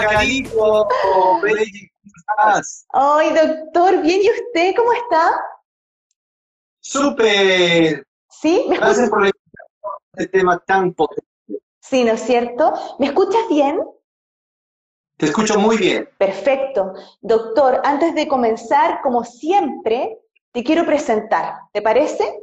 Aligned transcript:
Hola, 0.00 0.12
Carito. 0.12 0.88
¿Cómo 1.02 1.46
estás? 1.46 2.86
Ay, 2.90 3.34
doctor, 3.34 4.00
bien, 4.00 4.20
¿y 4.22 4.30
usted 4.30 4.74
cómo 4.74 4.92
está? 4.94 5.30
Súper. 6.80 8.06
¿Sí? 8.30 8.64
¿Me 8.68 8.76
Gracias 8.78 9.04
escuchas? 9.04 9.32
por 9.32 10.20
este 10.22 10.38
tema 10.38 10.58
tan 10.60 10.94
potente. 10.94 11.26
Sí, 11.80 12.04
¿no 12.04 12.12
es 12.12 12.22
cierto? 12.22 12.72
¿Me 12.98 13.06
escuchas 13.06 13.42
bien? 13.50 13.80
Te 15.18 15.26
escucho 15.26 15.58
muy 15.58 15.76
bien. 15.76 16.08
Perfecto. 16.16 16.94
Doctor, 17.20 17.82
antes 17.84 18.14
de 18.14 18.26
comenzar, 18.26 19.02
como 19.02 19.22
siempre, 19.24 20.18
te 20.52 20.64
quiero 20.64 20.86
presentar. 20.86 21.56
¿Te 21.74 21.82
parece? 21.82 22.40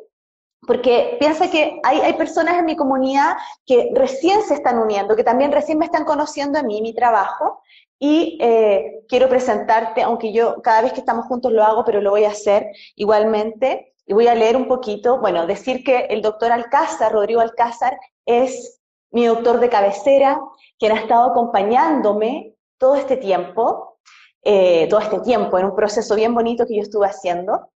Porque 0.68 1.18
piensa 1.20 1.50
que 1.50 1.80
hay, 1.84 2.02
hay 2.02 2.14
personas 2.14 2.60
en 2.60 2.66
mi 2.66 2.76
comunidad 2.76 3.38
que 3.66 3.90
recién 3.96 4.44
se 4.44 4.54
están 4.54 4.78
uniendo, 4.78 5.16
que 5.16 5.24
también 5.24 5.52
recién 5.52 5.80
me 5.80 5.86
están 5.86 6.04
conociendo 6.04 6.60
a 6.60 6.64
mí, 6.64 6.82
mi 6.82 6.94
trabajo, 6.94 7.62
y 8.00 8.38
eh, 8.42 9.04
quiero 9.08 9.28
presentarte, 9.30 10.04
aunque 10.04 10.32
yo 10.32 10.62
cada 10.62 10.82
vez 10.82 10.94
que 10.94 11.00
estamos 11.00 11.26
juntos 11.26 11.52
lo 11.52 11.64
hago, 11.64 11.84
pero 11.84 12.02
lo 12.02 12.12
voy 12.12 12.26
a 12.26 12.30
hacer 12.30 12.68
igualmente, 12.96 13.94
y 14.06 14.14
voy 14.14 14.28
a 14.28 14.36
leer 14.36 14.56
un 14.56 14.68
poquito, 14.68 15.20
bueno, 15.20 15.48
decir 15.48 15.84
que 15.84 16.06
el 16.10 16.22
doctor 16.22 16.52
Alcázar, 16.52 17.12
Rodrigo 17.12 17.42
Alcázar, 17.42 18.00
es 18.26 18.82
mi 19.12 19.26
doctor 19.26 19.60
de 19.60 19.70
cabecera, 19.70 20.40
quien 20.78 20.92
ha 20.92 21.00
estado 21.00 21.32
acompañándome 21.32 22.56
todo 22.78 22.96
este 22.96 23.18
tiempo, 23.18 23.98
eh, 24.44 24.88
todo 24.90 25.00
este 25.00 25.20
tiempo, 25.20 25.58
en 25.58 25.66
un 25.66 25.76
proceso 25.76 26.16
bien 26.16 26.34
bonito 26.34 26.66
que 26.66 26.76
yo 26.76 26.82
estuve 26.82 27.08
haciendo. 27.08 27.70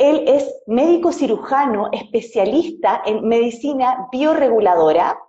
Él 0.00 0.24
es 0.26 0.62
médico 0.66 1.12
cirujano 1.12 1.90
especialista 1.92 3.02
en 3.04 3.28
medicina 3.28 4.08
bioreguladora, 4.10 5.20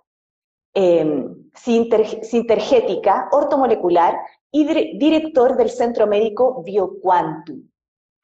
eh, 0.74 1.26
sinter- 1.54 2.24
sintergética, 2.24 3.28
ortomolecular 3.32 4.16
y 4.50 4.64
dire- 4.66 4.92
director 4.98 5.56
del 5.58 5.68
Centro 5.68 6.06
Médico 6.06 6.62
BioQuantum, 6.64 7.68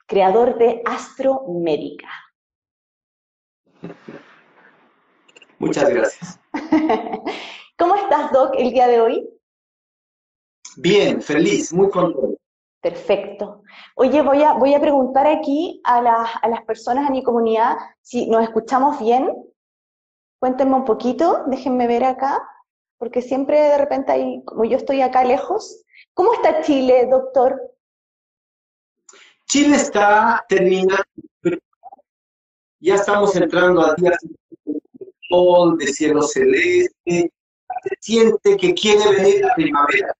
creador 0.06 0.56
de 0.56 0.80
Astromédica. 0.86 2.08
Muchas 5.58 5.90
gracias. 5.90 6.40
¿Cómo 7.78 7.94
estás, 7.94 8.32
Doc, 8.32 8.54
el 8.56 8.72
día 8.72 8.88
de 8.88 9.00
hoy? 9.02 9.28
Bien, 10.78 11.20
feliz, 11.20 11.74
muy 11.74 11.90
contento. 11.90 12.37
Perfecto. 12.80 13.62
Oye, 13.96 14.22
voy 14.22 14.42
a, 14.42 14.52
voy 14.52 14.74
a 14.74 14.80
preguntar 14.80 15.26
aquí 15.26 15.80
a, 15.84 16.00
las- 16.00 16.30
a 16.42 16.48
las 16.48 16.62
personas 16.64 17.06
de 17.06 17.10
mi 17.12 17.22
comunidad 17.22 17.76
si 18.00 18.28
nos 18.28 18.42
escuchamos 18.44 18.98
bien. 19.00 19.28
Cuéntenme 20.40 20.74
un 20.76 20.84
poquito, 20.84 21.44
déjenme 21.48 21.88
ver 21.88 22.04
acá, 22.04 22.40
porque 22.96 23.20
siempre 23.22 23.58
de 23.60 23.78
repente 23.78 24.12
hay, 24.12 24.44
como 24.44 24.64
yo 24.64 24.76
estoy 24.76 25.00
acá 25.02 25.24
lejos. 25.24 25.82
¿Cómo 26.14 26.32
está 26.34 26.62
Chile, 26.62 27.08
doctor? 27.10 27.60
Chile 29.46 29.76
está 29.76 30.44
terminando, 30.48 31.02
ya 32.80 32.94
estamos 32.94 33.34
entrando 33.34 33.80
a 33.80 33.94
días 33.94 34.16
de 34.20 35.76
de 35.78 35.86
cielo 35.92 36.22
celeste. 36.22 37.32
Se 37.82 37.94
siente 38.00 38.56
que 38.56 38.74
quiere 38.74 39.10
venir 39.16 39.44
la 39.44 39.54
primavera. 39.54 40.14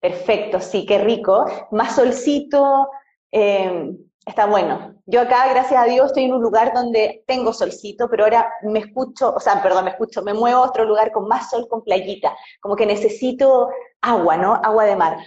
Perfecto, 0.00 0.60
sí, 0.60 0.86
qué 0.86 0.98
rico. 0.98 1.46
Más 1.72 1.94
solcito, 1.94 2.88
eh, 3.30 3.92
está 4.24 4.46
bueno. 4.46 4.94
Yo 5.06 5.20
acá, 5.20 5.48
gracias 5.48 5.82
a 5.82 5.84
Dios, 5.84 6.06
estoy 6.06 6.24
en 6.24 6.32
un 6.32 6.42
lugar 6.42 6.72
donde 6.72 7.22
tengo 7.26 7.52
solcito, 7.52 8.08
pero 8.08 8.24
ahora 8.24 8.50
me 8.62 8.78
escucho, 8.78 9.34
o 9.34 9.40
sea, 9.40 9.62
perdón, 9.62 9.84
me 9.84 9.90
escucho, 9.90 10.22
me 10.22 10.32
muevo 10.32 10.62
a 10.62 10.68
otro 10.68 10.84
lugar 10.84 11.12
con 11.12 11.28
más 11.28 11.50
sol, 11.50 11.66
con 11.68 11.82
playita, 11.82 12.34
como 12.60 12.76
que 12.76 12.86
necesito 12.86 13.68
agua, 14.00 14.36
¿no? 14.36 14.54
Agua 14.54 14.84
de 14.84 14.96
mar. 14.96 15.18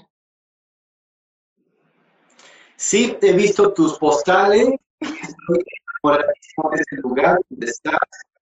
Sí, 2.76 3.18
he 3.22 3.34
visto 3.34 3.74
tus 3.74 3.98
postales. 4.00 4.70
Estoy 5.00 5.64
de 6.04 6.82
ese 6.82 6.96
lugar 7.02 7.40
donde 7.50 7.68
estás. 7.68 7.98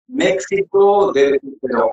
México, 0.08 1.12
de, 1.12 1.40
pero 1.62 1.92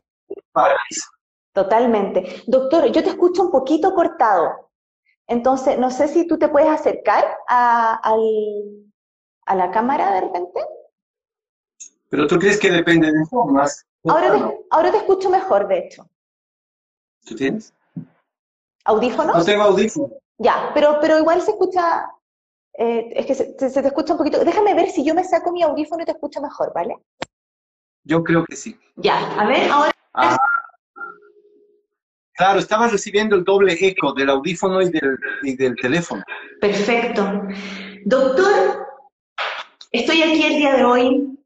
paraíso. 0.53 1.11
Totalmente. 1.53 2.43
Doctor, 2.47 2.87
yo 2.93 3.03
te 3.03 3.11
escucho 3.11 3.43
un 3.43 3.51
poquito 3.51 3.95
cortado. 3.95 4.71
Entonces, 5.27 5.79
no 5.79 5.91
sé 5.91 6.09
si 6.09 6.27
tú 6.27 6.39
te 6.39 6.49
puedes 6.49 6.69
acercar 6.69 7.25
a, 7.49 7.95
al- 7.95 8.93
a 9.47 9.55
la 9.55 9.71
cámara 9.71 10.13
de 10.13 10.21
repente. 10.23 10.61
Pero 12.09 12.27
tú 12.27 12.39
crees 12.39 12.59
que 12.59 12.71
depende 12.71 13.13
de 13.13 13.25
formas. 13.27 13.85
Ahora 14.09 14.33
te, 14.33 14.59
ahora 14.71 14.91
te 14.91 14.97
escucho 14.99 15.31
mejor, 15.31 15.69
de 15.69 15.79
hecho. 15.79 16.09
¿Tú 17.25 17.37
tienes? 17.37 17.73
¿Audífonos? 18.85 19.37
No 19.37 19.45
tengo 19.45 19.63
audífono. 19.65 20.15
Ya, 20.39 20.71
pero, 20.73 20.99
pero 21.01 21.19
igual 21.19 21.43
se 21.43 21.51
escucha, 21.51 22.11
eh, 22.79 23.11
es 23.15 23.27
que 23.27 23.35
se 23.35 23.83
te 23.83 23.87
escucha 23.89 24.15
un 24.15 24.19
poquito. 24.19 24.43
Déjame 24.45 24.75
ver 24.75 24.89
si 24.91 25.05
yo 25.05 25.15
me 25.15 25.23
saco 25.23 25.53
mi 25.53 25.63
audífono 25.63 26.03
y 26.03 26.07
te 26.07 26.13
escucho 26.13 26.41
mejor, 26.41 26.73
¿vale? 26.75 26.97
Yo 28.05 28.25
creo 28.25 28.45
que 28.47 28.57
sí. 28.57 28.79
Ya, 28.97 29.19
a 29.39 29.47
ver, 29.47 29.71
ahora. 29.71 29.93
Ah, 30.15 30.39
claro, 32.41 32.59
estaba 32.59 32.89
recibiendo 32.89 33.37
el 33.37 33.45
doble 33.45 33.77
eco 33.79 34.15
del 34.15 34.31
audífono 34.31 34.81
y 34.81 34.89
del, 35.57 35.77
teléfono. 35.77 36.23
Perfecto. 36.59 37.43
Doctor, 38.07 38.87
estoy 39.93 40.23
aquí 40.23 40.43
el 40.45 40.57
día 40.57 40.73
de 40.73 40.85
hoy 40.85 41.39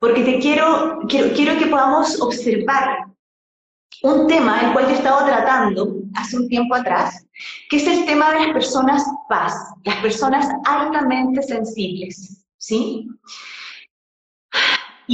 porque 0.00 0.24
te 0.24 0.40
quiero, 0.40 0.98
quiero, 1.08 1.32
quiero 1.32 1.56
que 1.60 1.66
podamos 1.66 2.20
observar 2.20 3.04
un 4.02 4.26
tema 4.26 4.62
el 4.62 4.72
cual 4.72 4.86
yo 4.86 4.90
he 4.90 4.94
estado 4.94 5.26
tratando 5.26 5.94
hace 6.16 6.36
un 6.36 6.48
tiempo 6.48 6.74
atrás, 6.74 7.24
que 7.70 7.76
es 7.76 7.86
el 7.86 8.04
tema 8.04 8.32
de 8.32 8.40
las 8.40 8.52
personas 8.52 9.04
paz, 9.28 9.54
las 9.84 9.96
personas 9.98 10.44
altamente 10.64 11.40
sensibles, 11.40 12.44
¿sí? 12.58 13.06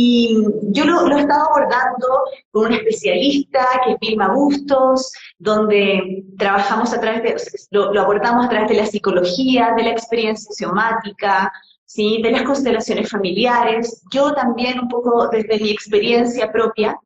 Y 0.00 0.44
yo 0.70 0.84
lo, 0.84 1.08
lo 1.08 1.16
he 1.16 1.22
estado 1.22 1.46
abordando 1.46 2.06
con 2.52 2.66
una 2.66 2.76
especialista 2.76 3.66
que 3.84 3.92
es 3.94 3.98
Vilma 3.98 4.32
Bustos, 4.32 5.12
donde 5.40 6.24
trabajamos 6.38 6.94
a 6.94 7.00
través 7.00 7.22
de, 7.24 7.36
lo 7.72 8.00
abordamos 8.00 8.46
a 8.46 8.48
través 8.48 8.68
de 8.68 8.76
la 8.76 8.86
psicología, 8.86 9.74
de 9.76 9.82
la 9.82 9.90
experiencia 9.90 10.52
somática, 10.52 11.52
¿sí? 11.84 12.20
de 12.22 12.30
las 12.30 12.42
constelaciones 12.42 13.10
familiares, 13.10 14.04
yo 14.12 14.32
también 14.34 14.78
un 14.78 14.88
poco 14.88 15.28
desde 15.30 15.58
mi 15.58 15.70
experiencia 15.70 16.52
propia, 16.52 16.96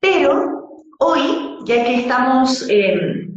pero 0.00 0.70
hoy, 1.00 1.58
ya 1.66 1.84
que 1.84 1.96
estamos 1.96 2.66
eh, 2.70 3.28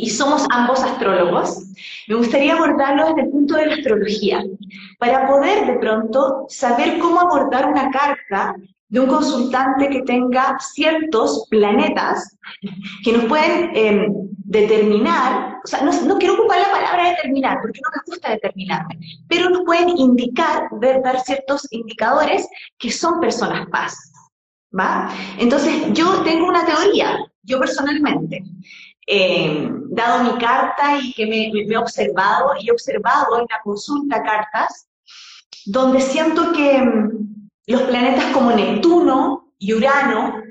y, 0.00 0.10
somos 0.10 0.46
ambos 0.50 0.82
astrólogos, 0.82 1.64
me 2.08 2.16
gustaría 2.16 2.54
abordarlo 2.54 3.06
desde 3.08 3.22
el 3.22 3.30
punto 3.30 3.54
de 3.54 3.66
la 3.66 3.74
astrología, 3.74 4.44
para 4.98 5.26
poder 5.26 5.66
de 5.66 5.78
pronto 5.78 6.46
saber 6.48 6.98
cómo 6.98 7.20
abordar 7.20 7.68
una 7.68 7.90
carta 7.90 8.54
de 8.88 9.00
un 9.00 9.06
consultante 9.06 9.88
que 9.88 10.02
tenga 10.02 10.58
ciertos 10.60 11.46
planetas 11.48 12.36
que 13.02 13.12
nos 13.12 13.24
pueden 13.24 13.70
eh, 13.74 14.06
determinar, 14.52 15.60
o 15.64 15.66
sea, 15.66 15.82
no, 15.82 15.92
no 16.02 16.18
quiero 16.18 16.34
ocupar 16.34 16.58
la 16.60 16.70
palabra 16.70 17.10
determinar, 17.10 17.58
porque 17.62 17.80
no 17.82 17.88
me 17.90 18.02
gusta 18.06 18.30
determinarme, 18.32 18.98
pero 19.28 19.48
nos 19.48 19.62
pueden 19.64 19.88
indicar, 19.96 20.68
ver, 20.72 21.02
dar 21.02 21.20
ciertos 21.20 21.66
indicadores 21.70 22.46
que 22.78 22.90
son 22.90 23.18
personas 23.18 23.66
paz, 23.70 24.12
¿va? 24.78 25.10
Entonces, 25.38 25.92
yo 25.94 26.22
tengo 26.22 26.46
una 26.46 26.66
teoría, 26.66 27.18
yo 27.44 27.58
personalmente, 27.58 28.44
eh, 29.06 29.68
dado 29.90 30.24
mi 30.24 30.38
carta 30.38 30.98
y 31.02 31.12
que 31.12 31.26
me, 31.26 31.50
me- 31.52 31.66
me 31.66 31.74
he 31.74 31.78
observado, 31.78 32.52
y 32.60 32.68
he 32.68 32.72
observado 32.72 33.38
en 33.40 33.46
la 33.50 33.60
consulta 33.62 34.22
cartas, 34.22 34.88
donde 35.66 36.00
siento 36.00 36.52
que 36.52 36.78
mm, 36.78 37.48
los 37.66 37.82
planetas 37.82 38.26
como 38.32 38.50
Neptuno 38.52 39.52
y 39.58 39.74
Urano 39.74 40.42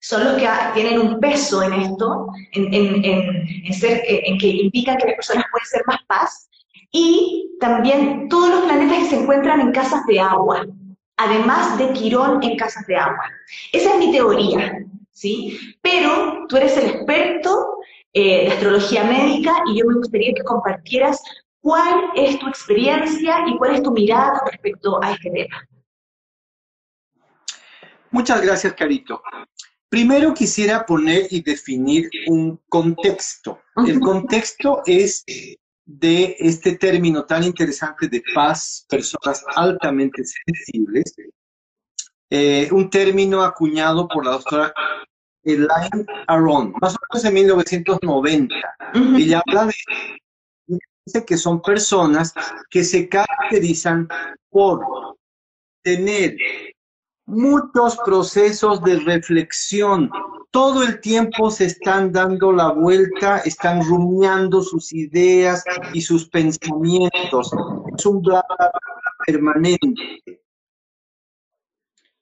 son 0.00 0.24
los 0.24 0.34
que 0.34 0.48
tienen 0.74 0.98
un 1.00 1.20
peso 1.20 1.62
en 1.62 1.72
esto, 1.74 2.26
en, 2.52 2.74
en- 2.74 3.04
en- 3.04 3.46
en 3.66 3.72
ser, 3.74 3.98
eh, 4.06 4.22
en 4.26 4.38
que 4.38 4.48
indican 4.48 4.96
que 4.96 5.06
las 5.06 5.14
personas 5.16 5.44
pueden 5.50 5.66
ser 5.66 5.82
más 5.86 5.98
paz, 6.08 6.48
y 6.90 7.56
también 7.60 8.28
todos 8.28 8.50
los 8.50 8.60
planetas 8.64 8.98
que 8.98 9.04
se 9.10 9.16
encuentran 9.22 9.60
en 9.60 9.72
casas 9.72 10.04
de 10.06 10.20
agua, 10.20 10.66
además 11.16 11.78
de 11.78 11.92
Quirón 11.92 12.42
en 12.42 12.56
casas 12.56 12.86
de 12.86 12.96
agua. 12.96 13.24
Esa 13.72 13.92
es 13.92 13.98
mi 13.98 14.12
teoría, 14.12 14.78
¿sí? 15.12 15.58
Pero 15.80 16.44
tú 16.48 16.56
eres 16.56 16.76
el 16.76 16.90
experto 16.90 17.76
eh, 18.14 18.46
de 18.46 18.52
astrología 18.52 19.04
médica 19.04 19.54
y 19.66 19.78
yo 19.78 19.86
me 19.86 19.94
gustaría 19.94 20.34
que 20.34 20.42
compartieras 20.42 21.22
cuál 21.60 22.10
es 22.14 22.38
tu 22.38 22.48
experiencia 22.48 23.44
y 23.46 23.56
cuál 23.56 23.76
es 23.76 23.82
tu 23.82 23.90
mirada 23.90 24.38
con 24.38 24.50
respecto 24.50 25.02
a 25.02 25.12
este 25.12 25.30
tema. 25.30 25.68
Muchas 28.10 28.42
gracias, 28.42 28.74
Carito. 28.74 29.22
Primero 29.88 30.34
quisiera 30.34 30.84
poner 30.84 31.26
y 31.30 31.42
definir 31.42 32.10
un 32.26 32.60
contexto. 32.68 33.60
El 33.86 34.00
contexto 34.00 34.82
es 34.86 35.24
de 35.84 36.36
este 36.38 36.76
término 36.76 37.24
tan 37.24 37.44
interesante 37.44 38.08
de 38.08 38.22
paz, 38.34 38.86
personas 38.88 39.44
altamente 39.54 40.22
sensibles, 40.24 41.14
eh, 42.30 42.68
un 42.72 42.88
término 42.88 43.42
acuñado 43.42 44.08
por 44.08 44.24
la 44.24 44.32
doctora 44.32 44.74
Elaine 45.44 46.06
Aron, 46.28 46.74
más 46.80 46.94
o 46.94 46.98
menos 47.12 47.24
en 47.24 47.34
1990. 47.34 48.54
Ella 49.16 49.42
habla 49.46 49.66
de 49.66 49.74
dice 51.04 51.24
que 51.24 51.36
son 51.36 51.60
personas 51.60 52.32
que 52.70 52.84
se 52.84 53.08
caracterizan 53.08 54.08
por 54.50 55.16
tener 55.82 56.36
muchos 57.26 57.96
procesos 58.04 58.82
de 58.82 59.00
reflexión. 59.00 60.10
Todo 60.50 60.82
el 60.82 61.00
tiempo 61.00 61.50
se 61.50 61.66
están 61.66 62.12
dando 62.12 62.52
la 62.52 62.70
vuelta, 62.72 63.38
están 63.38 63.82
rumiando 63.82 64.62
sus 64.62 64.92
ideas 64.92 65.64
y 65.94 66.02
sus 66.02 66.28
pensamientos. 66.28 67.50
Es 67.96 68.06
un 68.06 68.20
bla, 68.20 68.44
permanente. 69.26 70.22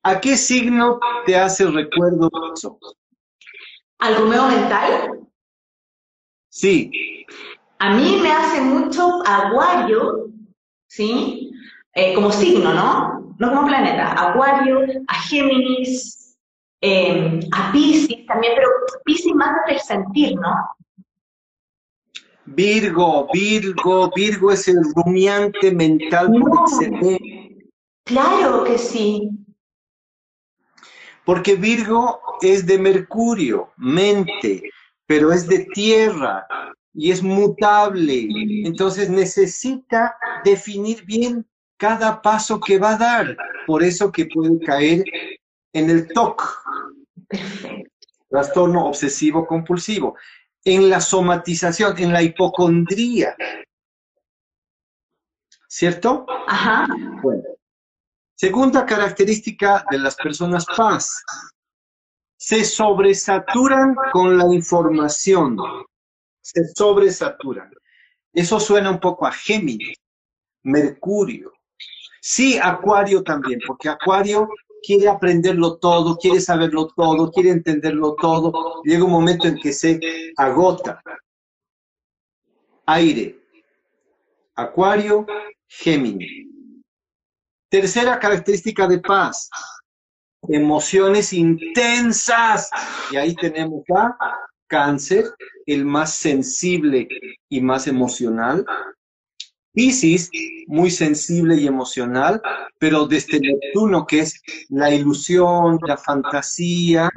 ¿A 0.02 0.20
qué 0.20 0.36
signo 0.36 0.98
te 1.26 1.36
hace 1.36 1.66
recuerdo 1.66 2.30
eso? 2.54 2.78
¿Al 4.00 4.16
rumeo 4.16 4.46
mental? 4.48 5.20
Sí. 6.48 6.90
A 7.78 7.94
mí 7.94 8.18
me 8.22 8.32
hace 8.32 8.60
mucho 8.60 9.22
Acuario, 9.26 10.30
¿sí? 10.88 11.52
Eh, 11.94 12.14
como 12.14 12.30
signo, 12.32 12.72
¿no? 12.74 13.34
No 13.38 13.48
como 13.54 13.66
planeta. 13.66 14.30
Acuario, 14.30 14.80
a 15.06 15.14
Géminis, 15.22 16.36
eh, 16.80 17.40
a 17.52 17.72
Pisces 17.72 18.26
también, 18.26 18.54
pero 18.56 18.68
Pisces 19.04 19.34
más 19.34 19.54
desde 19.66 19.78
el 19.78 19.80
sentir, 19.80 20.34
¿no? 20.36 20.54
Virgo, 22.46 23.28
Virgo, 23.32 24.10
Virgo 24.14 24.50
es 24.50 24.66
el 24.66 24.82
rumiante 24.94 25.72
mental 25.72 26.32
No. 26.32 26.46
por 26.46 26.68
Claro 28.04 28.64
que 28.64 28.76
sí. 28.76 29.30
Porque 31.30 31.54
Virgo 31.54 32.20
es 32.40 32.66
de 32.66 32.76
Mercurio, 32.76 33.72
mente, 33.76 34.64
pero 35.06 35.32
es 35.32 35.46
de 35.46 35.64
tierra 35.66 36.44
y 36.92 37.12
es 37.12 37.22
mutable. 37.22 38.26
Entonces 38.64 39.08
necesita 39.08 40.16
definir 40.44 41.04
bien 41.04 41.46
cada 41.76 42.20
paso 42.20 42.58
que 42.58 42.80
va 42.80 42.94
a 42.94 42.98
dar. 42.98 43.36
Por 43.64 43.84
eso 43.84 44.10
que 44.10 44.26
puede 44.26 44.58
caer 44.58 45.04
en 45.72 45.90
el 45.90 46.08
TOC, 46.08 46.42
trastorno 48.28 48.86
obsesivo 48.86 49.46
compulsivo, 49.46 50.16
en 50.64 50.90
la 50.90 51.00
somatización, 51.00 51.96
en 51.98 52.12
la 52.12 52.24
hipocondría. 52.24 53.36
¿Cierto? 55.68 56.26
Ajá. 56.48 56.88
Bueno. 57.22 57.59
Segunda 58.40 58.86
característica 58.86 59.84
de 59.90 59.98
las 59.98 60.16
personas 60.16 60.64
paz. 60.74 61.22
Se 62.38 62.64
sobresaturan 62.64 63.94
con 64.14 64.38
la 64.38 64.46
información. 64.54 65.58
Se 66.40 66.66
sobresaturan. 66.74 67.70
Eso 68.32 68.58
suena 68.58 68.92
un 68.92 68.98
poco 68.98 69.26
a 69.26 69.32
Géminis, 69.32 69.98
Mercurio. 70.62 71.52
Sí, 72.22 72.56
Acuario 72.56 73.22
también, 73.22 73.60
porque 73.66 73.90
Acuario 73.90 74.48
quiere 74.82 75.10
aprenderlo 75.10 75.76
todo, 75.76 76.16
quiere 76.16 76.40
saberlo 76.40 76.88
todo, 76.96 77.30
quiere 77.30 77.50
entenderlo 77.50 78.14
todo. 78.14 78.80
Llega 78.84 79.04
un 79.04 79.10
momento 79.10 79.48
en 79.48 79.58
que 79.58 79.74
se 79.74 80.00
agota. 80.38 81.02
Aire. 82.86 83.38
Acuario, 84.54 85.26
Géminis. 85.68 86.49
Tercera 87.70 88.18
característica 88.18 88.88
de 88.88 88.98
paz, 88.98 89.48
emociones 90.48 91.32
intensas. 91.32 92.68
Y 93.12 93.16
ahí 93.16 93.34
tenemos 93.36 93.84
a 93.96 94.16
cáncer, 94.66 95.24
el 95.66 95.84
más 95.84 96.12
sensible 96.12 97.08
y 97.48 97.60
más 97.60 97.86
emocional. 97.86 98.66
Piscis, 99.72 100.30
muy 100.66 100.90
sensible 100.90 101.54
y 101.56 101.68
emocional, 101.68 102.42
pero 102.78 103.06
desde 103.06 103.38
Neptuno, 103.38 104.04
que 104.04 104.20
es 104.20 104.42
la 104.68 104.92
ilusión, 104.92 105.78
la 105.86 105.96
fantasía, 105.96 107.08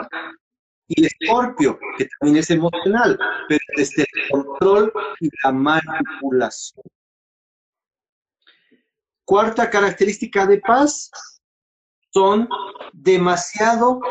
y 0.88 1.06
Escorpio, 1.06 1.80
que 1.98 2.08
también 2.20 2.38
es 2.38 2.52
emocional, 2.52 3.18
pero 3.48 3.60
desde 3.76 4.04
el 4.04 4.30
control 4.30 4.94
y 5.20 5.30
la 5.44 5.52
manipulación. 5.52 6.84
Cuarta 9.26 9.70
característica 9.70 10.46
de 10.46 10.60
paz, 10.60 11.10
son 12.14 12.48
demasiado 12.92 14.02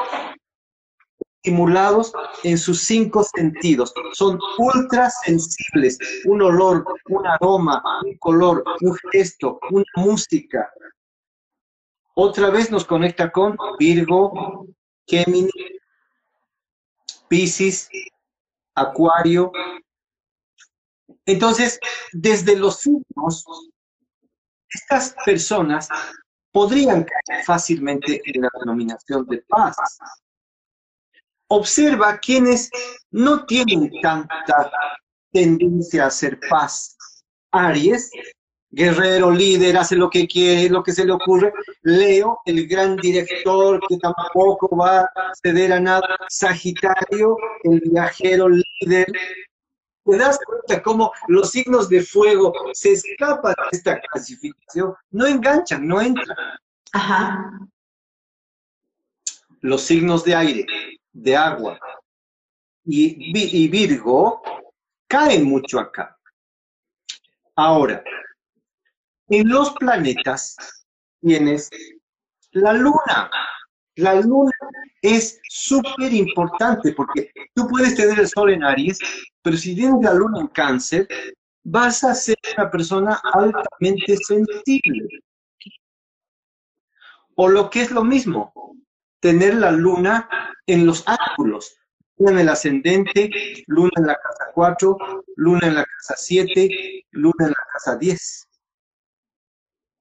estimulados 1.36 2.12
en 2.44 2.56
sus 2.56 2.82
cinco 2.82 3.24
sentidos. 3.24 3.92
Son 4.12 4.38
ultra 4.58 5.10
sensibles. 5.10 5.98
Un 6.24 6.42
olor, 6.42 6.84
un 7.08 7.26
aroma, 7.26 7.82
un 8.04 8.16
color, 8.18 8.64
un 8.80 8.96
gesto, 9.10 9.58
una 9.70 9.84
música. 9.96 10.70
Otra 12.14 12.50
vez 12.50 12.70
nos 12.70 12.84
conecta 12.84 13.30
con 13.32 13.56
Virgo, 13.78 14.66
Géminis, 15.06 15.52
Piscis, 17.28 17.88
Acuario. 18.74 19.50
Entonces, 21.24 21.80
desde 22.12 22.56
los 22.56 22.80
signos, 22.80 23.44
estas 24.74 25.14
personas 25.24 25.88
podrían 26.52 27.04
caer 27.04 27.44
fácilmente 27.44 28.20
en 28.24 28.42
la 28.42 28.50
denominación 28.60 29.26
de 29.26 29.42
paz. 29.48 29.76
Observa 31.48 32.18
quienes 32.18 32.70
no 33.10 33.44
tienen 33.44 33.90
tanta 34.00 34.70
tendencia 35.32 36.04
a 36.04 36.06
hacer 36.06 36.38
paz. 36.48 36.96
Aries, 37.50 38.10
guerrero, 38.70 39.30
líder, 39.30 39.76
hace 39.76 39.96
lo 39.96 40.08
que 40.08 40.26
quiere, 40.26 40.70
lo 40.70 40.82
que 40.82 40.92
se 40.92 41.04
le 41.04 41.12
ocurre. 41.12 41.52
Leo, 41.82 42.40
el 42.46 42.66
gran 42.66 42.96
director 42.96 43.80
que 43.88 43.98
tampoco 43.98 44.74
va 44.76 45.00
a 45.00 45.10
ceder 45.42 45.72
a 45.72 45.80
nada. 45.80 46.16
Sagitario, 46.28 47.36
el 47.64 47.80
viajero, 47.80 48.48
líder. 48.48 49.06
¿Te 50.04 50.16
das 50.16 50.38
cuenta 50.44 50.82
cómo 50.82 51.12
los 51.28 51.50
signos 51.50 51.88
de 51.88 52.02
fuego 52.02 52.52
se 52.72 52.92
escapan 52.92 53.54
de 53.70 53.78
esta 53.78 54.00
clasificación? 54.00 54.94
No 55.10 55.26
enganchan, 55.26 55.86
no 55.86 56.00
entran. 56.00 56.36
Ajá. 56.92 57.60
Los 59.60 59.82
signos 59.82 60.24
de 60.24 60.34
aire, 60.34 60.66
de 61.12 61.36
agua 61.36 61.78
y, 62.84 63.64
y 63.64 63.68
Virgo 63.68 64.42
caen 65.06 65.44
mucho 65.44 65.78
acá. 65.78 66.18
Ahora, 67.54 68.02
en 69.28 69.48
los 69.48 69.72
planetas 69.74 70.56
tienes 71.20 71.70
la 72.50 72.72
luna. 72.72 73.30
La 73.96 74.14
luna 74.20 74.52
es 75.02 75.40
súper 75.48 76.12
importante 76.12 76.92
porque 76.92 77.30
tú 77.54 77.68
puedes 77.68 77.94
tener 77.94 78.18
el 78.18 78.28
sol 78.28 78.50
en 78.50 78.64
Aries, 78.64 78.98
pero 79.42 79.56
si 79.56 79.74
tienes 79.74 80.02
la 80.02 80.14
luna 80.14 80.40
en 80.40 80.46
cáncer, 80.48 81.06
vas 81.64 82.02
a 82.04 82.14
ser 82.14 82.36
una 82.56 82.70
persona 82.70 83.20
altamente 83.34 84.16
sensible. 84.16 85.08
O 87.34 87.48
lo 87.48 87.68
que 87.68 87.82
es 87.82 87.90
lo 87.90 88.04
mismo, 88.04 88.52
tener 89.20 89.54
la 89.54 89.70
luna 89.70 90.28
en 90.66 90.86
los 90.86 91.04
ángulos. 91.06 91.76
Luna 92.18 92.32
en 92.32 92.38
el 92.40 92.48
ascendente, 92.50 93.30
luna 93.66 93.90
en 93.96 94.06
la 94.06 94.14
casa 94.14 94.50
4, 94.54 94.96
luna 95.36 95.66
en 95.66 95.74
la 95.74 95.84
casa 95.84 96.14
7, 96.16 97.06
luna 97.10 97.46
en 97.46 97.50
la 97.50 97.66
casa 97.72 97.96
10. 97.96 98.48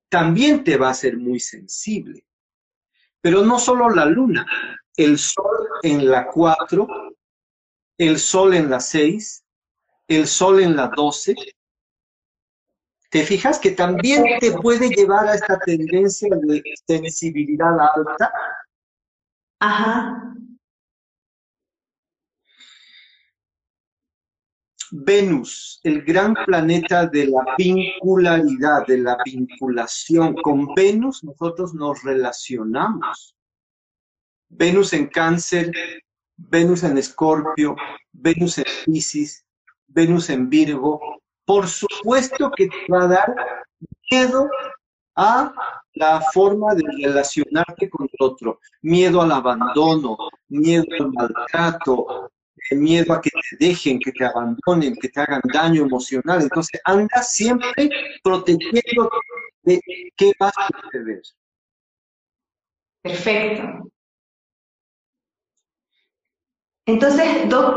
También 0.10 0.64
te 0.64 0.78
va 0.78 0.90
a 0.90 0.94
ser 0.94 1.18
muy 1.18 1.40
sensible. 1.40 2.26
Pero 3.22 3.44
no 3.44 3.60
solo 3.60 3.90
la 3.90 4.06
luna, 4.06 4.46
el 4.96 5.18
sol 5.18 5.68
en 5.84 6.10
la 6.10 6.28
4, 6.28 6.88
el 7.98 8.20
sol 8.20 8.54
en 8.56 8.70
la 8.70 8.80
6, 8.80 9.44
el 10.08 10.28
sol 10.28 10.62
en 10.62 10.76
la 10.76 10.88
12. 10.88 11.36
¿Te 13.10 13.24
fijas 13.24 13.60
que 13.60 13.72
también 13.72 14.24
te 14.40 14.52
puede 14.54 14.90
llevar 14.90 15.28
a 15.28 15.36
esta 15.36 15.60
tendencia 15.60 16.30
de 16.42 16.64
sensibilidad 16.88 17.78
alta? 17.80 18.32
Ajá. 19.60 20.34
Venus, 24.92 25.80
el 25.84 26.04
gran 26.04 26.34
planeta 26.46 27.06
de 27.08 27.28
la 27.28 27.56
vincularidad, 27.58 28.86
de 28.86 28.98
la 28.98 29.18
vinculación. 29.24 30.36
Con 30.36 30.74
Venus 30.76 31.24
nosotros 31.24 31.74
nos 31.74 32.04
relacionamos. 32.04 33.36
Venus 34.50 34.92
en 34.92 35.08
cáncer, 35.08 35.72
Venus 36.36 36.84
en 36.84 36.98
escorpio, 36.98 37.76
Venus 38.12 38.58
en 38.58 38.66
Piscis, 38.86 39.46
Venus 39.88 40.30
en 40.30 40.50
Virgo. 40.50 41.00
Por 41.46 41.68
supuesto 41.68 42.52
que 42.52 42.68
te 42.68 42.92
va 42.92 43.04
a 43.04 43.08
dar 43.08 43.36
miedo 44.12 44.50
a 45.16 45.54
la 45.94 46.22
forma 46.34 46.76
de 46.76 46.84
relacionarte 47.02 47.90
con 47.90 48.10
otro. 48.20 48.60
Miedo 48.82 49.22
al 49.22 49.32
abandono, 49.32 50.18
miedo 50.50 50.86
al 51.00 51.12
maltrato, 51.14 52.30
eh, 52.70 52.76
miedo 52.76 53.14
a 53.14 53.22
que 53.22 53.30
te 53.30 53.66
dejen, 53.66 54.00
que 54.00 54.12
te 54.12 54.26
abandonen, 54.26 54.96
que 54.96 55.10
te 55.10 55.22
hagan 55.22 55.42
daño 55.54 55.84
emocional. 55.84 56.42
Entonces, 56.42 56.80
anda 56.86 57.22
siempre 57.24 57.90
protegiendo 58.24 59.10
de 59.64 59.82
qué 60.16 60.32
va 60.42 60.50
a 60.50 60.68
suceder. 60.84 61.22
Perfecto. 63.02 63.92
Entonces, 66.88 67.26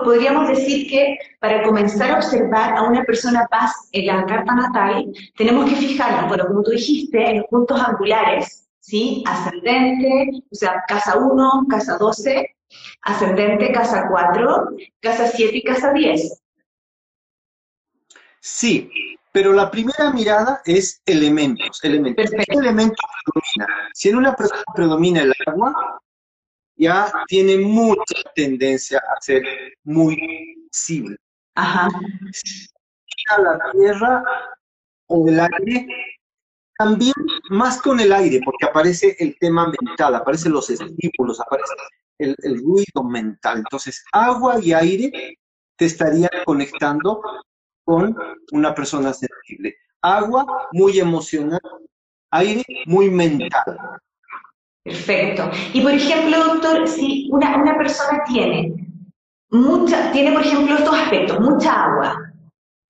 podríamos 0.02 0.48
decir 0.48 0.88
que 0.88 1.18
para 1.38 1.62
comenzar 1.62 2.10
a 2.10 2.16
observar 2.16 2.76
a 2.76 2.82
una 2.82 3.04
persona 3.04 3.46
paz 3.50 3.88
en 3.92 4.06
la 4.06 4.24
carta 4.24 4.54
natal, 4.54 5.12
tenemos 5.36 5.68
que 5.68 5.76
fijarnos, 5.76 6.28
bueno, 6.28 6.46
como 6.46 6.62
tú 6.62 6.70
dijiste, 6.70 7.30
en 7.30 7.38
los 7.38 7.46
puntos 7.48 7.80
angulares, 7.80 8.66
¿sí? 8.80 9.22
Ascendente, 9.26 10.30
o 10.50 10.54
sea, 10.54 10.82
casa 10.88 11.18
1, 11.18 11.66
casa 11.68 11.98
12, 11.98 12.56
ascendente, 13.02 13.72
casa 13.72 14.06
4, 14.10 14.68
casa 15.00 15.28
7 15.28 15.56
y 15.56 15.62
casa 15.62 15.92
10. 15.92 16.42
Sí, 18.40 18.90
pero 19.32 19.52
la 19.52 19.70
primera 19.70 20.12
mirada 20.12 20.62
es 20.64 21.02
elementos, 21.06 21.82
elementos. 21.82 22.30
¿Qué 22.30 22.58
elemento 22.58 23.02
predomina? 23.24 23.90
Si 23.92 24.08
en 24.10 24.16
una 24.16 24.36
persona 24.36 24.62
predomina 24.74 25.22
el 25.22 25.32
agua, 25.46 26.00
ya 26.76 27.10
tiene 27.26 27.58
mucha 27.58 28.22
tendencia 28.34 28.98
a 28.98 29.20
ser 29.20 29.42
muy 29.84 30.16
visible. 30.70 31.16
Ajá. 31.54 31.88
La 33.38 33.58
tierra 33.72 34.22
o 35.06 35.28
el 35.28 35.40
aire, 35.40 35.86
también 36.76 37.14
más 37.50 37.80
con 37.80 38.00
el 38.00 38.12
aire, 38.12 38.40
porque 38.44 38.66
aparece 38.66 39.16
el 39.18 39.36
tema 39.38 39.72
mental, 39.80 40.14
aparecen 40.14 40.52
los 40.52 40.68
estímulos, 40.68 41.40
aparece 41.40 41.72
el, 42.18 42.36
ruido 42.62 43.04
mental. 43.04 43.58
Entonces, 43.58 44.04
agua 44.12 44.60
y 44.60 44.72
aire 44.72 45.36
te 45.76 45.86
estarían 45.86 46.30
conectando 46.44 47.20
con 47.84 48.16
una 48.52 48.74
persona 48.74 49.12
sensible. 49.12 49.76
Agua, 50.02 50.68
muy 50.72 50.98
emocional, 50.98 51.60
aire, 52.30 52.64
muy 52.86 53.10
mental. 53.10 53.78
Perfecto. 54.82 55.50
Y 55.72 55.80
por 55.80 55.92
ejemplo, 55.92 56.44
doctor, 56.44 56.86
si 56.86 57.28
una, 57.32 57.56
una 57.56 57.76
persona 57.78 58.22
tiene 58.26 58.74
mucha, 59.50 60.12
tiene 60.12 60.32
por 60.32 60.42
ejemplo 60.42 60.76
estos 60.76 60.94
aspectos, 60.94 61.40
mucha 61.40 61.84
agua, 61.84 62.32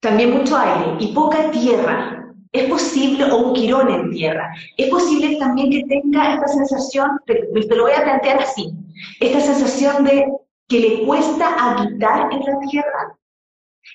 también 0.01 0.31
mucho 0.31 0.57
aire 0.57 0.97
y 0.99 1.13
poca 1.13 1.51
tierra, 1.51 2.24
es 2.55 2.69
posible, 2.69 3.25
o 3.25 3.37
un 3.37 3.53
quirón 3.53 3.89
en 3.89 4.11
tierra, 4.11 4.53
es 4.77 4.89
posible 4.89 5.37
también 5.37 5.69
que 5.69 5.83
tenga 5.83 6.35
esta 6.35 6.47
sensación, 6.47 7.19
te, 7.25 7.47
te 7.53 7.75
lo 7.75 7.83
voy 7.83 7.93
a 7.93 8.03
plantear 8.03 8.39
así, 8.39 8.71
esta 9.19 9.41
sensación 9.41 10.03
de 10.03 10.27
que 10.67 10.79
le 10.79 11.05
cuesta 11.05 11.53
habitar 11.55 12.31
en 12.31 12.39
la 12.39 12.59
tierra. 12.69 13.17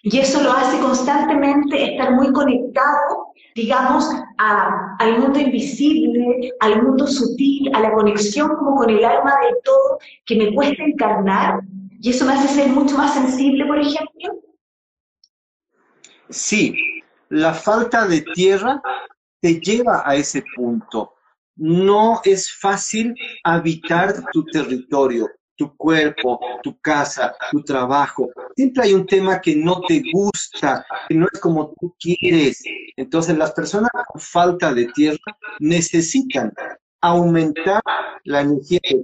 Y 0.03 0.19
eso 0.19 0.41
lo 0.41 0.53
hace 0.53 0.79
constantemente 0.79 1.93
estar 1.93 2.13
muy 2.13 2.33
conectado 2.33 3.31
digamos, 3.55 4.09
al 4.39 5.19
mundo 5.19 5.39
invisible, 5.39 6.53
al 6.61 6.83
mundo 6.83 7.07
sutil, 7.07 7.75
a 7.75 7.81
la 7.81 7.93
conexión 7.93 8.49
como 8.57 8.77
con 8.77 8.91
el 8.91 9.05
alma 9.05 9.35
del 9.43 9.55
todo, 9.65 9.99
que 10.25 10.37
me 10.37 10.55
cuesta 10.55 10.83
encarnar, 10.83 11.61
y 12.01 12.11
eso 12.11 12.25
me 12.25 12.33
hace 12.33 12.49
ser 12.49 12.69
mucho 12.69 12.97
más 12.97 13.15
sensible, 13.15 13.67
por 13.67 13.79
ejemplo? 13.79 14.41
Sí, 16.31 17.00
la 17.31 17.55
falta 17.55 18.07
de 18.07 18.23
tierra 18.35 18.83
te 19.41 19.61
lleva 19.61 20.03
a 20.05 20.15
ese 20.15 20.45
punto. 20.55 21.15
No 21.57 22.21
es 22.25 22.53
fácil 22.53 23.15
habitar 23.45 24.15
tu 24.33 24.45
territorio, 24.45 25.29
tu 25.57 25.77
cuerpo, 25.77 26.41
tu 26.63 26.79
casa, 26.81 27.35
tu 27.51 27.63
trabajo. 27.63 28.29
Siempre 28.57 28.85
hay 28.85 28.95
un 28.95 29.07
tema 29.07 29.41
que 29.41 29.57
no 29.57 29.81
te 29.83 30.03
gusta, 30.13 30.85
que 31.09 31.15
no 31.15 31.27
es 31.33 31.39
como 31.41 31.75
tú 31.81 31.95
quieres. 31.99 32.63
Entonces 32.97 33.37
las 33.37 33.53
personas 33.53 33.91
con 34.09 34.21
falta 34.21 34.73
de 34.73 34.87
tierra 34.87 35.19
necesitan 35.61 36.53
aumentar 37.01 37.83
la 38.25 38.41
energía 38.41 38.81
de 38.83 39.03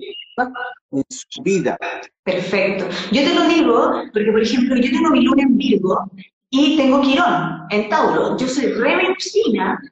en 0.91 1.05
su 1.09 1.43
vida. 1.43 1.79
Perfecto. 2.23 2.87
Yo 3.11 3.23
te 3.23 3.35
lo 3.35 3.49
digo 3.49 3.91
porque, 4.13 4.31
por 4.31 4.43
ejemplo, 4.43 4.77
yo 4.77 4.91
tengo 4.91 5.11
mi 5.11 5.23
luna 5.23 5.43
en 5.43 5.57
Virgo 5.57 6.11
y 6.51 6.77
tengo 6.77 7.01
Quirón 7.01 7.67
en 7.71 7.89
Tauro. 7.89 8.37
Yo 8.37 8.49
soy 8.49 8.67
re 8.73 8.95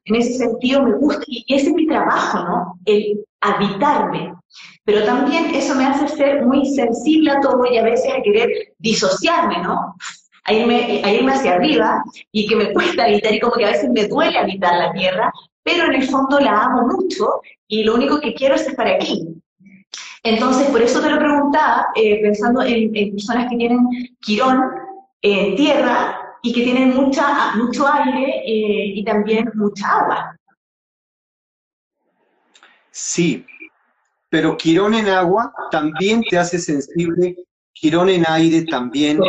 en 0.05 0.15
ese 0.17 0.35
sentido 0.35 0.83
me 0.83 0.97
gusta, 0.97 1.25
y 1.27 1.45
ese 1.49 1.69
es 1.69 1.75
mi 1.75 1.87
trabajo, 1.87 2.39
¿no? 2.45 2.79
El 2.85 3.25
habitarme. 3.41 4.35
Pero 4.85 5.05
también 5.05 5.55
eso 5.55 5.75
me 5.75 5.87
hace 5.87 6.09
ser 6.09 6.45
muy 6.45 6.67
sensible 6.67 7.31
a 7.31 7.41
todo 7.41 7.65
y 7.67 7.79
a 7.79 7.83
veces 7.83 8.13
a 8.13 8.23
querer 8.23 8.75
disociarme, 8.79 9.59
¿no? 9.63 9.97
A 10.45 10.53
irme, 10.53 11.01
a 11.03 11.13
irme 11.13 11.33
hacia 11.33 11.55
arriba 11.55 12.03
y 12.31 12.47
que 12.47 12.57
me 12.57 12.73
cuesta 12.73 13.05
habitar 13.05 13.33
y 13.33 13.41
como 13.41 13.55
que 13.55 13.65
a 13.65 13.71
veces 13.71 13.91
me 13.91 14.07
duele 14.07 14.39
habitar 14.39 14.77
la 14.77 14.93
tierra, 14.93 15.33
pero 15.63 15.87
en 15.87 15.95
el 15.95 16.09
fondo 16.09 16.39
la 16.39 16.65
amo 16.65 16.87
mucho 16.87 17.41
y 17.67 17.83
lo 17.85 17.95
único 17.95 18.21
que 18.21 18.35
quiero 18.35 18.55
es 18.55 18.67
estar 18.67 18.87
aquí. 18.87 19.27
Entonces, 20.23 20.69
por 20.69 20.83
eso 20.83 21.01
te 21.01 21.11
lo 21.11 21.19
preguntaba, 21.19 21.87
eh, 21.95 22.21
pensando 22.23 22.63
en, 22.63 22.93
personas 23.13 23.51
que 23.51 23.57
tienen 23.57 23.87
Quirón 24.21 24.61
en 25.23 25.57
tierra 25.57 26.24
y 26.45 26.53
que 26.53 26.63
tienen 26.63 26.95
mucha, 26.95 27.57
mucho 27.57 27.91
aire 27.91 28.43
eh, 28.45 28.93
y 28.97 29.03
también 29.03 29.51
mucha 29.55 29.89
agua. 29.89 30.39
Sí, 32.91 33.47
pero 34.29 34.55
Quirón 34.55 34.95
en 34.95 35.09
agua 35.09 35.53
también 35.71 36.23
te 36.29 36.39
hace 36.39 36.59
sensible, 36.59 37.35
Quirón 37.73 38.11
en 38.11 38.25
aire 38.29 38.67
también, 38.67 39.21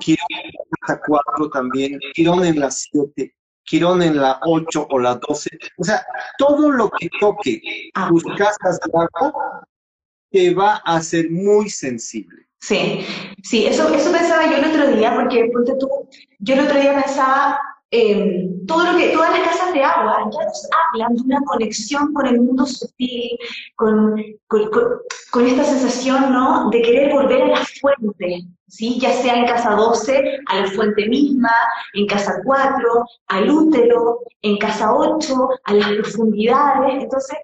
Quirón 0.00 0.26
en 0.30 0.52
la 0.88 1.00
4 1.06 1.50
también, 1.50 2.00
Quirón 2.14 2.42
en 2.42 2.58
la 2.58 2.70
7, 2.70 3.34
Quirón 3.64 4.00
en 4.00 4.16
la 4.16 4.40
8 4.42 4.86
o 4.90 4.98
la 4.98 5.16
12. 5.16 5.50
O 5.76 5.84
sea, 5.84 6.06
todo 6.38 6.70
lo 6.70 6.88
que 6.88 7.10
toque 7.20 7.60
ah. 7.94 8.08
tus 8.08 8.24
casas 8.38 8.80
de 8.80 8.92
agua 8.98 9.68
te 10.30 10.54
va 10.54 10.80
a 10.86 10.96
hacer 10.96 11.30
muy 11.30 11.68
sensible. 11.68 12.46
Sí, 12.66 13.06
sí, 13.44 13.64
eso, 13.66 13.94
eso 13.94 14.10
pensaba 14.10 14.50
yo 14.50 14.56
el 14.56 14.64
otro 14.64 14.96
día, 14.96 15.14
porque 15.14 15.48
tú, 15.78 15.88
yo 16.40 16.54
el 16.54 16.60
otro 16.60 16.80
día 16.80 17.00
pensaba, 17.00 17.60
Em, 17.92 18.66
todo 18.66 18.92
lo 18.92 18.98
que, 18.98 19.10
todas 19.10 19.30
las 19.30 19.48
casas 19.48 19.72
de 19.72 19.82
agua 19.82 20.28
ya 20.32 20.44
nos 20.44 20.68
hablan 20.92 21.14
de 21.14 21.22
una 21.22 21.40
conexión 21.42 22.12
con 22.12 22.26
el 22.26 22.40
mundo 22.40 22.66
sutil, 22.66 23.38
con, 23.76 24.16
con, 24.48 25.46
esta 25.46 25.62
sensación 25.62 26.32
¿no? 26.32 26.68
de 26.70 26.82
querer 26.82 27.12
volver 27.12 27.42
a 27.42 27.46
la 27.46 27.64
fuente, 27.80 28.42
¿sí? 28.66 28.98
ya 28.98 29.12
sea 29.12 29.36
en 29.36 29.46
casa 29.46 29.70
12, 29.76 30.40
a 30.46 30.60
la 30.60 30.70
fuente 30.72 31.08
misma, 31.08 31.52
en 31.94 32.06
casa 32.08 32.40
4, 32.44 33.04
al 33.28 33.50
útero, 33.50 34.18
en 34.42 34.58
casa 34.58 34.92
8, 34.92 35.48
a 35.62 35.74
las 35.74 35.92
profundidades. 35.92 37.04
Entonces, 37.04 37.38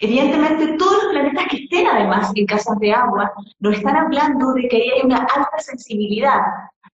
evidentemente 0.00 0.76
todos 0.78 1.04
los 1.04 1.12
planetas 1.12 1.46
que 1.50 1.56
estén 1.64 1.86
además 1.86 2.30
en 2.34 2.46
casas 2.46 2.78
de 2.80 2.92
agua 2.92 3.32
nos 3.60 3.76
están 3.76 3.96
hablando 3.96 4.52
de 4.54 4.68
que 4.68 4.76
hay 4.76 5.04
una 5.04 5.18
alta 5.18 5.58
sensibilidad 5.58 6.40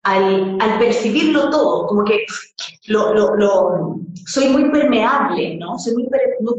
al, 0.02 0.78
percibirlo 0.78 1.50
todo, 1.50 1.86
como 1.86 2.04
que 2.04 2.24
lo, 2.86 3.14
lo, 3.14 4.00
soy 4.26 4.48
muy 4.48 4.70
permeable, 4.70 5.56
¿no? 5.56 5.78
Soy 5.78 5.94
muy, 5.94 6.08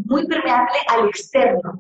muy 0.05 0.27
permeable 0.27 0.77
al 0.88 1.08
externo. 1.08 1.79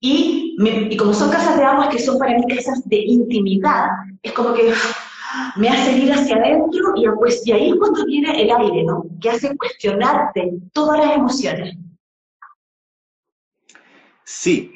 Y, 0.00 0.56
y, 0.58 0.96
como 0.96 1.14
son 1.14 1.30
casas 1.30 1.56
de 1.56 1.64
aguas 1.64 1.88
que 1.88 1.98
son 1.98 2.18
para 2.18 2.36
mí 2.36 2.44
casas 2.54 2.86
de 2.88 2.96
intimidad, 2.96 3.88
es 4.22 4.32
como 4.32 4.52
que 4.52 4.72
me 5.56 5.68
hace 5.68 5.92
ir 5.98 6.12
hacia 6.12 6.36
adentro 6.36 6.92
y, 6.96 7.08
pues, 7.18 7.46
y 7.46 7.52
ahí 7.52 7.70
es 7.70 7.76
cuando 7.76 8.04
viene 8.04 8.42
el 8.42 8.50
aire, 8.50 8.84
¿no? 8.84 9.04
Que 9.20 9.30
hace 9.30 9.56
cuestionarte 9.56 10.52
todas 10.72 10.98
las 10.98 11.16
emociones. 11.16 11.76
Sí, 14.24 14.72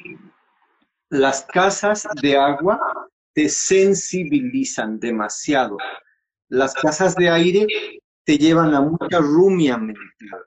las 1.09 1.43
casas 1.45 2.07
de 2.21 2.37
agua 2.37 2.79
te 3.33 3.49
sensibilizan 3.49 4.99
demasiado 4.99 5.77
las 6.49 6.73
casas 6.73 7.15
de 7.15 7.29
aire 7.29 7.67
te 8.23 8.37
llevan 8.37 8.73
a 8.73 8.81
mucha 8.81 9.19
rumia 9.19 9.77
mental. 9.77 10.43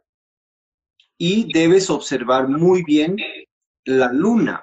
Y 1.17 1.53
debes 1.53 1.89
observar 1.91 2.49
muy 2.49 2.83
bien 2.83 3.17
la 3.85 4.13
luna, 4.13 4.63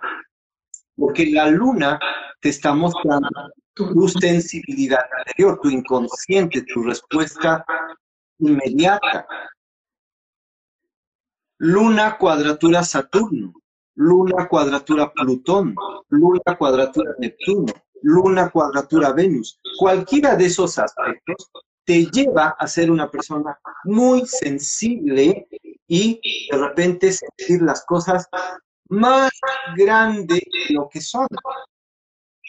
porque 0.95 1.25
la 1.27 1.47
luna 1.47 1.99
te 2.41 2.49
está 2.49 2.73
mostrando 2.73 3.29
tu 3.73 4.07
sensibilidad 4.09 5.05
interior, 5.19 5.59
tu 5.61 5.69
inconsciente, 5.69 6.63
tu 6.63 6.83
respuesta 6.83 7.65
inmediata. 8.39 9.25
Luna 11.59 12.17
cuadratura 12.17 12.83
Saturno, 12.83 13.53
luna 13.99 14.47
cuadratura 14.47 15.11
Plutón, 15.11 15.75
luna 16.09 16.57
cuadratura 16.57 17.11
Neptuno 17.19 17.73
luna, 18.01 18.49
cuadratura, 18.49 19.11
Venus. 19.13 19.59
Cualquiera 19.77 20.35
de 20.35 20.45
esos 20.45 20.77
aspectos 20.77 21.51
te 21.85 22.05
lleva 22.05 22.55
a 22.59 22.67
ser 22.67 22.91
una 22.91 23.09
persona 23.09 23.57
muy 23.85 24.25
sensible 24.25 25.47
y 25.87 26.19
de 26.51 26.57
repente 26.57 27.11
sentir 27.11 27.61
las 27.61 27.85
cosas 27.85 28.27
más 28.89 29.31
grandes 29.75 30.39
de 30.39 30.73
lo 30.75 30.87
que 30.89 31.01
son. 31.01 31.27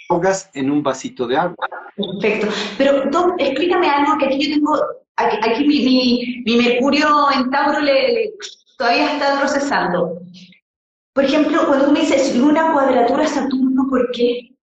Ahogas 0.09 0.51
en 0.55 0.71
un 0.71 0.83
vasito 0.83 1.27
de 1.27 1.37
agua. 1.37 1.69
Perfecto. 1.97 2.49
Pero, 2.77 3.05
Doc, 3.11 3.35
explícame 3.39 3.89
algo 3.89 4.19
que 4.19 4.27
aquí 4.27 4.49
yo 4.49 4.55
tengo, 4.55 4.77
aquí, 5.17 5.65
mi, 5.65 6.43
mi, 6.45 6.57
mercurio 6.57 7.09
en 7.33 7.51
Tauro 7.51 7.81
le, 7.81 8.33
todavía 8.77 9.13
está 9.13 9.39
procesando. 9.39 10.21
Por 11.13 11.25
ejemplo, 11.25 11.67
cuando 11.67 11.87
tú 11.87 11.93
me 11.93 12.01
dices 12.01 12.37
luna 12.37 12.73
cuadratura 12.73 13.27
Saturno, 13.27 13.87
¿por 13.89 14.11
qué? 14.13 14.57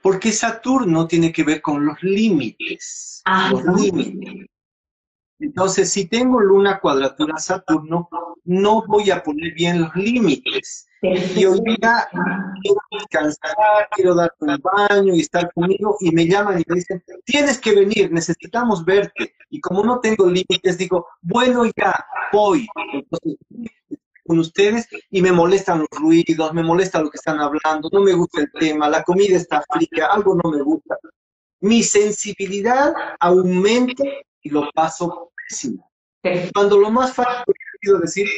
Porque 0.00 0.32
Saturno 0.32 1.06
tiene 1.06 1.32
que 1.32 1.44
ver 1.44 1.60
con 1.60 1.84
los 1.84 2.02
límites. 2.02 3.20
Ah, 3.26 3.50
los 3.52 3.80
límites. 3.80 4.46
Entonces, 5.40 5.90
si 5.92 6.08
tengo 6.08 6.40
luna 6.40 6.80
cuadratura 6.80 7.38
Saturno, 7.38 8.08
no 8.44 8.84
voy 8.86 9.10
a 9.10 9.22
poner 9.22 9.52
bien 9.54 9.82
los 9.82 9.94
límites. 9.94 10.88
Y 11.02 11.44
hoy 11.44 11.60
día 11.64 12.08
quiero 12.62 12.80
descansar, 12.90 13.88
quiero 13.92 14.14
dar 14.14 14.32
un 14.40 14.58
baño 14.60 15.14
y 15.14 15.20
estar 15.20 15.52
conmigo, 15.52 15.96
y 16.00 16.10
me 16.10 16.26
llaman 16.26 16.58
y 16.58 16.64
me 16.66 16.74
dicen, 16.76 17.04
tienes 17.24 17.60
que 17.60 17.74
venir, 17.74 18.10
necesitamos 18.10 18.84
verte. 18.84 19.34
Y 19.50 19.60
como 19.60 19.84
no 19.84 20.00
tengo 20.00 20.26
límites, 20.26 20.76
digo, 20.76 21.06
bueno, 21.20 21.64
ya, 21.76 22.04
voy. 22.32 22.66
Entonces, 22.92 23.36
con 24.28 24.38
ustedes 24.38 24.86
y 25.10 25.22
me 25.22 25.32
molestan 25.32 25.80
los 25.80 25.88
ruidos, 25.90 26.52
me 26.52 26.62
molesta 26.62 27.00
lo 27.00 27.10
que 27.10 27.16
están 27.16 27.40
hablando, 27.40 27.88
no 27.90 28.00
me 28.00 28.12
gusta 28.12 28.42
el 28.42 28.52
tema, 28.52 28.88
la 28.88 29.02
comida 29.02 29.36
está 29.36 29.64
fría, 29.68 30.06
algo 30.10 30.36
no 30.36 30.50
me 30.50 30.62
gusta. 30.62 30.96
Mi 31.60 31.82
sensibilidad 31.82 32.92
aumenta 33.18 34.04
y 34.42 34.50
lo 34.50 34.70
paso 34.72 35.32
pésimo. 35.48 35.90
Cuando 36.54 36.78
lo 36.78 36.90
más 36.90 37.14
fácil 37.14 37.54
es 37.80 38.00
decir, 38.00 38.28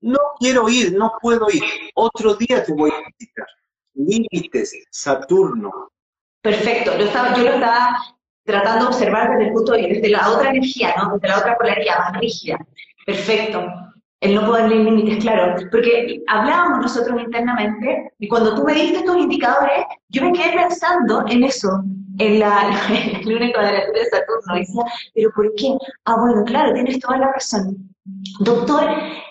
no 0.00 0.18
quiero 0.38 0.68
ir, 0.68 0.94
no 0.94 1.12
puedo 1.20 1.48
ir, 1.52 1.62
otro 1.94 2.34
día 2.34 2.64
te 2.64 2.72
voy 2.72 2.90
a 2.90 3.06
visitar. 3.18 3.46
Límites, 3.94 4.74
Saturno. 4.90 5.90
Perfecto, 6.40 6.96
yo, 6.96 7.04
estaba, 7.04 7.36
yo 7.36 7.44
lo 7.44 7.50
estaba 7.50 7.98
tratando 8.44 8.86
de 8.86 8.90
observar 8.94 9.30
desde 9.32 9.48
el 9.48 9.52
punto 9.52 9.72
de 9.72 9.82
desde 9.88 10.08
la 10.08 10.30
otra 10.30 10.50
energía, 10.50 10.94
¿no? 10.96 11.12
Desde 11.14 11.28
la 11.28 11.38
otra 11.38 11.58
polaridad 11.58 11.98
más 11.98 12.18
rígida. 12.18 12.58
Perfecto. 13.04 13.66
El 14.20 14.34
no 14.34 14.46
ponerle 14.46 14.84
límites, 14.84 15.24
claro. 15.24 15.54
Porque 15.70 16.22
hablábamos 16.26 16.80
nosotros 16.82 17.20
internamente 17.22 18.12
y 18.18 18.28
cuando 18.28 18.54
tú 18.54 18.64
me 18.64 18.74
diste 18.74 18.98
estos 18.98 19.16
indicadores, 19.16 19.84
yo 20.10 20.22
me 20.22 20.32
quedé 20.32 20.52
pensando 20.52 21.24
en 21.28 21.44
eso, 21.44 21.82
en 22.18 22.38
la, 22.38 22.70
luna 23.24 23.50
cuadratura 23.52 23.98
de 23.98 24.10
Saturno. 24.10 24.56
Y 24.56 24.60
decía, 24.60 24.82
¿pero 25.14 25.30
por 25.34 25.54
qué? 25.54 25.74
Ah, 26.04 26.16
bueno, 26.20 26.44
claro, 26.44 26.74
tienes 26.74 26.98
toda 27.00 27.16
la 27.16 27.32
razón. 27.32 27.76
Doctor, 28.40 28.90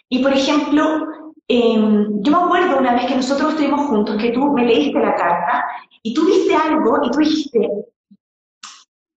y 0.09 0.23
por 0.23 0.33
ejemplo, 0.33 1.07
em, 1.47 2.21
yo 2.23 2.31
me 2.31 2.37
acuerdo 2.37 2.79
una 2.79 2.95
vez 2.95 3.05
que 3.05 3.15
nosotros 3.15 3.51
estuvimos 3.51 3.87
juntos, 3.87 4.17
que 4.19 4.31
tú 4.31 4.51
me 4.53 4.65
leíste 4.65 4.99
la 4.99 5.15
carta 5.15 5.65
y 6.01 6.15
tú 6.15 6.25
viste 6.25 6.55
algo 6.55 6.99
y 7.03 7.11
tú 7.11 7.19
dijiste, 7.19 7.69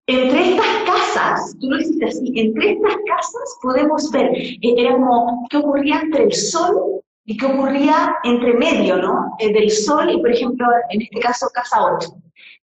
entre 0.06 0.50
estas 0.50 0.66
casas, 0.84 1.56
tú 1.60 1.70
lo 1.70 1.80
hiciste 1.80 2.06
así, 2.06 2.32
entre 2.34 2.72
estas 2.72 2.94
casas 3.06 3.58
podemos 3.62 4.10
ver, 4.10 4.30
eh, 4.34 4.58
era 4.76 4.94
como, 4.94 5.46
¿qué 5.48 5.58
ocurría 5.58 6.00
entre 6.00 6.24
el 6.24 6.32
sol 6.32 7.02
y 7.24 7.36
qué 7.36 7.46
ocurría 7.46 8.16
entre 8.24 8.54
medio, 8.54 8.96
¿no? 8.96 9.36
Eh, 9.38 9.52
del 9.52 9.70
sol 9.70 10.10
y, 10.10 10.20
por 10.20 10.32
ejemplo, 10.32 10.66
en 10.90 11.02
este 11.02 11.20
caso, 11.20 11.48
casa 11.54 11.84
8. 11.84 12.08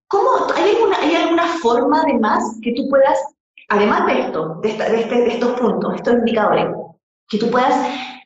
¿Cómo, 0.08 0.30
hay, 0.56 0.76
alguna, 0.76 0.98
¿Hay 0.98 1.16
alguna 1.16 1.46
forma, 1.62 2.02
además, 2.02 2.58
que 2.62 2.74
tú 2.74 2.90
puedas, 2.90 3.18
además 3.70 4.06
de 4.08 4.20
esto, 4.22 4.56
de, 4.62 4.70
este, 4.70 5.16
de, 5.16 5.28
estos 5.28 5.60
puntos, 5.60 5.96
estos 5.96 6.16
indicadores, 6.16 6.76
que 7.30 7.38
tú 7.38 7.50
puedas 7.52 7.74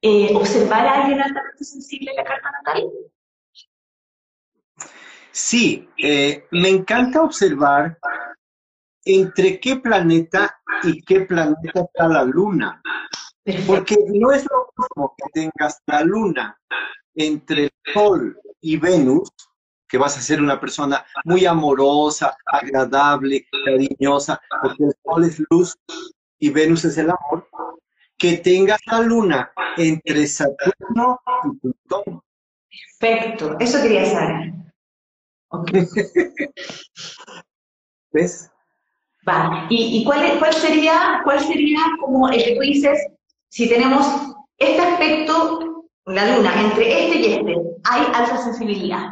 eh, 0.02 0.34
observar 0.34 0.88
a 0.88 1.02
alguien 1.02 1.22
altamente 1.22 1.64
sensible 1.64 2.10
en 2.12 2.18
la 2.18 2.24
carta 2.24 2.50
natal? 2.52 2.90
Sí, 5.32 5.88
me 6.52 6.70
encanta 6.70 7.22
observar 7.22 7.98
entre 9.06 9.60
qué 9.60 9.78
planeta 9.78 10.60
y 10.84 11.02
qué 11.02 11.22
planeta 11.22 11.82
está 11.82 12.08
la 12.08 12.24
luna. 12.24 12.82
Porque 13.68 13.98
no 14.08 14.32
es 14.32 14.46
lo 14.50 14.70
mismo 14.78 15.16
que 15.18 15.30
tengas 15.34 15.82
la 15.88 16.02
luna 16.02 16.58
entre 17.16 17.66
el 17.66 17.72
Sol 17.94 18.40
y 18.62 18.78
Venus, 18.78 19.30
que 19.88 19.98
vas 19.98 20.18
a 20.18 20.22
ser 20.22 20.42
una 20.42 20.60
persona 20.60 21.06
muy 21.26 21.46
amorosa, 21.46 22.36
agradable, 22.46 23.46
cariñosa, 23.66 24.40
porque 24.62 24.86
el 24.86 24.94
Sol 25.04 25.26
es 25.26 25.44
luz 25.50 25.78
y 26.40 26.50
Venus 26.50 26.86
es 26.86 26.98
el 26.98 27.10
amor, 27.10 27.48
que 28.18 28.38
tengas 28.38 28.80
la 28.86 29.02
luna 29.02 29.52
entre 29.78 30.26
Saturno 30.26 31.20
y 31.44 31.58
Plutón. 31.60 32.22
Perfecto, 33.00 33.58
eso 33.60 33.82
quería 33.82 34.06
saber. 34.06 34.54
¿Ves? 38.12 38.53
Va. 39.28 39.68
¿Y, 39.70 40.04
cuál, 40.04 40.38
cuál, 40.40 40.54
sería, 40.54 41.22
cuál 41.24 41.40
sería 41.40 41.80
como 42.00 42.30
el 42.30 42.44
que 42.44 42.56
tú 42.56 42.62
dices, 42.62 43.00
si 43.50 43.70
tenemos 43.70 44.06
este 44.58 44.82
aspecto, 44.82 45.86
la 46.06 46.36
luna, 46.36 46.62
entre 46.62 47.06
este 47.06 47.20
y 47.20 47.34
este, 47.34 47.56
hay 47.86 48.02
alta 48.14 48.38
sensibilidad? 48.44 49.10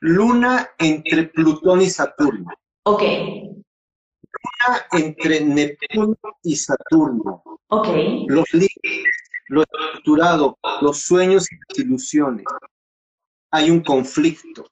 Luna 0.00 0.68
entre 0.78 1.24
Plutón 1.24 1.82
y 1.82 1.90
Saturno. 1.90 2.46
Ok. 2.84 3.02
Luna 3.02 4.86
entre 4.92 5.40
Neptuno 5.40 6.16
y 6.42 6.56
Saturno. 6.56 7.42
Ok. 7.68 7.88
Los 8.28 8.52
límites, 8.52 9.04
lo 9.48 9.62
estructurado, 9.62 10.58
los 10.80 11.02
sueños 11.02 11.46
y 11.50 11.56
las 11.56 11.78
ilusiones. 11.78 12.44
Hay 13.50 13.70
un 13.70 13.82
conflicto. 13.82 14.66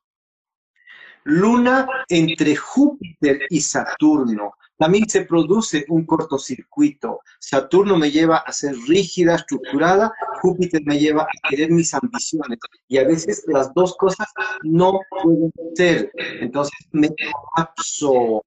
Luna 1.24 1.88
entre 2.08 2.54
Júpiter 2.54 3.40
y 3.48 3.60
Saturno. 3.60 4.54
También 4.76 5.08
se 5.08 5.24
produce 5.24 5.84
un 5.88 6.04
cortocircuito. 6.04 7.20
Saturno 7.38 7.96
me 7.96 8.10
lleva 8.10 8.38
a 8.38 8.52
ser 8.52 8.74
rígida, 8.88 9.36
estructurada, 9.36 10.12
Júpiter 10.42 10.82
me 10.84 10.98
lleva 10.98 11.22
a 11.22 11.48
querer 11.48 11.70
mis 11.70 11.94
ambiciones. 11.94 12.58
Y 12.88 12.98
a 12.98 13.04
veces 13.04 13.44
las 13.46 13.72
dos 13.72 13.96
cosas 13.96 14.26
no 14.62 15.00
pueden 15.10 15.52
ser. 15.74 16.10
Entonces 16.40 16.74
me 16.92 17.08
colapso. 17.08 18.42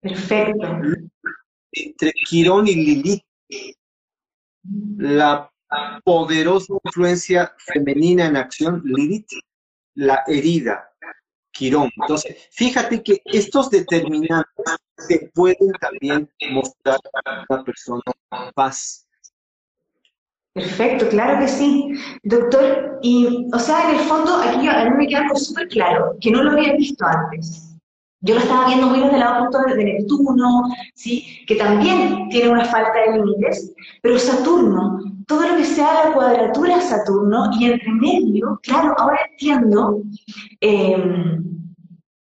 Perfecto. 0.00 0.66
Entre 1.72 2.12
Quirón 2.12 2.66
y 2.66 2.74
Lilith, 2.74 3.24
la 4.96 5.50
poderosa 6.04 6.74
influencia 6.84 7.54
femenina 7.58 8.26
en 8.26 8.36
acción, 8.36 8.82
Lilith, 8.84 9.30
la 9.94 10.24
herida, 10.26 10.89
Entonces, 11.68 12.48
fíjate 12.52 13.02
que 13.02 13.20
estos 13.24 13.70
determinantes 13.70 14.46
pueden 15.34 15.72
también 15.80 16.28
mostrar 16.50 16.98
a 17.24 17.44
una 17.48 17.64
persona 17.64 18.02
paz. 18.54 19.06
Perfecto, 20.52 21.08
claro 21.08 21.40
que 21.40 21.48
sí. 21.48 21.92
Doctor, 22.22 22.98
y, 23.02 23.46
o 23.52 23.58
sea, 23.58 23.90
en 23.90 23.96
el 23.96 24.04
fondo, 24.04 24.36
aquí 24.36 24.66
a 24.68 24.84
mí 24.90 24.96
me 24.96 25.06
queda 25.06 25.20
algo 25.20 25.36
súper 25.36 25.68
claro, 25.68 26.16
que 26.20 26.30
no 26.30 26.42
lo 26.42 26.52
había 26.52 26.74
visto 26.74 27.04
antes. 27.04 27.70
Yo 28.22 28.34
lo 28.34 28.40
estaba 28.40 28.66
viendo 28.66 28.88
muy 28.88 29.00
desde 29.00 29.14
el 29.14 29.20
lado 29.20 29.44
punto 29.44 29.74
de 29.74 29.84
Neptuno, 29.84 30.64
¿sí? 30.94 31.44
que 31.46 31.54
también 31.54 32.28
tiene 32.28 32.50
una 32.50 32.66
falta 32.66 32.92
de 32.92 33.16
límites, 33.16 33.72
pero 34.02 34.18
Saturno, 34.18 35.00
todo 35.30 35.46
lo 35.46 35.56
que 35.56 35.64
sea 35.64 36.06
la 36.06 36.12
cuadratura 36.12 36.80
Saturno, 36.80 37.50
y 37.56 37.66
entre 37.66 37.92
medio, 37.92 38.58
claro, 38.64 38.96
ahora 38.98 39.20
entiendo 39.30 40.02
em, 40.60 41.44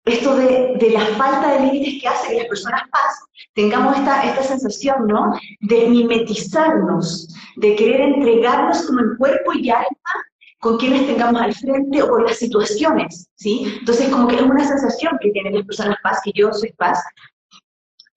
esto 0.06 0.36
de, 0.36 0.76
de, 0.80 0.92
la 0.92 1.06
falta 1.18 1.54
de 1.54 1.66
límites 1.66 2.00
que 2.00 2.08
hace 2.08 2.28
que 2.30 2.38
las 2.38 2.46
personas 2.46 2.84
paz 2.92 3.20
tengamos 3.56 3.98
esta, 3.98 4.22
esta 4.24 4.44
sensación, 4.44 5.08
¿no? 5.08 5.34
De 5.62 5.90
mimetizarnos, 5.90 7.28
de 7.56 7.76
querer 7.76 8.02
entregarnos 8.02 8.86
como 8.86 9.00
en 9.00 9.18
cuerpo 9.18 9.54
y 9.54 9.72
alma 9.72 10.14
con 10.60 10.78
quienes 10.78 11.08
tengamos 11.08 11.42
al 11.42 11.56
frente 11.56 12.04
o 12.04 12.08
con 12.08 12.24
las 12.24 12.38
situaciones, 12.38 13.28
¿sí? 13.34 13.80
Entonces, 13.80 14.10
como 14.10 14.28
que 14.28 14.36
es 14.36 14.44
una 14.44 14.64
sensación 14.64 15.18
que 15.20 15.32
tienen 15.32 15.56
las 15.56 15.66
personas 15.66 15.98
paz, 16.04 16.20
que 16.24 16.34
yo 16.36 16.54
soy 16.54 16.72
paz, 16.74 17.04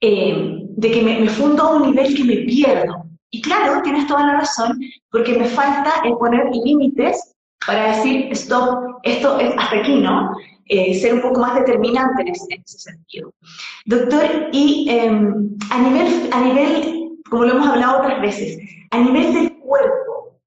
eh, 0.02 0.58
de 0.76 0.90
que 0.90 1.00
me, 1.00 1.26
fundo 1.30 1.62
a 1.62 1.76
un 1.76 1.90
nivel 1.90 2.14
que 2.14 2.24
me 2.24 2.36
pierdo. 2.44 3.13
Y 3.34 3.40
claro, 3.40 3.82
tienes 3.82 4.06
toda 4.06 4.24
la 4.28 4.34
razón, 4.34 4.78
porque 5.10 5.36
me 5.36 5.46
falta 5.46 5.90
el 6.04 6.16
poner 6.18 6.44
límites 6.52 7.34
para 7.66 7.96
decir, 7.96 8.28
stop, 8.30 9.00
esto 9.02 9.40
es 9.40 9.52
hasta 9.58 9.80
aquí, 9.80 9.96
¿no? 9.96 10.30
Eh, 10.66 10.94
ser 11.00 11.14
un 11.14 11.20
poco 11.20 11.40
más 11.40 11.56
determinante 11.56 12.22
en 12.22 12.28
ese, 12.28 12.62
sentido. 12.78 13.34
Doctor, 13.86 14.50
y 14.52 14.88
em, 14.88 15.56
a, 15.68 15.78
nivel, 15.80 16.30
a 16.32 16.40
nivel, 16.42 17.18
como 17.28 17.44
lo 17.44 17.54
hemos 17.54 17.66
hablado 17.66 18.02
otras 18.02 18.22
veces, 18.22 18.56
a 18.92 18.98
nivel 19.00 19.34
del 19.34 19.58
cuerpo, 19.58 20.38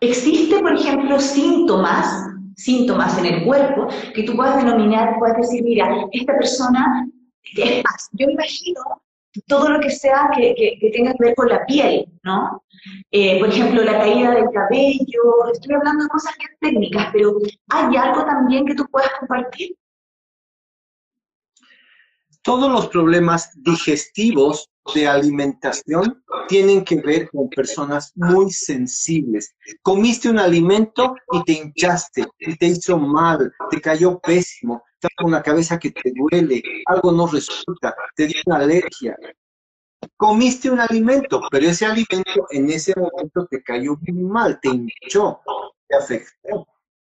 Existe, 0.00 0.60
por 0.60 0.74
ejemplo, 0.74 1.18
síntomas, 1.18 2.24
síntomas 2.54 3.18
en 3.18 3.26
el 3.26 3.44
cuerpo 3.44 3.88
que 4.14 4.22
tú 4.22 4.36
puedas 4.36 4.62
denominar, 4.64 5.16
puedes 5.18 5.38
decir, 5.38 5.64
mira, 5.64 6.06
esta 6.12 6.34
persona 6.34 7.04
es 7.56 7.82
paz. 7.82 8.08
Yo 8.12 8.30
imagino, 8.30 8.80
todo 9.46 9.68
lo 9.68 9.80
que 9.80 9.90
sea 9.90 10.30
que, 10.34 10.78
tenga 10.92 11.12
que 11.12 11.24
ver 11.24 11.34
con 11.34 11.48
la 11.48 11.64
piel, 11.66 12.06
¿no? 12.22 12.62
Eh, 13.10 13.38
por 13.38 13.48
ejemplo, 13.48 13.82
la 13.82 13.98
caída 13.98 14.32
del 14.32 14.50
cabello, 14.52 15.52
estoy 15.52 15.74
hablando 15.74 16.04
de 16.04 16.10
cosas 16.10 16.34
bien 16.38 16.50
técnicas, 16.60 17.08
pero 17.12 17.38
¿hay 17.68 17.96
algo 17.96 18.24
también 18.24 18.66
que 18.66 18.74
tú 18.74 18.86
puedas 18.90 19.10
compartir? 19.18 19.76
Todos 22.42 22.70
los 22.70 22.88
problemas 22.88 23.50
digestivos 23.62 24.70
de 24.94 25.06
alimentación 25.06 26.22
tienen 26.48 26.84
que 26.84 26.96
ver 26.96 27.28
con 27.30 27.48
personas 27.50 28.12
muy 28.14 28.50
sensibles. 28.50 29.54
Comiste 29.82 30.30
un 30.30 30.38
alimento 30.38 31.14
y 31.32 31.42
te 31.44 31.52
hinchaste, 31.52 32.26
y 32.38 32.56
te 32.56 32.66
hizo 32.66 32.96
mal, 32.96 33.52
te 33.70 33.80
cayó 33.80 34.18
pésimo, 34.18 34.82
estás 34.98 35.12
con 35.16 35.28
una 35.28 35.42
cabeza 35.42 35.78
que 35.78 35.92
te 35.92 36.12
duele, 36.12 36.60
algo 36.86 37.12
no 37.12 37.28
resulta, 37.28 37.94
te 38.16 38.26
dio 38.26 38.36
una 38.46 38.56
alergia. 38.56 39.16
Comiste 40.16 40.70
un 40.70 40.80
alimento, 40.80 41.40
pero 41.50 41.66
ese 41.66 41.86
alimento 41.86 42.46
en 42.50 42.68
ese 42.70 42.94
momento 42.96 43.46
te 43.46 43.62
cayó 43.62 43.96
muy 44.00 44.22
mal, 44.24 44.58
te 44.60 44.70
hinchó, 44.70 45.40
te 45.86 45.96
afectó. 45.96 46.66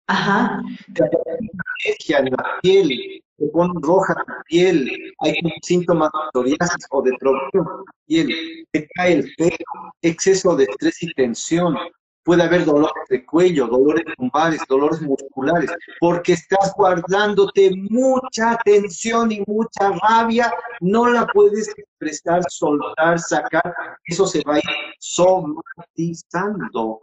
Ajá. 0.07 0.63
Te 0.95 1.03
alergia 1.03 2.19
en 2.19 2.25
la 2.27 2.59
piel, 2.61 3.23
te 3.37 3.47
pone 3.49 3.73
roja 3.83 4.15
la 4.15 4.43
piel, 4.47 5.13
hay 5.19 5.35
síntomas 5.63 6.11
de 6.13 6.41
psoriasis 6.41 6.87
o 6.91 7.03
de 7.03 7.13
problema 7.19 7.51
en 7.53 7.85
la 7.85 7.93
piel, 8.07 8.67
te 8.71 8.89
cae 8.95 9.13
el 9.15 9.35
pelo, 9.37 9.57
exceso 10.03 10.55
de 10.55 10.65
estrés 10.65 11.03
y 11.03 11.13
tensión, 11.15 11.77
puede 12.23 12.43
haber 12.43 12.65
dolores 12.65 13.05
de 13.09 13.25
cuello, 13.25 13.67
dolores 13.67 14.05
lumbares, 14.19 14.61
dolores 14.69 15.01
musculares, 15.03 15.71
porque 16.01 16.35
estás 16.35 16.73
guardándote 16.77 17.73
mucha 17.91 18.57
tensión 18.65 19.33
y 19.33 19.43
mucha 19.47 19.93
rabia, 20.03 20.53
no 20.81 21.09
la 21.09 21.27
puedes 21.27 21.69
expresar, 21.77 22.43
soltar, 22.49 23.19
sacar, 23.19 23.75
eso 24.05 24.27
se 24.27 24.43
va 24.47 24.55
a 24.55 24.59
ir 24.59 24.65
somatizando. 24.99 27.01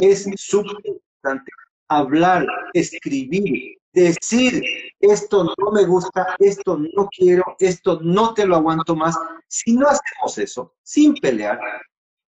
Es 0.00 0.28
súper 0.36 0.76
importante 0.84 1.50
hablar, 1.88 2.46
escribir, 2.72 3.78
decir, 3.92 4.62
esto 5.00 5.44
no 5.44 5.72
me 5.72 5.84
gusta, 5.84 6.34
esto 6.38 6.76
no 6.76 7.08
quiero, 7.16 7.44
esto 7.58 8.00
no 8.02 8.34
te 8.34 8.46
lo 8.46 8.56
aguanto 8.56 8.96
más. 8.96 9.16
Si 9.48 9.74
no 9.74 9.88
hacemos 9.88 10.38
eso, 10.38 10.74
sin 10.82 11.14
pelear, 11.14 11.58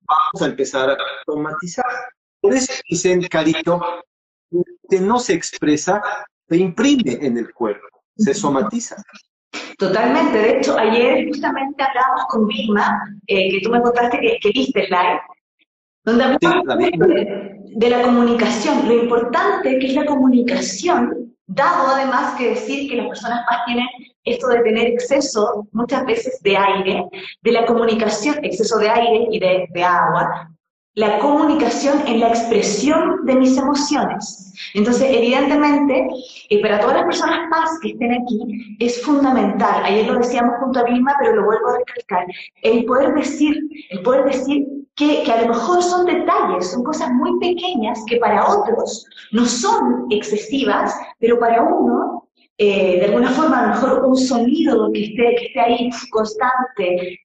vamos 0.01 0.41
a 0.41 0.45
empezar 0.45 0.89
a 0.89 0.97
traumatizar. 1.25 1.85
Por 2.45 2.53
eso 2.53 2.73
dicen, 2.89 3.21
Carito, 3.27 3.81
que 4.89 4.99
no 4.99 5.19
se 5.19 5.33
expresa, 5.33 6.01
se 6.47 6.57
imprime 6.57 7.17
en 7.21 7.37
el 7.37 7.53
cuerpo, 7.53 7.87
se 8.15 8.33
somatiza. 8.33 8.95
Totalmente. 9.77 10.37
De 10.37 10.57
hecho, 10.57 10.77
ayer 10.77 11.27
justamente 11.27 11.83
hablábamos 11.83 12.25
con 12.29 12.47
Vilma, 12.47 13.17
eh, 13.27 13.51
que 13.51 13.61
tú 13.61 13.69
me 13.69 13.81
contaste 13.81 14.19
que, 14.19 14.37
que 14.41 14.51
viste 14.51 14.83
el 14.83 14.89
live, 14.89 15.21
donde 16.03 16.23
hablamos 16.23 16.77
de, 16.77 17.59
de 17.63 17.89
la 17.89 18.01
comunicación, 18.01 18.87
lo 18.87 19.03
importante 19.03 19.79
que 19.79 19.87
es 19.87 19.93
la 19.93 20.05
comunicación 20.05 21.25
Dado 21.47 21.89
además 21.89 22.35
que 22.37 22.49
decir 22.49 22.89
que 22.89 22.95
las 22.95 23.07
personas 23.07 23.45
más 23.45 23.65
tienen 23.65 23.85
esto 24.23 24.47
de 24.47 24.61
tener 24.61 24.87
exceso 24.87 25.67
muchas 25.73 26.03
veces 26.05 26.41
de 26.41 26.57
aire, 26.57 27.05
de 27.43 27.51
la 27.51 27.65
comunicación, 27.67 28.43
exceso 28.43 28.79
de 28.79 28.89
aire 28.89 29.27
y 29.29 29.39
de, 29.39 29.83
agua, 29.83 30.49
la 30.95 31.19
comunicación 31.19 32.07
en 32.07 32.21
la 32.21 32.29
expresión 32.29 33.25
de 33.25 33.35
mis 33.35 33.57
emociones. 33.57 34.53
Entonces, 34.73 35.07
evidentemente, 35.09 36.07
y 36.49 36.57
para 36.59 36.79
todas 36.79 36.95
las 36.95 37.05
personas 37.05 37.49
más 37.49 37.69
que 37.81 37.89
estén 37.89 38.13
aquí, 38.13 38.77
es 38.79 39.03
fundamental, 39.03 39.83
ayer 39.83 40.07
lo 40.07 40.19
decíamos 40.19 40.55
junto 40.61 40.79
a 40.79 40.83
Vilma, 40.83 41.13
pero 41.19 41.35
lo 41.35 41.45
vuelvo 41.45 41.67
a 41.69 41.77
recalcar, 41.77 42.25
el 42.61 42.85
poder 42.85 43.13
decir, 43.13 43.57
el 43.89 44.01
poder 44.03 44.25
decir 44.25 44.65
que, 44.95 45.29
a 45.29 45.41
lo 45.41 45.49
mejor 45.49 45.83
son 45.83 46.05
detalles, 46.05 46.71
son 46.71 46.83
cosas 46.83 47.11
muy 47.11 47.37
pequeñas 47.39 48.01
que 48.07 48.17
para 48.17 48.47
otros 48.47 49.05
no 49.33 49.45
son 49.45 50.05
excesivas, 50.09 50.95
pero 51.19 51.37
para 51.37 51.61
uno, 51.61 52.29
eh, 52.57 52.99
de 52.99 53.05
alguna 53.07 53.31
forma, 53.31 53.59
a 53.59 53.67
lo 53.67 53.73
mejor 53.73 54.05
un 54.05 54.15
sonido 54.15 54.89
que 54.93 55.03
esté, 55.03 55.35
que 55.35 55.45
esté 55.47 55.59
ahí 55.59 55.89
constante, 56.09 57.19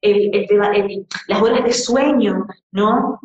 las 1.27 1.41
horas 1.41 1.63
de 1.63 1.73
sueño, 1.73 2.45
¿no? 2.73 3.21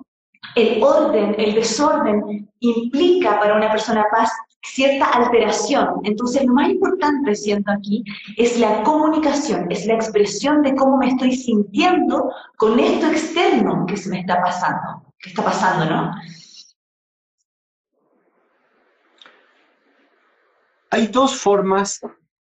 El 0.54 0.82
orden, 0.82 1.34
el 1.38 1.54
desorden 1.54 2.48
implica 2.60 3.38
para 3.38 3.56
una 3.56 3.70
persona 3.70 4.04
paz 4.10 4.30
cierta 4.62 5.06
alteración. 5.06 6.00
Entonces, 6.04 6.44
lo 6.44 6.54
más 6.54 6.68
importante, 6.70 7.34
siento 7.34 7.70
aquí, 7.70 8.04
es 8.36 8.58
la 8.58 8.82
comunicación, 8.82 9.70
es 9.70 9.86
la 9.86 9.94
expresión 9.94 10.62
de 10.62 10.74
cómo 10.74 10.98
me 10.98 11.08
estoy 11.08 11.34
sintiendo 11.36 12.30
con 12.56 12.78
esto 12.78 13.06
externo 13.06 13.86
que 13.86 13.96
se 13.96 14.10
me 14.10 14.20
está 14.20 14.42
pasando, 14.42 15.12
que 15.18 15.30
está 15.30 15.44
pasando, 15.44 15.84
¿no? 15.86 16.12
Hay 20.90 21.08
dos 21.08 21.36
formas 21.36 22.00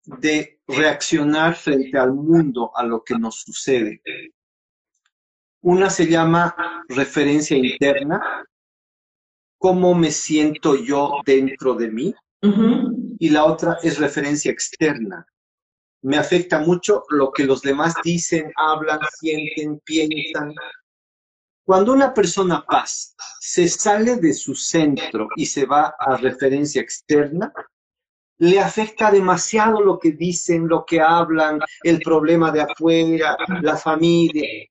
de 0.05 0.59
reaccionar 0.67 1.55
frente 1.55 1.97
al 1.97 2.13
mundo, 2.13 2.71
a 2.75 2.83
lo 2.83 3.03
que 3.03 3.17
nos 3.17 3.41
sucede. 3.41 4.01
Una 5.63 5.89
se 5.89 6.07
llama 6.07 6.55
referencia 6.89 7.55
interna, 7.55 8.45
cómo 9.57 9.95
me 9.95 10.11
siento 10.11 10.75
yo 10.75 11.21
dentro 11.25 11.73
de 11.75 11.89
mí. 11.89 12.13
Y 13.17 13.29
la 13.29 13.45
otra 13.45 13.77
es 13.81 13.97
referencia 13.97 14.51
externa. 14.51 15.25
Me 16.01 16.17
afecta 16.17 16.59
mucho 16.59 17.03
lo 17.09 17.31
que 17.31 17.45
los 17.45 17.61
demás 17.61 17.93
dicen, 18.03 18.51
hablan, 18.57 18.99
sienten, 19.17 19.79
piensan. 19.85 20.53
Cuando 21.65 21.93
una 21.93 22.13
persona 22.13 22.65
paz 22.65 23.15
se 23.39 23.69
sale 23.69 24.17
de 24.17 24.33
su 24.33 24.55
centro 24.55 25.29
y 25.37 25.45
se 25.45 25.65
va 25.65 25.95
a 25.97 26.17
referencia 26.17 26.81
externa, 26.81 27.53
le 28.39 28.59
afecta 28.59 29.09
demasiado 29.09 29.79
lo 29.79 29.97
que 29.97 30.11
dicen, 30.11 30.67
lo 30.67 30.83
que 30.83 30.99
hablan, 30.99 31.61
el 31.83 32.01
problema 32.01 32.51
de 32.51 32.63
afuera, 32.63 33.37
la 33.61 33.77
familia. 33.77 34.67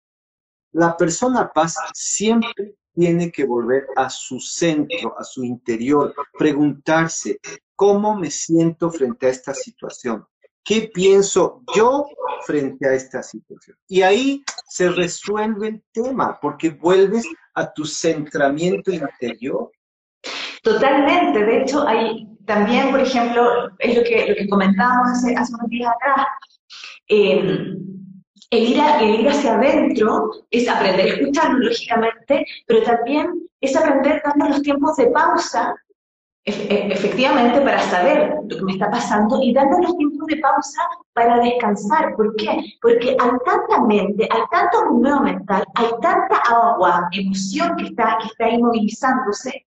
La 0.72 0.96
persona 0.96 1.50
paz 1.52 1.76
siempre 1.92 2.76
tiene 2.94 3.30
que 3.30 3.44
volver 3.44 3.87
a 3.96 4.08
su 4.11 4.40
centro, 4.40 5.14
a 5.18 5.24
su 5.24 5.44
interior, 5.44 6.14
preguntarse, 6.38 7.38
¿cómo 7.74 8.14
me 8.14 8.30
siento 8.30 8.90
frente 8.90 9.26
a 9.26 9.30
esta 9.30 9.54
situación? 9.54 10.26
¿Qué 10.64 10.90
pienso 10.94 11.62
yo 11.74 12.06
frente 12.46 12.87
a 12.87 12.94
esta 12.94 13.22
situación? 13.22 13.76
Y 13.88 14.02
ahí 14.02 14.44
se 14.68 14.90
resuelve 14.90 15.68
el 15.68 15.85
tema, 15.92 16.38
porque 16.40 16.70
vuelves 16.70 17.26
a 17.54 17.72
tu 17.72 17.85
centramiento 17.85 18.92
interior. 18.92 19.70
Totalmente, 20.62 21.44
de 21.44 21.62
hecho, 21.62 21.87
hay 21.87 22.28
también, 22.46 22.90
por 22.90 23.00
ejemplo, 23.00 23.70
es 23.78 23.96
lo 23.96 24.04
que, 24.04 24.26
lo 24.28 24.35
que 24.37 24.48
comentábamos 24.48 25.18
hace, 25.18 25.35
hace 25.35 25.54
unos 25.54 25.68
días 25.68 25.92
atrás, 25.96 26.26
eh, 27.08 27.76
el 28.53 28.65
ir, 28.65 28.79
ir 29.21 29.29
hacia 29.29 29.55
adentro 29.55 30.31
es 30.51 30.69
aprender 30.69 31.07
a 31.07 31.15
escucharlo, 31.15 31.59
lógicamente, 31.59 32.47
pero 32.67 32.83
también 32.83 33.49
es 33.62 33.75
aprender 33.75 34.23
dando 34.25 34.49
los 34.51 34.62
tiempos 34.62 34.95
de 34.97 35.07
pausa, 35.07 35.75
e, 36.45 36.88
efectivamente, 36.93 37.62
para 37.62 37.79
saber 37.79 38.35
lo 38.47 38.57
que 38.57 38.65
me 38.65 38.73
está 38.73 38.91
pasando 38.91 39.41
y 39.43 39.55
dando 39.55 39.79
los 39.79 39.97
tiempos 39.97 40.27
de 40.27 40.37
pausa 40.37 40.83
para 41.15 41.38
descansar. 41.38 42.15
¿Por 42.15 42.37
qué? 42.37 42.75
Porque 42.83 43.17
hay 43.19 43.31
tanta 43.47 43.81
mente, 43.87 44.29
hay 44.31 44.43
tanto 44.51 44.83
rumeo 44.83 45.21
mental, 45.21 45.65
hay 45.77 45.88
tanta 46.03 46.37
agua, 46.47 47.09
emoción 47.12 47.75
que 47.77 47.85
está, 47.85 48.19
que 48.21 48.27
está 48.27 48.51
inmovilizándose, 48.51 49.67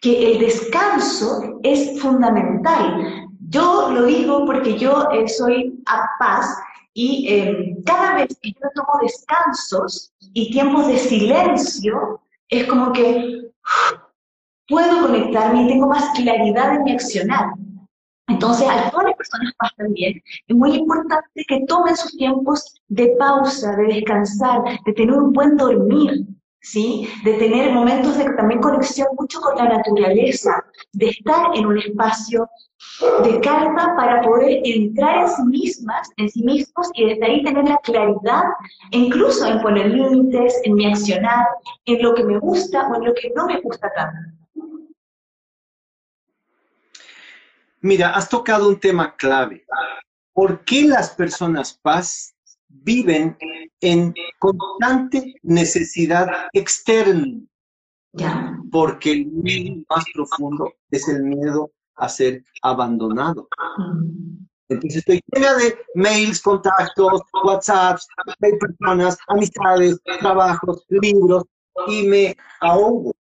que 0.00 0.32
el 0.32 0.38
descanso 0.40 1.60
es 1.62 2.00
fundamental. 2.00 3.28
Yo 3.48 3.90
lo 3.92 4.06
digo 4.06 4.44
porque 4.44 4.76
yo 4.76 5.08
eh, 5.12 5.28
soy 5.28 5.80
a 5.86 6.08
paz 6.18 6.58
y 6.94 7.26
eh, 7.28 7.76
cada 7.84 8.14
vez 8.14 8.38
que 8.40 8.52
yo 8.52 8.68
tomo 8.74 9.00
descansos 9.02 10.12
y 10.32 10.50
tiempos 10.52 10.86
de 10.86 10.96
silencio, 10.96 12.20
es 12.48 12.66
como 12.66 12.92
que 12.92 13.50
puedo 14.68 15.02
conectarme 15.02 15.64
y 15.64 15.68
tengo 15.68 15.88
más 15.88 16.08
claridad 16.16 16.76
en 16.76 16.84
mi 16.84 16.92
accionar. 16.92 17.50
Entonces, 18.28 18.66
a 18.68 18.90
todas 18.90 19.06
las 19.08 19.16
personas 19.16 19.52
más 19.60 19.74
también, 19.76 20.22
es 20.46 20.56
muy 20.56 20.76
importante 20.76 21.44
que 21.46 21.66
tomen 21.66 21.96
sus 21.96 22.16
tiempos 22.16 22.80
de 22.88 23.14
pausa, 23.18 23.76
de 23.76 23.94
descansar, 23.94 24.62
de 24.86 24.92
tener 24.94 25.14
un 25.14 25.32
buen 25.32 25.56
dormir, 25.56 26.24
¿sí? 26.64 27.08
De 27.24 27.34
tener 27.34 27.72
momentos 27.72 28.16
de 28.16 28.24
también 28.34 28.60
conexión 28.60 29.08
mucho 29.18 29.40
con 29.40 29.56
la 29.56 29.68
naturaleza, 29.68 30.64
de 30.92 31.10
estar 31.10 31.54
en 31.54 31.66
un 31.66 31.78
espacio 31.78 32.48
de 33.22 33.40
calma 33.40 33.94
para 33.96 34.22
poder 34.22 34.60
entrar 34.64 35.22
en 35.22 35.28
sí 35.28 35.42
mismas, 35.44 36.08
en 36.16 36.28
sí 36.30 36.42
mismos 36.42 36.90
y 36.94 37.06
desde 37.06 37.24
ahí 37.24 37.44
tener 37.44 37.64
la 37.64 37.78
claridad, 37.78 38.44
incluso 38.90 39.46
en 39.46 39.60
poner 39.60 39.90
límites, 39.90 40.60
en 40.64 40.74
mi 40.74 40.86
accionar, 40.86 41.46
en 41.84 42.02
lo 42.02 42.14
que 42.14 42.24
me 42.24 42.38
gusta 42.38 42.88
o 42.88 42.96
en 42.96 43.04
lo 43.04 43.14
que 43.14 43.30
no 43.36 43.46
me 43.46 43.60
gusta 43.60 43.92
tanto. 43.94 44.18
Mira, 47.80 48.10
has 48.10 48.30
tocado 48.30 48.68
un 48.68 48.80
tema 48.80 49.14
clave. 49.14 49.66
¿Por 50.32 50.64
qué 50.64 50.84
las 50.84 51.10
personas 51.10 51.74
paz 51.74 52.33
viven 52.82 53.36
en 53.80 54.14
constante 54.38 55.34
necesidad 55.42 56.28
externa. 56.52 57.40
Porque 58.70 59.12
el 59.12 59.26
miedo 59.26 59.82
más 59.88 60.04
profundo 60.12 60.72
es 60.90 61.08
el 61.08 61.22
miedo 61.24 61.70
a 61.96 62.08
ser 62.08 62.44
abandonado. 62.62 63.48
Mm. 63.78 64.44
Entonces 64.68 64.98
estoy 64.98 65.20
llena 65.32 65.54
de 65.54 65.76
mails, 65.94 66.40
contactos, 66.40 67.20
WhatsApps, 67.44 68.08
personas, 68.60 69.18
amistades, 69.28 70.00
trabajos, 70.20 70.84
libros, 70.88 71.44
y 71.86 72.06
me 72.06 72.36
ahogo. 72.60 73.14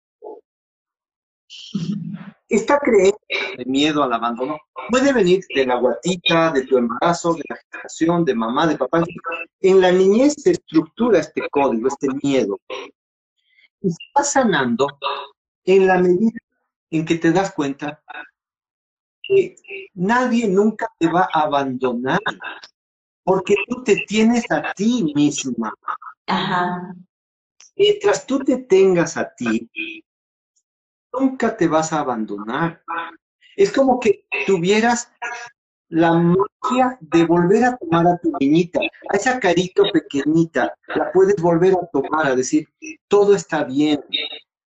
Esta 2.52 2.78
creencia 2.78 3.16
de 3.56 3.64
miedo 3.64 4.02
al 4.02 4.12
abandono 4.12 4.58
puede 4.90 5.10
venir 5.14 5.42
de 5.54 5.64
la 5.64 5.76
guatita, 5.76 6.52
de 6.52 6.66
tu 6.66 6.76
embarazo, 6.76 7.32
de 7.32 7.44
la 7.48 7.56
gestación, 7.56 8.26
de 8.26 8.34
mamá, 8.34 8.66
de 8.66 8.76
papá. 8.76 9.02
En 9.62 9.80
la 9.80 9.90
niñez 9.90 10.34
se 10.36 10.50
estructura 10.50 11.20
este 11.20 11.48
código, 11.48 11.88
este 11.88 12.08
miedo. 12.22 12.60
Y 13.80 13.88
se 13.88 14.04
va 14.14 14.22
sanando 14.22 14.86
en 15.64 15.86
la 15.86 15.96
medida 15.96 16.38
en 16.90 17.06
que 17.06 17.14
te 17.14 17.32
das 17.32 17.54
cuenta 17.54 18.02
que 19.22 19.56
nadie 19.94 20.46
nunca 20.46 20.92
te 20.98 21.08
va 21.10 21.30
a 21.32 21.44
abandonar, 21.44 22.20
porque 23.24 23.54
tú 23.66 23.82
te 23.82 23.96
tienes 24.06 24.44
a 24.50 24.74
ti 24.74 25.10
misma. 25.14 25.72
Ajá. 26.26 26.94
Mientras 27.76 28.26
tú 28.26 28.40
te 28.40 28.58
tengas 28.58 29.16
a 29.16 29.34
ti, 29.34 29.70
nunca 31.12 31.56
te 31.56 31.68
vas 31.68 31.92
a 31.92 32.00
abandonar. 32.00 32.82
Es 33.56 33.72
como 33.72 34.00
que 34.00 34.26
tuvieras 34.46 35.12
la 35.88 36.12
magia 36.14 36.96
de 37.00 37.26
volver 37.26 37.64
a 37.64 37.76
tomar 37.76 38.06
a 38.06 38.18
tu 38.18 38.32
niñita, 38.40 38.80
a 38.80 39.16
esa 39.16 39.38
carita 39.38 39.82
pequeñita, 39.92 40.74
la 40.88 41.12
puedes 41.12 41.36
volver 41.36 41.74
a 41.74 41.86
tomar, 41.92 42.28
a 42.28 42.34
decir, 42.34 42.66
todo 43.08 43.34
está 43.34 43.64
bien. 43.64 44.02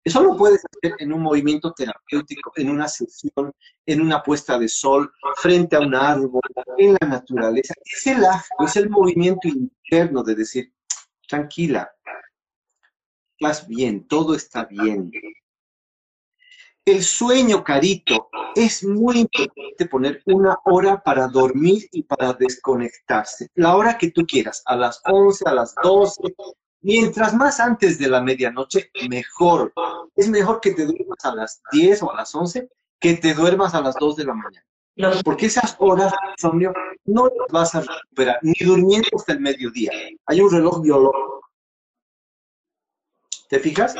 Eso 0.03 0.23
lo 0.23 0.35
puedes 0.35 0.63
hacer 0.65 0.95
en 0.97 1.13
un 1.13 1.21
movimiento 1.21 1.73
terapéutico, 1.73 2.51
en 2.55 2.71
una 2.71 2.87
sesión, 2.87 3.53
en 3.85 4.01
una 4.01 4.23
puesta 4.23 4.57
de 4.57 4.67
sol, 4.67 5.11
frente 5.35 5.75
a 5.75 5.81
un 5.81 5.93
árbol, 5.93 6.41
en 6.79 6.97
la 6.99 7.07
naturaleza. 7.07 7.75
Es 7.85 8.07
el 8.07 8.23
es 8.65 8.75
el 8.77 8.89
movimiento 8.89 9.47
interno 9.47 10.23
de 10.23 10.33
decir, 10.33 10.73
tranquila, 11.27 11.91
estás 13.39 13.67
bien, 13.67 14.07
todo 14.07 14.33
está 14.33 14.65
bien. 14.65 15.11
El 16.83 17.03
sueño, 17.03 17.63
Carito, 17.63 18.29
es 18.55 18.83
muy 18.83 19.19
importante 19.19 19.85
poner 19.85 20.23
una 20.25 20.57
hora 20.65 21.01
para 21.01 21.27
dormir 21.27 21.87
y 21.91 22.01
para 22.01 22.33
desconectarse. 22.33 23.49
La 23.53 23.75
hora 23.75 23.99
que 23.99 24.09
tú 24.09 24.25
quieras, 24.25 24.63
a 24.65 24.75
las 24.75 24.99
11, 25.05 25.43
a 25.47 25.53
las 25.53 25.75
12, 25.83 26.21
mientras 26.81 27.35
más 27.35 27.59
antes 27.59 27.99
de 27.99 28.09
la 28.09 28.21
medianoche, 28.21 28.89
mejor. 29.09 29.71
Es 30.15 30.27
mejor 30.27 30.59
que 30.59 30.71
te 30.71 30.85
duermas 30.85 31.23
a 31.23 31.35
las 31.35 31.61
10 31.71 32.01
o 32.01 32.11
a 32.11 32.15
las 32.15 32.33
11 32.33 32.67
que 32.99 33.13
te 33.15 33.35
duermas 33.35 33.75
a 33.75 33.81
las 33.81 33.95
2 33.95 34.15
de 34.15 34.25
la 34.25 34.33
mañana. 34.33 34.65
Porque 35.23 35.45
esas 35.45 35.75
horas 35.77 36.11
de 36.11 36.31
insomnio 36.31 36.73
no 37.05 37.25
las 37.25 37.47
vas 37.51 37.75
a 37.75 37.81
recuperar, 37.81 38.39
ni 38.41 38.53
durmiendo 38.59 39.07
hasta 39.15 39.33
el 39.33 39.39
mediodía. 39.39 39.91
Hay 40.25 40.41
un 40.41 40.51
reloj 40.51 40.81
biológico. 40.81 41.41
¿Te 43.49 43.59
fijas? 43.59 43.95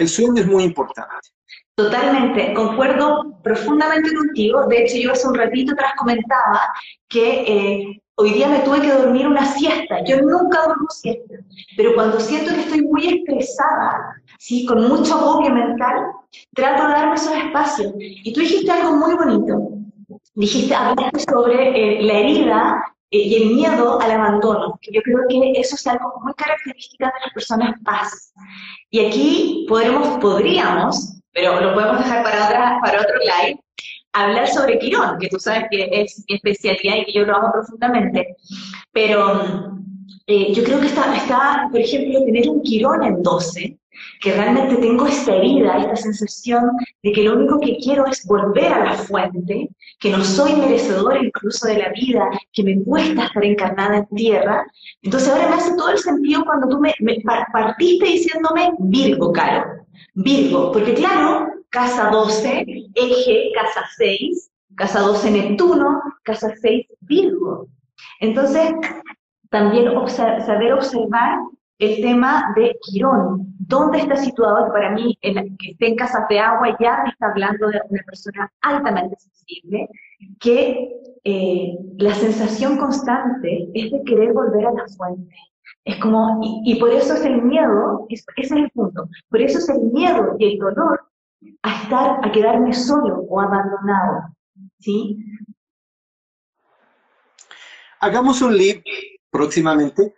El 0.00 0.08
sueño 0.08 0.40
es 0.40 0.46
muy 0.46 0.62
importante. 0.64 1.28
Totalmente, 1.74 2.54
concuerdo 2.54 3.38
profundamente 3.42 4.14
contigo. 4.14 4.66
De 4.66 4.82
hecho, 4.82 4.96
yo 4.96 5.12
hace 5.12 5.28
un 5.28 5.34
ratito 5.34 5.74
atrás 5.74 5.92
comentaba 5.98 6.72
que 7.06 7.42
eh, 7.42 8.02
hoy 8.14 8.32
día 8.32 8.48
me 8.48 8.60
tuve 8.60 8.80
que 8.80 8.92
dormir 8.92 9.26
una 9.26 9.44
siesta. 9.44 10.02
Yo 10.06 10.22
nunca 10.22 10.64
duermo 10.64 10.88
siesta, 10.88 11.34
pero 11.76 11.94
cuando 11.94 12.18
siento 12.18 12.54
que 12.54 12.60
estoy 12.60 12.80
muy 12.80 13.08
estresada, 13.08 14.14
¿sí? 14.38 14.64
con 14.64 14.88
mucho 14.88 15.16
agobio 15.16 15.52
mental, 15.52 16.06
trato 16.54 16.86
de 16.86 16.92
darme 16.94 17.14
esos 17.16 17.34
espacios. 17.34 17.92
Y 17.98 18.32
tú 18.32 18.40
dijiste 18.40 18.70
algo 18.70 18.96
muy 18.96 19.14
bonito. 19.16 19.68
Dijiste, 20.34 20.74
hablaste 20.74 21.20
sobre 21.30 21.98
eh, 21.98 22.02
la 22.02 22.12
herida 22.14 22.82
y 23.10 23.34
el 23.42 23.54
miedo 23.54 24.00
al 24.00 24.10
abandono, 24.12 24.78
que 24.80 24.92
yo 24.92 25.02
creo 25.02 25.18
que 25.28 25.52
eso 25.60 25.74
es 25.74 25.86
algo 25.86 26.20
muy 26.22 26.32
característico 26.34 27.06
de 27.06 27.12
las 27.24 27.32
personas 27.34 27.74
paz. 27.84 28.32
Y 28.90 29.04
aquí 29.04 29.66
podremos, 29.68 30.18
podríamos 30.18 31.20
pero 31.32 31.60
lo 31.60 31.74
podemos 31.74 31.98
dejar 31.98 32.22
para, 32.22 32.46
otra, 32.46 32.78
para 32.82 33.00
otro 33.02 33.14
live, 33.18 33.60
hablar 34.12 34.48
sobre 34.48 34.78
Quirón, 34.78 35.18
que 35.18 35.28
tú 35.28 35.38
sabes 35.38 35.64
que 35.70 35.88
es 35.92 36.24
mi 36.28 36.36
especialidad 36.36 36.96
y 36.96 37.04
que 37.04 37.12
yo 37.12 37.24
lo 37.24 37.36
amo 37.36 37.52
profundamente. 37.52 38.36
Pero 38.92 39.72
eh, 40.26 40.52
yo 40.52 40.64
creo 40.64 40.80
que 40.80 40.86
está, 40.86 41.14
está, 41.16 41.68
por 41.70 41.80
ejemplo, 41.80 42.24
tener 42.24 42.48
un 42.48 42.62
Quirón 42.62 43.04
en 43.04 43.22
12, 43.22 43.78
que 44.20 44.32
realmente 44.32 44.76
tengo 44.76 45.06
esta 45.06 45.34
herida, 45.34 45.78
esta 45.78 45.96
sensación 45.96 46.70
de 47.02 47.12
que 47.12 47.22
lo 47.22 47.36
único 47.36 47.58
que 47.60 47.78
quiero 47.78 48.06
es 48.06 48.24
volver 48.26 48.72
a 48.72 48.84
la 48.84 48.94
fuente, 48.94 49.68
que 49.98 50.10
no 50.10 50.22
soy 50.24 50.54
merecedora 50.54 51.22
incluso 51.22 51.66
de 51.66 51.78
la 51.78 51.90
vida, 51.90 52.28
que 52.52 52.62
me 52.62 52.82
cuesta 52.82 53.26
estar 53.26 53.44
encarnada 53.44 53.98
en 53.98 54.16
tierra. 54.16 54.66
Entonces 55.02 55.28
ahora 55.28 55.48
me 55.48 55.54
hace 55.56 55.76
todo 55.76 55.90
el 55.90 55.98
sentido 55.98 56.44
cuando 56.44 56.68
tú 56.68 56.80
me, 56.80 56.94
me 57.00 57.18
partiste 57.52 58.06
diciéndome 58.06 58.72
Virgo, 58.78 59.32
Caro. 59.32 59.86
Virgo, 60.14 60.72
porque 60.72 60.94
claro, 60.94 61.48
casa 61.70 62.10
12, 62.10 62.64
eje, 62.94 63.50
casa 63.54 63.86
6, 63.96 64.50
casa 64.74 65.00
12 65.00 65.30
Neptuno, 65.30 66.00
casa 66.22 66.52
6 66.60 66.86
Virgo. 67.00 67.68
Entonces, 68.20 68.72
también 69.50 69.92
saber 70.08 70.72
observar 70.72 71.38
el 71.80 72.02
tema 72.02 72.52
de 72.54 72.78
Quirón. 72.82 73.54
¿Dónde 73.58 73.98
está 73.98 74.16
situado? 74.16 74.70
Para 74.72 74.90
mí, 74.90 75.18
el 75.22 75.56
que 75.58 75.70
esté 75.70 75.88
en 75.88 75.96
casas 75.96 76.28
de 76.28 76.38
agua 76.38 76.76
ya 76.78 77.02
me 77.02 77.10
está 77.10 77.28
hablando 77.28 77.68
de 77.68 77.80
una 77.88 78.02
persona 78.04 78.52
altamente 78.60 79.16
sensible, 79.18 79.88
que 80.40 80.92
eh, 81.24 81.74
la 81.96 82.14
sensación 82.14 82.76
constante 82.76 83.68
es 83.74 83.90
de 83.90 84.02
querer 84.04 84.34
volver 84.34 84.66
a 84.66 84.72
la 84.72 84.86
fuente. 84.88 85.34
Es 85.84 85.96
como, 85.96 86.38
y, 86.42 86.78
por 86.78 86.90
eso 86.90 87.14
es 87.14 87.24
el 87.24 87.40
miedo, 87.42 88.06
ese 88.10 88.24
es 88.36 88.50
el 88.50 88.70
punto, 88.70 89.08
por 89.30 89.40
eso 89.40 89.58
es 89.58 89.68
el 89.70 89.80
miedo 89.80 90.36
y 90.38 90.52
el 90.52 90.58
dolor 90.58 91.00
a 91.62 91.82
estar, 91.82 92.20
a 92.22 92.30
quedarme 92.30 92.74
solo 92.74 93.20
o 93.20 93.40
abandonado, 93.40 94.34
¿sí? 94.78 95.16
Hagamos 98.00 98.42
un 98.42 98.56
live 98.56 98.84
próximamente 99.30 100.14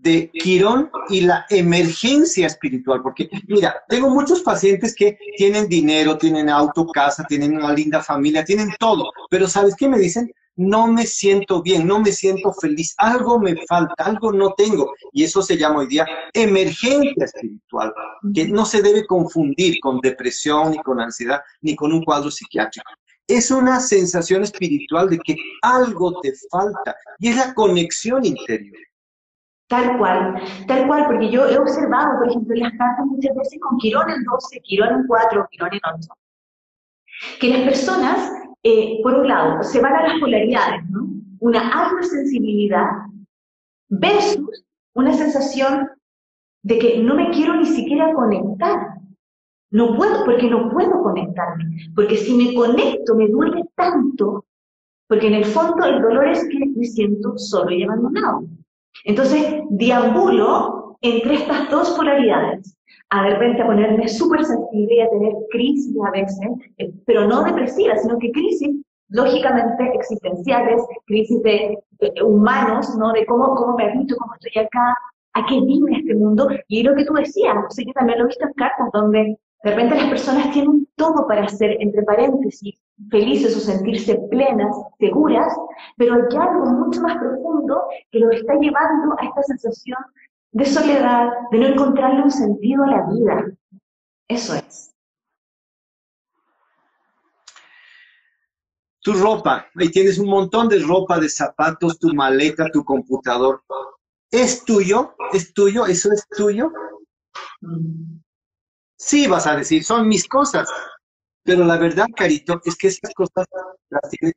de 0.00 0.30
Quirón 0.32 0.90
y 1.08 1.22
la 1.22 1.46
emergencia 1.50 2.46
espiritual, 2.46 3.02
porque 3.02 3.28
mira, 3.48 3.82
tengo 3.88 4.08
muchos 4.08 4.40
pacientes 4.40 4.94
que 4.94 5.18
tienen 5.36 5.68
dinero, 5.68 6.16
tienen 6.16 6.48
auto, 6.48 6.86
casa, 6.86 7.24
tienen 7.28 7.56
una 7.56 7.72
linda 7.72 8.02
familia, 8.02 8.44
tienen 8.44 8.70
todo, 8.78 9.10
pero 9.28 9.46
¿sabes 9.46 9.74
qué 9.76 9.88
me 9.88 9.98
dicen? 9.98 10.30
no 10.60 10.86
me 10.86 11.06
siento 11.06 11.62
bien, 11.62 11.86
no 11.86 12.00
me 12.00 12.12
siento 12.12 12.52
feliz, 12.52 12.94
algo 12.98 13.38
me 13.38 13.56
falta, 13.66 14.04
algo 14.04 14.30
no 14.30 14.52
tengo. 14.52 14.92
Y 15.10 15.24
eso 15.24 15.40
se 15.40 15.56
llama 15.56 15.80
hoy 15.80 15.86
día 15.86 16.06
emergencia 16.34 17.24
espiritual, 17.24 17.94
que 18.34 18.46
no 18.46 18.66
se 18.66 18.82
debe 18.82 19.06
confundir 19.06 19.80
con 19.80 20.00
depresión, 20.00 20.72
ni 20.72 20.78
con 20.78 21.00
ansiedad, 21.00 21.40
ni 21.62 21.74
con 21.74 21.92
un 21.92 22.04
cuadro 22.04 22.30
psiquiátrico. 22.30 22.90
Es 23.26 23.50
una 23.50 23.80
sensación 23.80 24.42
espiritual 24.42 25.08
de 25.08 25.18
que 25.18 25.36
algo 25.62 26.20
te 26.20 26.32
falta 26.50 26.94
y 27.18 27.28
es 27.28 27.36
la 27.36 27.54
conexión 27.54 28.26
interior. 28.26 28.76
Tal 29.70 29.96
cual, 29.98 30.34
tal 30.66 30.86
cual, 30.86 31.06
porque 31.06 31.30
yo 31.30 31.48
he 31.48 31.56
observado, 31.56 32.18
por 32.18 32.28
ejemplo, 32.28 32.54
en 32.56 32.62
las 32.62 32.72
cartas 32.72 33.06
muchas 33.06 33.34
veces 33.36 33.58
con 33.62 33.78
Quirón 33.78 34.10
en 34.10 34.24
12, 34.24 34.60
Quirón 34.64 35.00
en 35.00 35.06
4, 35.06 35.48
Quirón 35.50 35.70
en 35.72 35.80
8, 35.84 36.08
que 37.40 37.48
las 37.48 37.62
personas 37.62 38.32
eh, 38.62 39.00
por 39.02 39.14
un 39.14 39.28
lado, 39.28 39.62
se 39.62 39.80
van 39.80 39.94
a 39.94 40.08
las 40.08 40.20
polaridades, 40.20 40.82
¿no? 40.90 41.08
Una 41.38 41.62
sensibilidad 42.02 42.86
versus 43.88 44.64
una 44.94 45.14
sensación 45.14 45.88
de 46.62 46.78
que 46.78 46.98
no 46.98 47.14
me 47.14 47.30
quiero 47.30 47.56
ni 47.56 47.64
siquiera 47.64 48.12
conectar. 48.12 48.98
No 49.70 49.96
puedo, 49.96 50.24
porque 50.24 50.50
no 50.50 50.68
puedo 50.68 51.02
conectarme. 51.02 51.64
Porque 51.94 52.16
si 52.16 52.34
me 52.34 52.54
conecto 52.54 53.14
me 53.14 53.28
duele 53.28 53.64
tanto, 53.74 54.44
porque 55.08 55.28
en 55.28 55.34
el 55.34 55.44
fondo 55.46 55.86
el 55.86 56.02
dolor 56.02 56.28
es 56.28 56.46
que 56.48 56.58
me 56.66 56.84
siento 56.84 57.38
solo 57.38 57.70
y 57.70 57.84
abandonado. 57.84 58.44
Entonces, 59.04 59.62
deambulo 59.70 60.96
entre 61.00 61.34
estas 61.34 61.70
dos 61.70 61.90
polaridades 61.90 62.76
a 63.10 63.24
de 63.24 63.30
repente 63.30 63.62
a 63.62 63.66
ponerme 63.66 64.08
súper 64.08 64.44
sensible 64.44 64.94
y 64.94 65.00
a 65.00 65.10
tener 65.10 65.32
crisis 65.50 65.96
a 66.06 66.10
veces, 66.12 66.48
eh, 66.78 66.92
pero 67.06 67.26
no 67.26 67.42
depresivas, 67.42 68.02
sino 68.02 68.18
que 68.18 68.30
crisis 68.30 68.70
lógicamente 69.08 69.90
existenciales, 69.94 70.82
crisis 71.06 71.42
de, 71.42 71.78
humanos, 72.24 72.96
¿no? 72.96 73.12
De 73.12 73.26
cómo, 73.26 73.54
cómo 73.54 73.76
me 73.76 73.84
habito, 73.84 74.16
cómo 74.16 74.32
estoy 74.34 74.62
acá, 74.62 74.96
a 75.34 75.46
qué 75.46 75.60
vine 75.60 75.98
este 75.98 76.14
mundo. 76.14 76.48
Y 76.68 76.82
lo 76.82 76.94
que 76.94 77.04
tú 77.04 77.12
decías, 77.14 77.54
no 77.54 77.68
sé, 77.70 77.84
que 77.84 77.92
también 77.92 78.18
lo 78.18 78.24
he 78.24 78.28
visto 78.28 78.46
en 78.46 78.52
cartas 78.54 78.88
donde 78.92 79.38
de 79.62 79.70
repente 79.70 79.96
las 79.96 80.08
personas 80.08 80.50
tienen 80.52 80.86
todo 80.96 81.26
para 81.26 81.44
hacer, 81.44 81.76
entre 81.80 82.02
paréntesis, 82.02 82.80
felices 83.08 83.56
o 83.56 83.60
sentirse 83.60 84.18
plenas, 84.30 84.74
seguras, 84.98 85.52
pero 85.96 86.14
hay 86.14 86.36
algo 86.36 86.66
mucho 86.66 87.00
más 87.00 87.16
profundo 87.18 87.82
que 88.10 88.18
los 88.18 88.34
está 88.34 88.54
llevando 88.54 89.14
a 89.18 89.24
esta 89.24 89.42
sensación 89.44 89.98
de 90.52 90.66
soledad, 90.66 91.30
de 91.50 91.58
no 91.58 91.66
encontrarle 91.68 92.22
un 92.22 92.30
sentido 92.30 92.84
a 92.84 92.88
la 92.88 93.06
vida. 93.06 93.44
Eso 94.28 94.54
es. 94.54 94.94
Tu 99.02 99.14
ropa, 99.14 99.66
ahí 99.76 99.90
tienes 99.90 100.18
un 100.18 100.28
montón 100.28 100.68
de 100.68 100.78
ropa, 100.80 101.18
de 101.18 101.28
zapatos, 101.28 101.98
tu 101.98 102.12
maleta, 102.12 102.70
tu 102.70 102.84
computador. 102.84 103.62
¿Es 104.30 104.64
tuyo? 104.64 105.14
¿Es 105.32 105.54
tuyo? 105.54 105.86
¿Eso 105.86 106.12
es 106.12 106.28
tuyo? 106.28 106.70
Sí, 108.96 109.26
vas 109.26 109.46
a 109.46 109.56
decir, 109.56 109.82
son 109.82 110.06
mis 110.06 110.28
cosas. 110.28 110.68
Pero 111.42 111.64
la 111.64 111.78
verdad, 111.78 112.06
Carito, 112.14 112.60
es 112.64 112.76
que 112.76 112.88
esas 112.88 113.12
cosas 113.14 113.46
las 113.88 114.10
tienes 114.10 114.34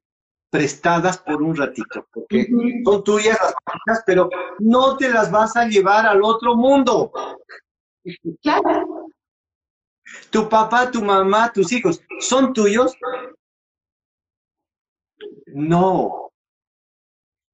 prestadas 0.50 1.18
por 1.18 1.42
un 1.42 1.56
ratito, 1.56 2.08
porque 2.14 2.48
son 2.86 3.04
tuyas 3.04 3.38
las 3.42 3.54
cosas, 3.54 4.04
pero 4.06 4.30
no 4.60 4.96
te 4.98 5.10
las 5.10 5.32
vas 5.32 5.56
a 5.56 5.66
llevar 5.66 6.06
al 6.06 6.24
otro 6.24 6.56
mundo. 6.56 7.12
Claro. 8.42 9.08
Tu 10.30 10.48
papá, 10.48 10.92
tu 10.92 11.02
mamá, 11.02 11.52
tus 11.52 11.72
hijos, 11.72 12.02
¿son 12.20 12.54
tuyos? 12.54 12.96
No. 15.48 16.30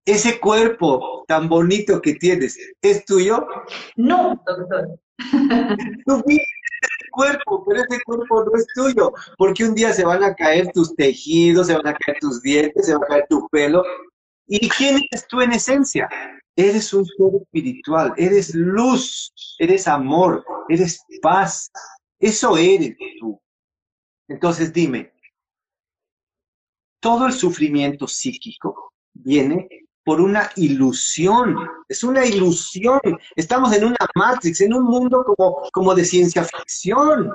Ese 0.05 0.39
cuerpo 0.39 1.23
tan 1.27 1.47
bonito 1.47 2.01
que 2.01 2.15
tienes, 2.15 2.57
¿es 2.81 3.05
tuyo? 3.05 3.47
No, 3.95 4.43
doctor. 4.45 4.99
Tú 6.05 6.23
ese 6.27 6.41
cuerpo, 7.09 7.63
pero 7.65 7.81
ese 7.81 8.01
cuerpo 8.03 8.43
no 8.43 8.51
es 8.55 8.65
tuyo, 8.73 9.11
porque 9.37 9.63
un 9.63 9.75
día 9.75 9.93
se 9.93 10.05
van 10.05 10.23
a 10.23 10.33
caer 10.35 10.71
tus 10.71 10.95
tejidos, 10.95 11.67
se 11.67 11.75
van 11.75 11.87
a 11.87 11.93
caer 11.93 12.17
tus 12.19 12.41
dientes, 12.41 12.85
se 12.85 12.93
va 12.95 13.01
a 13.03 13.07
caer 13.07 13.25
tu 13.29 13.47
pelo. 13.49 13.83
¿Y 14.47 14.67
quién 14.69 14.95
eres 14.95 15.27
tú 15.27 15.41
en 15.41 15.51
esencia? 15.51 16.09
Eres 16.55 16.93
un 16.93 17.05
ser 17.05 17.41
espiritual, 17.41 18.13
eres 18.17 18.53
luz, 18.53 19.31
eres 19.59 19.87
amor, 19.87 20.43
eres 20.67 20.99
paz. 21.21 21.71
Eso 22.19 22.57
eres 22.57 22.95
tú. 23.19 23.39
Entonces 24.27 24.73
dime, 24.73 25.11
todo 26.99 27.27
el 27.27 27.33
sufrimiento 27.33 28.07
psíquico 28.07 28.93
viene 29.13 29.67
por 30.03 30.21
una 30.21 30.49
ilusión, 30.55 31.55
es 31.87 32.03
una 32.03 32.25
ilusión. 32.25 32.99
Estamos 33.35 33.75
en 33.75 33.85
una 33.85 33.97
Matrix, 34.15 34.61
en 34.61 34.73
un 34.73 34.85
mundo 34.85 35.23
como, 35.23 35.69
como 35.71 35.93
de 35.93 36.03
ciencia 36.03 36.43
ficción. 36.43 37.29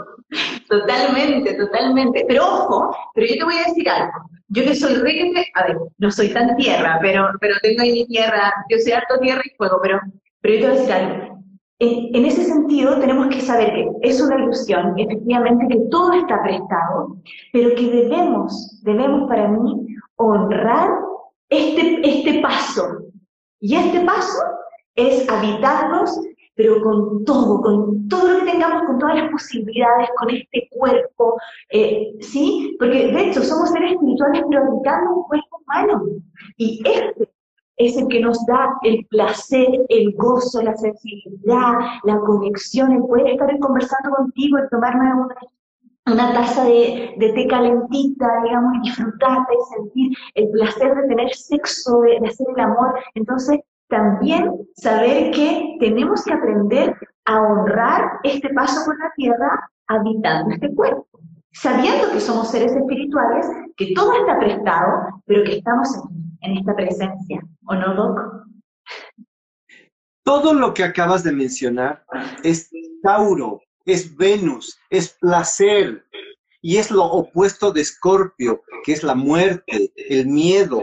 Totalmente, 0.68 1.54
totalmente. 1.54 2.24
Pero 2.26 2.44
ojo, 2.44 2.96
pero 3.14 3.26
yo 3.26 3.34
te 3.34 3.44
voy 3.44 3.54
a 3.56 3.68
decir 3.68 3.88
algo. 3.88 4.12
Yo 4.48 4.64
que 4.64 4.74
soy 4.74 4.94
rey, 4.96 5.32
a 5.54 5.66
ver, 5.66 5.76
no 5.98 6.10
soy 6.10 6.28
tan 6.28 6.56
tierra, 6.56 6.98
pero, 7.00 7.28
pero 7.40 7.54
tengo 7.62 7.82
ahí 7.82 7.92
mi 7.92 8.06
tierra, 8.06 8.52
yo 8.70 8.78
soy 8.78 8.92
harto 8.92 9.18
tierra 9.20 9.42
y 9.44 9.56
fuego, 9.56 9.78
pero, 9.82 10.00
pero 10.40 10.54
yo 10.54 10.60
te 10.60 10.66
voy 10.66 10.76
a 10.76 10.80
decir 10.80 10.92
algo. 10.94 11.34
En, 11.80 12.16
en, 12.16 12.24
ese 12.24 12.44
sentido, 12.44 12.98
tenemos 13.00 13.28
que 13.28 13.40
saber 13.40 13.72
que 13.72 13.88
es 14.02 14.20
una 14.20 14.36
ilusión, 14.36 14.94
efectivamente, 14.96 15.66
que 15.68 15.80
todo 15.90 16.12
está 16.12 16.40
prestado, 16.42 17.16
pero 17.52 17.74
que 17.74 17.90
debemos, 17.90 18.80
debemos 18.84 19.28
para 19.28 19.48
mí, 19.48 19.86
honrar 20.16 20.88
este, 21.48 22.00
este 22.02 22.40
paso. 22.40 22.82
Y 23.60 23.76
este 23.76 24.00
paso 24.00 24.38
es 24.94 25.28
habitarnos, 25.28 26.20
pero 26.54 26.80
con 26.82 27.24
todo, 27.24 27.60
con 27.60 28.08
todo 28.08 28.28
lo 28.28 28.38
que 28.40 28.52
tengamos, 28.52 28.84
con 28.84 28.98
todas 28.98 29.16
las 29.16 29.30
posibilidades, 29.30 30.08
con 30.18 30.30
este 30.30 30.68
cuerpo, 30.70 31.36
eh, 31.70 32.12
¿sí? 32.20 32.76
Porque 32.78 33.08
de 33.08 33.28
hecho 33.28 33.42
somos 33.42 33.70
seres 33.70 33.92
espirituales, 33.92 34.42
pero 34.48 34.62
habitando 34.62 35.16
un 35.16 35.22
cuerpo 35.24 35.60
humano. 35.66 36.04
Y 36.56 36.82
este 36.86 37.28
es 37.76 37.96
el 37.96 38.06
que 38.08 38.20
nos 38.20 38.44
da 38.46 38.68
el 38.82 39.04
placer, 39.06 39.66
el 39.88 40.12
gozo, 40.14 40.62
la 40.62 40.76
sensibilidad, 40.76 41.72
la 42.04 42.18
conexión, 42.20 42.92
el 42.92 43.00
poder 43.00 43.28
estar 43.28 43.58
conversando 43.58 44.10
contigo, 44.10 44.58
el 44.58 44.68
tomarme 44.70 45.12
una 45.12 45.34
una 46.06 46.34
taza 46.34 46.64
de, 46.64 47.14
té 47.18 47.46
calentita, 47.48 48.26
digamos, 48.42 48.74
y 48.74 48.88
disfrutar 48.88 49.38
de 49.38 49.56
sentir 49.74 50.16
el 50.34 50.50
placer 50.50 50.94
de 50.94 51.08
tener 51.08 51.34
sexo, 51.34 52.00
de, 52.00 52.28
hacer 52.28 52.46
el 52.54 52.60
amor. 52.60 52.94
Entonces, 53.14 53.60
también 53.88 54.50
saber 54.76 55.30
que 55.30 55.76
tenemos 55.80 56.24
que 56.24 56.34
aprender 56.34 56.96
a 57.26 57.40
honrar 57.40 58.20
este 58.22 58.48
paso 58.50 58.84
por 58.84 58.98
la 58.98 59.10
tierra 59.16 59.70
habitando 59.86 60.54
este 60.54 60.74
cuerpo, 60.74 61.06
sabiendo 61.52 62.10
que 62.12 62.20
somos 62.20 62.50
seres 62.50 62.72
espirituales, 62.72 63.46
que 63.76 63.92
todo 63.94 64.12
está 64.14 64.38
prestado, 64.38 65.22
pero 65.26 65.44
que 65.44 65.58
estamos 65.58 65.88
en 66.40 66.58
esta 66.58 66.74
presencia, 66.74 67.40
¿o 67.66 67.74
no, 67.74 67.94
Doc? 67.94 68.20
Todo 70.22 70.54
lo 70.54 70.72
que 70.72 70.84
acabas 70.84 71.22
de 71.22 71.32
mencionar 71.32 72.04
es 72.42 72.70
Tauro, 73.02 73.60
es 73.84 74.16
Venus, 74.16 74.78
es 74.90 75.10
placer, 75.20 76.04
y 76.60 76.78
es 76.78 76.90
lo 76.90 77.04
opuesto 77.04 77.72
de 77.72 77.82
Escorpio, 77.82 78.62
que 78.84 78.92
es 78.92 79.02
la 79.02 79.14
muerte, 79.14 79.92
el 79.96 80.26
miedo. 80.26 80.82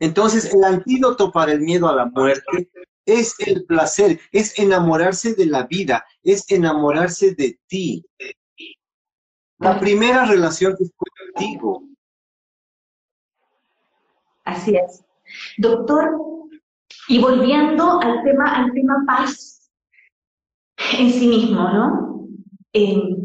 Entonces, 0.00 0.52
el 0.52 0.64
antídoto 0.64 1.30
para 1.30 1.52
el 1.52 1.60
miedo 1.60 1.88
a 1.88 1.94
la 1.94 2.06
muerte 2.06 2.70
es 3.06 3.34
el 3.38 3.64
placer, 3.66 4.18
es 4.32 4.58
enamorarse 4.58 5.34
de 5.34 5.46
la 5.46 5.64
vida, 5.66 6.04
es 6.22 6.50
enamorarse 6.50 7.34
de 7.34 7.60
ti. 7.68 8.04
La 9.58 9.78
primera 9.78 10.24
relación 10.24 10.74
es 10.80 10.90
contigo. 10.96 11.84
Así 14.44 14.74
es. 14.74 15.04
Doctor, 15.58 16.18
y 17.06 17.20
volviendo 17.20 18.00
al 18.00 18.24
tema, 18.24 18.56
al 18.56 18.72
tema 18.72 19.04
paz, 19.06 19.59
en 20.98 21.10
sí 21.10 21.28
mismo, 21.28 21.62
¿no? 21.62 22.26
Eh, 22.72 23.16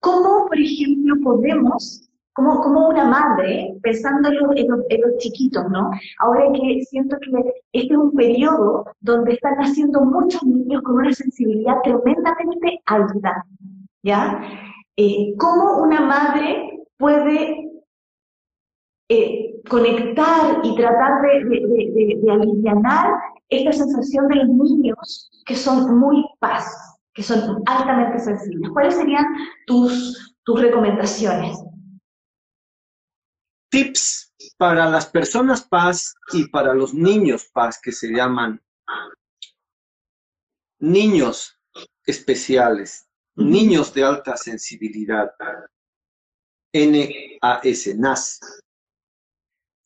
¿Cómo, 0.00 0.46
por 0.46 0.58
ejemplo, 0.58 1.16
podemos, 1.22 2.08
como, 2.32 2.60
como 2.60 2.88
una 2.88 3.04
madre, 3.04 3.76
pensando 3.82 4.28
en 4.54 4.68
los, 4.68 5.16
chiquitos, 5.18 5.68
¿no? 5.70 5.90
Ahora 6.20 6.52
que 6.52 6.84
siento 6.84 7.16
que 7.20 7.30
este 7.72 7.92
es 7.92 7.98
un 7.98 8.12
periodo 8.12 8.84
donde 9.00 9.32
están 9.34 9.56
naciendo 9.56 10.00
muchos 10.02 10.42
niños 10.44 10.82
con 10.82 10.96
una 10.96 11.12
sensibilidad 11.12 11.76
tremendamente 11.82 12.80
alta, 12.86 13.44
¿ya? 14.02 14.40
Eh, 14.96 15.34
¿Cómo 15.38 15.82
una 15.82 16.00
madre 16.00 16.84
puede 16.96 17.68
eh, 19.08 19.60
conectar 19.68 20.60
y 20.62 20.76
tratar 20.76 21.22
de, 21.22 21.44
de, 21.44 22.20
de, 22.22 22.30
aliviar 22.30 22.76
esta 23.48 23.72
sensación 23.72 24.28
de 24.28 24.36
los 24.36 24.48
niños 24.48 25.30
que 25.46 25.54
son 25.54 25.98
muy 25.98 26.24
paz, 26.38 26.87
que 27.18 27.24
son 27.24 27.64
altamente 27.66 28.16
sensibles. 28.20 28.70
¿Cuáles 28.72 28.94
serían 28.94 29.26
tus, 29.66 30.36
tus 30.44 30.60
recomendaciones? 30.60 31.58
Tips 33.72 34.32
para 34.56 34.88
las 34.88 35.06
personas 35.06 35.66
paz 35.66 36.14
y 36.32 36.46
para 36.46 36.72
los 36.74 36.94
niños 36.94 37.50
paz 37.52 37.80
que 37.82 37.90
se 37.90 38.12
llaman 38.12 38.62
niños 40.78 41.58
especiales, 42.06 43.08
niños 43.34 43.92
de 43.94 44.04
alta 44.04 44.36
sensibilidad, 44.36 45.32
NAS, 46.72 47.88
NAS. 47.96 48.40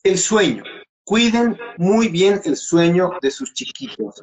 El 0.03 0.19
sueño. 0.19 0.63
Cuiden 1.03 1.57
muy 1.79 2.09
bien 2.09 2.41
el 2.45 2.55
sueño 2.55 3.09
de 3.23 3.31
sus 3.31 3.55
chiquitos. 3.55 4.21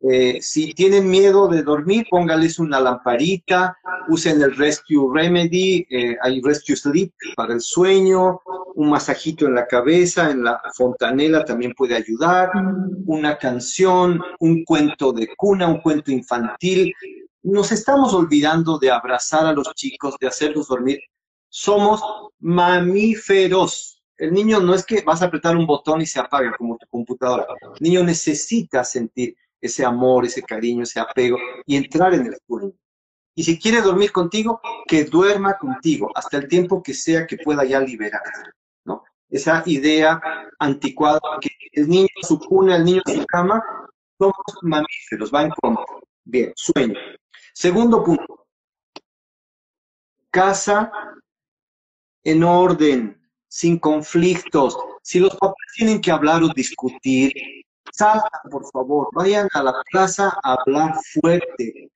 Eh, 0.00 0.40
si 0.40 0.72
tienen 0.74 1.10
miedo 1.10 1.48
de 1.48 1.62
dormir, 1.62 2.06
póngales 2.08 2.60
una 2.60 2.78
lamparita, 2.78 3.76
usen 4.08 4.40
el 4.40 4.56
Rescue 4.56 5.10
Remedy, 5.12 5.86
eh, 5.90 6.16
hay 6.22 6.40
Rescue 6.40 6.76
Sleep 6.76 7.12
para 7.34 7.54
el 7.54 7.60
sueño, 7.60 8.40
un 8.76 8.90
masajito 8.90 9.46
en 9.46 9.56
la 9.56 9.66
cabeza, 9.66 10.30
en 10.30 10.44
la 10.44 10.60
fontanela 10.76 11.44
también 11.44 11.74
puede 11.74 11.96
ayudar, 11.96 12.52
una 13.06 13.36
canción, 13.36 14.20
un 14.38 14.64
cuento 14.64 15.12
de 15.12 15.28
cuna, 15.36 15.66
un 15.66 15.80
cuento 15.80 16.12
infantil. 16.12 16.94
Nos 17.42 17.72
estamos 17.72 18.14
olvidando 18.14 18.78
de 18.78 18.92
abrazar 18.92 19.46
a 19.46 19.52
los 19.52 19.74
chicos, 19.74 20.14
de 20.20 20.28
hacerlos 20.28 20.68
dormir. 20.68 21.00
Somos 21.48 22.00
mamíferos. 22.38 24.00
El 24.16 24.32
niño 24.32 24.60
no 24.60 24.74
es 24.74 24.86
que 24.86 25.02
vas 25.02 25.22
a 25.22 25.26
apretar 25.26 25.56
un 25.56 25.66
botón 25.66 26.00
y 26.02 26.06
se 26.06 26.20
apaga 26.20 26.54
como 26.56 26.76
tu 26.76 26.86
computadora. 26.86 27.46
El 27.80 27.82
niño 27.82 28.04
necesita 28.04 28.84
sentir 28.84 29.34
ese 29.60 29.84
amor, 29.84 30.24
ese 30.24 30.42
cariño, 30.42 30.82
ese 30.82 31.00
apego 31.00 31.38
y 31.66 31.76
entrar 31.76 32.14
en 32.14 32.26
el 32.26 32.36
sueño. 32.46 32.72
Y 33.34 33.44
si 33.44 33.58
quiere 33.58 33.80
dormir 33.80 34.10
contigo, 34.10 34.60
que 34.86 35.04
duerma 35.04 35.56
contigo 35.58 36.10
hasta 36.14 36.38
el 36.38 36.48
tiempo 36.48 36.82
que 36.82 36.94
sea 36.94 37.26
que 37.26 37.36
pueda 37.36 37.64
ya 37.64 37.80
liberar, 37.80 38.22
¿no? 38.84 39.04
Esa 39.28 39.62
idea 39.66 40.20
anticuada 40.58 41.20
que 41.40 41.50
el 41.72 41.88
niño 41.88 42.08
su 42.22 42.38
cuna, 42.40 42.76
el 42.76 42.84
niño 42.84 43.02
su 43.06 43.24
cama, 43.26 43.62
somos 44.18 44.34
mamíferos, 44.62 45.32
va 45.32 45.42
en 45.42 45.50
contra. 45.50 45.84
Bien, 46.24 46.52
sueño. 46.56 46.98
Segundo 47.54 48.02
punto. 48.02 48.46
Casa 50.30 50.90
en 52.24 52.42
orden. 52.42 53.14
sin 53.50 53.78
conflictos. 53.78 54.76
Si 55.02 55.18
los 55.18 55.34
papás 55.36 55.56
tienen 55.74 56.00
que 56.00 56.10
hablar 56.10 56.42
o 56.42 56.48
discutir, 56.48 57.32
salgan, 57.92 58.30
por 58.50 58.64
favor, 58.70 59.08
vayan 59.12 59.48
a 59.54 59.62
la 59.62 59.74
plaza 59.90 60.36
a 60.42 60.54
hablar 60.54 60.94
fuerte. 61.20 61.90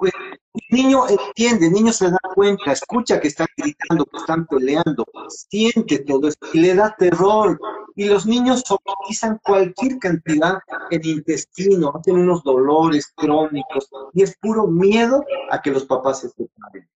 El 0.00 0.76
niño 0.76 1.04
entiende, 1.08 1.66
el 1.66 1.72
niño 1.72 1.92
se 1.92 2.10
da 2.10 2.18
cuenta, 2.34 2.72
escucha 2.72 3.20
que 3.20 3.28
están 3.28 3.48
gritando, 3.56 4.06
que 4.06 4.16
están 4.16 4.46
peleando, 4.46 5.04
siente 5.28 6.00
todo 6.00 6.28
esto 6.28 6.46
y 6.52 6.60
le 6.60 6.74
da 6.74 6.94
terror. 6.98 7.58
Y 7.96 8.06
los 8.06 8.24
niños 8.24 8.62
somatizan 8.66 9.40
cualquier 9.44 9.98
cantidad 9.98 10.58
en 10.90 11.04
intestino, 11.04 11.92
hacen 11.94 12.16
unos 12.16 12.42
dolores 12.42 13.12
crónicos 13.14 13.88
y 14.14 14.22
es 14.22 14.36
puro 14.38 14.66
miedo 14.66 15.24
a 15.50 15.60
que 15.60 15.70
los 15.70 15.84
papás 15.84 16.20
se 16.20 16.28
separen. 16.28 16.88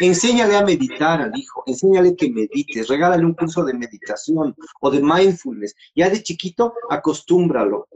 Enséñale 0.00 0.56
a 0.56 0.64
meditar 0.64 1.20
al 1.20 1.36
hijo, 1.36 1.64
enséñale 1.66 2.14
que 2.14 2.30
medite, 2.30 2.84
regálale 2.84 3.24
un 3.24 3.34
curso 3.34 3.64
de 3.64 3.74
meditación 3.74 4.54
o 4.80 4.90
de 4.90 5.02
mindfulness. 5.02 5.74
Ya 5.94 6.08
de 6.08 6.22
chiquito, 6.22 6.74
acostúmbralo, 6.88 7.88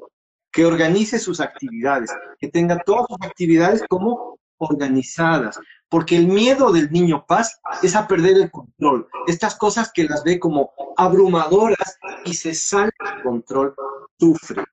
que 0.50 0.66
organice 0.66 1.18
sus 1.18 1.40
actividades, 1.40 2.10
que 2.38 2.48
tenga 2.48 2.82
todas 2.84 3.06
sus 3.08 3.18
actividades 3.22 3.82
como 3.88 4.38
organizadas, 4.58 5.58
porque 5.88 6.16
el 6.16 6.26
miedo 6.26 6.72
del 6.72 6.90
niño 6.90 7.24
paz 7.26 7.60
es 7.82 7.94
a 7.94 8.06
perder 8.06 8.36
el 8.36 8.50
control. 8.50 9.08
Estas 9.26 9.56
cosas 9.56 9.92
que 9.92 10.04
las 10.04 10.24
ve 10.24 10.38
como 10.38 10.72
abrumadoras 10.96 11.98
y 12.24 12.34
se 12.34 12.54
sale 12.54 12.92
del 12.98 13.22
control, 13.22 13.74
sufre. 14.18 14.64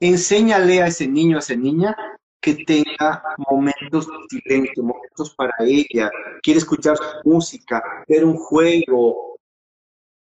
Enséñale 0.00 0.82
a 0.82 0.86
ese 0.86 1.08
niño, 1.08 1.36
a 1.36 1.40
esa 1.40 1.56
niña, 1.56 1.96
que 2.40 2.54
tenga 2.64 3.22
momentos 3.50 4.06
de 4.44 4.70
momentos 4.76 5.34
para 5.34 5.54
ella, 5.60 6.10
quiere 6.42 6.58
escuchar 6.58 6.96
música, 7.24 7.82
ver 8.08 8.24
un 8.24 8.36
juego. 8.36 9.38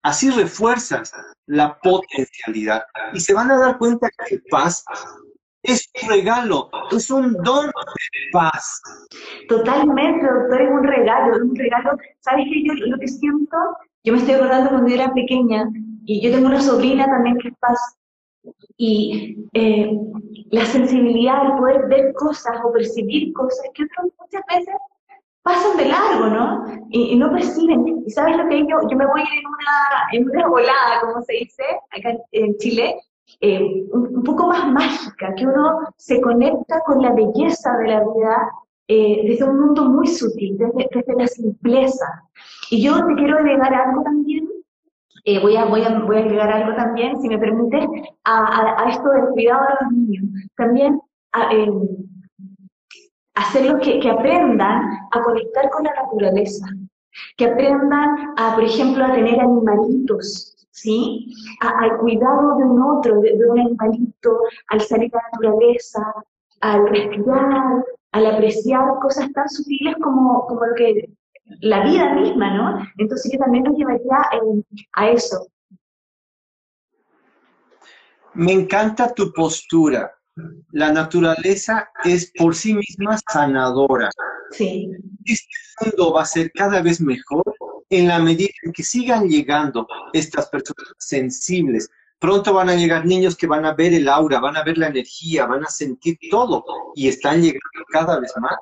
Así 0.04 0.32
refuerzas 0.32 1.14
la 1.46 1.78
potencialidad 1.80 2.84
y 3.14 3.20
se 3.20 3.34
van 3.34 3.52
a 3.52 3.60
dar 3.60 3.78
cuenta 3.78 4.10
que 4.28 4.40
paz 4.50 4.84
es 5.64 5.92
un 6.02 6.10
regalo, 6.10 6.72
es 6.92 7.12
un 7.12 7.34
don 7.34 7.68
de 7.68 8.32
paz. 8.32 8.82
Totalmente, 9.48 10.26
doctor, 10.26 10.62
es 10.62 10.70
un 10.72 10.84
regalo, 10.84 11.36
es 11.36 11.42
un 11.42 11.56
regalo. 11.56 11.92
¿Sabes 12.20 12.46
qué? 12.52 12.64
Yo 12.66 12.74
lo 12.74 12.98
que 12.98 13.08
siento, 13.08 13.58
yo 14.04 14.14
me 14.14 14.20
estoy 14.20 14.36
acordando 14.36 14.72
cuando 14.72 14.92
era 14.92 15.14
pequeña 15.14 15.70
y 16.06 16.20
yo 16.22 16.32
tengo 16.32 16.48
una 16.48 16.62
sobrina 16.62 17.06
también 17.06 17.38
que 17.38 17.50
es 17.50 17.54
paz 17.60 18.01
y 18.78 19.38
eh, 19.54 19.92
la 20.50 20.66
sensibilidad, 20.66 21.46
el 21.46 21.58
poder 21.60 21.88
ver 21.88 22.14
cosas 22.14 22.58
o 22.64 22.72
percibir 22.72 23.32
cosas 23.34 23.68
que 23.74 23.84
otros 23.84 24.14
muchas 24.20 24.42
veces 24.50 24.76
pasan 25.44 25.78
de 25.78 25.86
largo, 25.86 26.28
¿no? 26.28 26.66
Y, 26.90 27.16
no 27.16 27.32
perciben. 27.32 28.04
¿Y 28.06 28.10
sabes 28.10 28.38
lo 28.38 28.48
que 28.48 28.60
yo, 28.62 28.78
yo 28.90 28.98
me 28.98 29.08
voy 29.08 29.22
en 29.22 29.48
una, 29.48 30.08
en 30.12 30.30
una 30.30 30.48
volada, 30.48 31.02
como 31.02 31.22
se 31.24 31.34
dice 31.34 31.64
acá 31.92 32.18
en 32.32 32.58
Chile, 32.58 32.96
eh, 33.40 33.86
un, 33.92 34.24
poco 34.24 34.48
más 34.48 34.68
mágica, 34.72 35.34
que 35.36 35.46
uno 35.46 35.80
se 35.98 36.22
conecta 36.22 36.82
con 36.86 37.02
la 37.02 37.14
belleza 37.14 37.78
de 37.78 37.88
la 37.88 38.00
vida 38.00 38.52
eh, 38.88 39.24
desde 39.28 39.46
un 39.46 39.60
mundo 39.60 39.86
muy 39.86 40.08
sutil, 40.08 40.58
desde, 40.58 40.90
desde 40.92 41.16
la 41.16 41.28
simpleza. 41.28 42.24
Y 42.70 42.84
yo 42.84 43.06
te 43.06 43.16
quiero 43.16 43.38
agregar 43.38 43.74
algo 43.74 44.04
también 44.04 44.48
eh, 45.24 45.40
voy, 45.40 45.56
a, 45.56 45.66
voy, 45.66 45.84
a, 45.84 46.00
voy 46.00 46.18
a 46.18 46.20
agregar 46.20 46.50
algo 46.50 46.76
también, 46.76 47.20
si 47.22 47.28
me 47.28 47.38
permite, 47.38 47.88
a, 48.24 48.84
a, 48.84 48.90
esto 48.90 49.10
del 49.10 49.30
cuidado 49.34 49.62
de 49.62 49.86
los 49.86 49.94
niños. 49.94 50.24
También 50.56 51.02
eh, 51.52 51.72
hacerlos 53.36 53.82
que, 53.82 54.00
que, 54.00 54.10
aprendan 54.10 54.84
a 55.12 55.22
conectar 55.24 55.70
con 55.70 55.84
la 55.84 55.94
naturaleza, 55.94 56.68
que 57.38 57.46
aprendan, 57.46 58.34
a, 58.38 58.56
por 58.56 58.64
ejemplo, 58.64 59.06
a 59.06 59.14
tener 59.14 59.40
animalitos, 59.40 60.68
¿sí? 60.72 61.34
al 61.62 61.98
cuidado 61.98 62.58
de 62.58 62.64
un 62.64 62.82
otro, 62.82 63.22
de, 63.22 63.38
de, 63.38 63.50
un 63.50 63.60
animalito, 63.60 64.40
al 64.70 64.82
salir 64.82 65.12
a 65.14 65.18
la 65.18 65.30
naturaleza, 65.34 66.14
al 66.62 66.88
respirar, 66.88 67.86
al 68.12 68.26
apreciar 68.26 69.00
cosas 69.02 69.32
tan 69.34 69.48
sutiles 69.50 69.96
como, 70.02 70.46
como 70.48 70.66
lo 70.66 70.76
que 70.76 71.10
la 71.60 71.84
vida 71.84 72.14
misma, 72.14 72.54
¿no? 72.54 72.88
Entonces 72.98 73.32
yo 73.32 73.40
también 73.40 73.64
nos 73.64 73.78
llevaría 73.78 74.18
eh, 74.34 74.80
a 74.94 75.10
eso. 75.10 75.48
Me 78.34 78.54
encanta 78.54 79.14
tu 79.14 79.32
postura. 79.34 80.12
La 80.72 80.92
naturaleza 80.92 81.90
es 82.06 82.32
por 82.38 82.56
sí 82.56 82.74
misma 82.74 83.20
sanadora. 83.32 84.10
Sí. 84.52 84.90
Este 85.26 85.46
mundo 85.82 86.14
va 86.14 86.22
a 86.22 86.26
ser 86.26 86.52
cada 86.54 86.82
vez 86.82 87.02
mejor 87.02 87.44
en 87.90 88.08
la 88.08 88.20
medida 88.20 88.52
en 88.64 88.72
que 88.72 88.84
sigan 88.84 89.28
llegando 89.28 89.86
estas 90.14 90.48
personas 90.48 90.88
sensibles. 90.98 91.90
Pronto 92.20 92.54
van 92.54 92.70
a 92.70 92.76
llegar 92.76 93.06
niños 93.06 93.36
que 93.36 93.48
van 93.48 93.66
a 93.66 93.74
ver 93.74 93.94
el 93.94 94.08
aura, 94.08 94.40
van 94.40 94.56
a 94.56 94.64
ver 94.64 94.78
la 94.78 94.88
energía, 94.88 95.46
van 95.46 95.66
a 95.66 95.70
sentir 95.70 96.18
todo 96.30 96.64
y 96.96 97.10
están 97.10 97.42
llegando 97.42 97.84
cada 97.92 98.20
vez 98.20 98.32
más. 98.40 98.56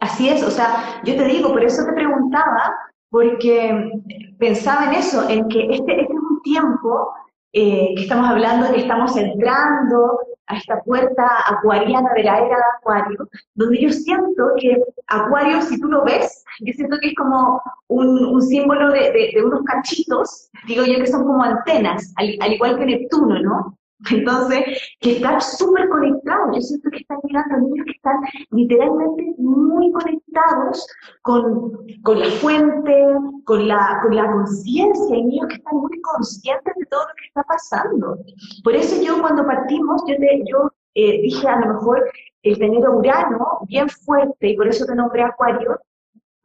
Así 0.00 0.28
es, 0.28 0.42
o 0.42 0.50
sea, 0.50 1.00
yo 1.04 1.16
te 1.16 1.24
digo, 1.24 1.50
por 1.50 1.64
eso 1.64 1.84
te 1.84 1.92
preguntaba, 1.92 2.72
porque 3.10 3.90
pensaba 4.38 4.86
en 4.86 4.94
eso, 4.94 5.28
en 5.28 5.48
que 5.48 5.74
este, 5.74 6.00
este 6.00 6.12
es 6.12 6.20
un 6.20 6.40
tiempo 6.42 7.12
eh, 7.52 7.94
que 7.96 8.02
estamos 8.02 8.28
hablando, 8.28 8.72
que 8.72 8.80
estamos 8.80 9.16
entrando 9.16 10.20
a 10.46 10.56
esta 10.56 10.80
puerta 10.82 11.26
acuariana 11.46 12.10
de 12.14 12.22
la 12.22 12.38
era 12.38 12.56
de 12.56 12.62
Acuario, 12.78 13.28
donde 13.54 13.80
yo 13.80 13.90
siento 13.90 14.52
que 14.60 14.80
Acuario, 15.08 15.62
si 15.62 15.80
tú 15.80 15.88
lo 15.88 16.04
ves, 16.04 16.44
yo 16.60 16.72
siento 16.74 16.96
que 17.00 17.08
es 17.08 17.14
como 17.14 17.60
un, 17.88 18.40
símbolo 18.42 18.92
de, 18.92 19.34
unos 19.44 19.62
cachitos, 19.64 20.48
digo 20.66 20.84
yo 20.84 20.98
que 20.98 21.06
son 21.06 21.24
como 21.24 21.42
antenas, 21.42 22.12
al 22.16 22.52
igual 22.52 22.78
que 22.78 22.86
Neptuno, 22.86 23.40
¿no? 23.40 23.77
Entonces, 24.10 24.64
que 25.00 25.16
están 25.16 25.40
súper 25.40 25.88
conectados. 25.88 26.54
Yo 26.54 26.60
siento 26.60 26.90
que 26.90 26.98
están 26.98 27.18
llegando 27.24 27.68
niños 27.68 27.86
que 27.86 27.92
están 27.92 28.16
literalmente 28.50 29.34
muy 29.38 29.90
conectados 29.92 30.86
con, 31.22 31.72
con 32.02 32.20
la 32.20 32.26
fuente, 32.26 33.06
con 33.44 33.66
la, 33.66 34.00
con 34.02 34.14
la 34.14 34.30
conciencia. 34.30 35.16
Hay 35.16 35.24
niños 35.24 35.48
que 35.48 35.56
están 35.56 35.76
muy 35.76 36.00
conscientes 36.00 36.74
de 36.76 36.86
todo 36.86 37.00
lo 37.00 37.14
que 37.16 37.26
está 37.26 37.42
pasando. 37.42 38.18
Por 38.62 38.74
eso 38.74 39.02
yo 39.02 39.20
cuando 39.20 39.44
partimos, 39.44 40.02
yo, 40.06 40.16
te, 40.16 40.42
yo 40.46 40.70
eh, 40.94 41.20
dije 41.22 41.46
a 41.48 41.60
lo 41.60 41.74
mejor 41.74 42.04
el 42.42 42.58
tener 42.58 42.88
Urano 42.88 43.60
bien 43.68 43.88
fuerte, 43.88 44.50
y 44.50 44.56
por 44.56 44.68
eso 44.68 44.86
te 44.86 44.94
nombré 44.94 45.22
Acuario, 45.22 45.78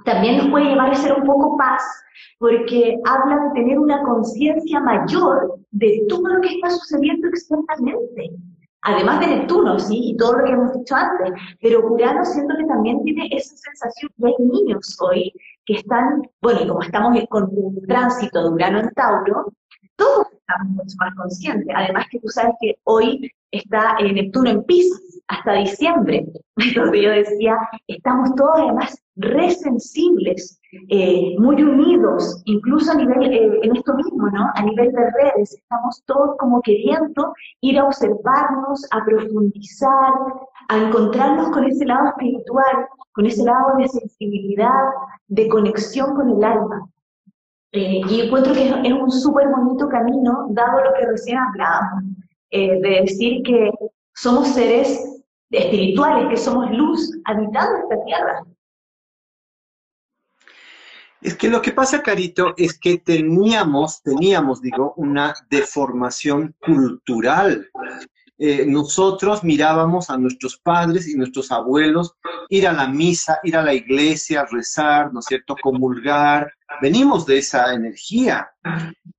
también 0.04 0.38
nos 0.38 0.49
puede 0.49 0.66
llevar 0.66 0.91
a 0.91 0.95
ser 0.95 1.14
un 1.14 1.26
poco 1.26 1.58
paz, 1.58 1.84
porque 2.39 2.99
habla 3.06 3.45
de 3.45 3.62
tener 3.62 3.80
una 3.80 4.04
conciencia 4.04 4.80
mayor 4.80 5.60
de 5.72 6.06
todo 6.10 6.28
lo 6.28 6.41
que 6.41 6.56
está 6.56 6.70
sucediendo 6.70 7.28
externamente. 7.28 8.32
Además 8.86 9.22
de 9.22 9.28
Neptuno, 9.28 9.80
¿sí? 9.80 10.10
Y 10.10 10.18
todo 10.18 10.34
lo 10.34 10.43
que 10.43 10.51
hemos 10.51 10.74
dicho 10.74 10.93
antes. 10.93 11.34
Pero 11.62 11.88
Urano 11.88 12.26
siento 12.26 12.54
que 12.58 12.66
también 12.66 13.01
tiene 13.04 13.30
esa 13.32 13.56
sensación, 13.56 14.12
y 14.18 14.26
hay 14.26 14.36
niños 14.39 14.97
hoy 14.99 15.34
que 15.66 15.76
están, 15.76 16.22
bueno, 16.41 16.60
y 16.62 16.68
como 16.68 16.82
estamos 16.82 17.18
con 17.30 17.49
un 17.54 17.82
tránsito 17.88 18.43
de 18.43 18.49
Urano 18.49 18.80
en 18.80 18.89
Tauro, 18.89 19.54
todos 19.95 20.27
estamos 20.31 20.67
mucho 20.75 20.95
más 20.99 21.15
conscientes. 21.15 21.75
Además 21.75 22.05
que 22.11 22.19
tú 22.19 22.27
sabes 22.29 22.55
que 22.61 22.75
hoy 22.83 23.31
está 23.51 23.95
Neptuno 24.01 24.49
en 24.49 24.63
Pisces 24.63 25.21
hasta 25.27 25.53
diciembre. 25.53 26.25
Entonces 26.57 27.01
yo 27.01 27.09
decía, 27.09 27.57
estamos 27.87 28.33
todos 28.35 28.51
además 28.55 28.99
resensibles, 29.15 30.59
eh, 30.89 31.35
muy 31.37 31.61
unidos, 31.61 32.41
incluso 32.45 32.91
a 32.91 32.95
nivel, 32.95 33.31
eh, 33.31 33.59
en 33.61 33.75
esto 33.75 33.93
mismo, 33.95 34.27
¿no? 34.29 34.49
A 34.55 34.63
nivel 34.63 34.91
de 34.91 35.11
redes, 35.11 35.53
estamos 35.53 36.01
todos 36.05 36.35
como 36.39 36.61
queriendo 36.61 37.33
ir 37.61 37.77
a 37.77 37.85
observarnos, 37.85 38.87
a 38.91 39.05
profundizar, 39.05 40.13
a 40.69 40.77
encontrarnos 40.77 41.51
con 41.51 41.65
ese 41.65 41.85
lado 41.85 42.07
espiritual, 42.07 42.87
con 43.13 43.27
ese 43.27 43.43
lado 43.43 43.77
de 43.77 43.87
sensibilidad, 43.87 44.83
de 45.27 45.47
conexión 45.47 46.15
con 46.15 46.29
el 46.31 46.43
alma. 46.43 46.89
Eh, 47.74 48.01
y 48.07 48.21
encuentro 48.21 48.53
que 48.53 48.69
es, 48.69 48.93
un 48.93 49.11
súper 49.11 49.47
bonito 49.49 49.89
camino, 49.89 50.47
dado 50.51 50.84
lo 50.84 50.93
que 50.93 51.07
recién 51.07 51.38
hablábamos, 51.38 52.03
de 52.51 53.01
decir 53.01 53.41
que 53.43 53.71
somos 54.13 54.49
seres 54.49 55.24
espirituales, 55.49 56.30
que 56.30 56.38
somos 56.38 56.69
luz 56.71 57.11
habitando 57.26 57.78
esta 57.80 58.05
tierra. 58.05 58.43
Es 61.24 61.36
que 61.36 61.49
lo 61.49 61.61
que 61.61 61.71
pasa, 61.71 62.03
Carito, 62.03 62.53
es 62.57 62.78
que 62.78 62.97
teníamos, 62.97 64.03
teníamos, 64.03 64.61
digo, 64.61 64.93
una 64.97 65.34
deformación 65.49 66.53
cultural. 66.59 67.69
Eh, 68.39 68.65
nosotros 68.65 69.43
mirábamos 69.43 70.09
a 70.09 70.17
nuestros 70.17 70.57
padres 70.57 71.07
y 71.07 71.15
nuestros 71.15 71.51
abuelos 71.51 72.15
ir 72.49 72.67
a 72.67 72.73
la 72.73 72.88
misa, 72.88 73.39
ir 73.43 73.55
a 73.55 73.63
la 73.63 73.73
iglesia, 73.73 74.45
rezar, 74.49 75.13
¿no 75.13 75.19
es 75.19 75.25
cierto?, 75.25 75.55
comulgar. 75.61 76.51
Venimos 76.81 77.25
de 77.25 77.38
esa 77.38 77.73
energía. 77.73 78.49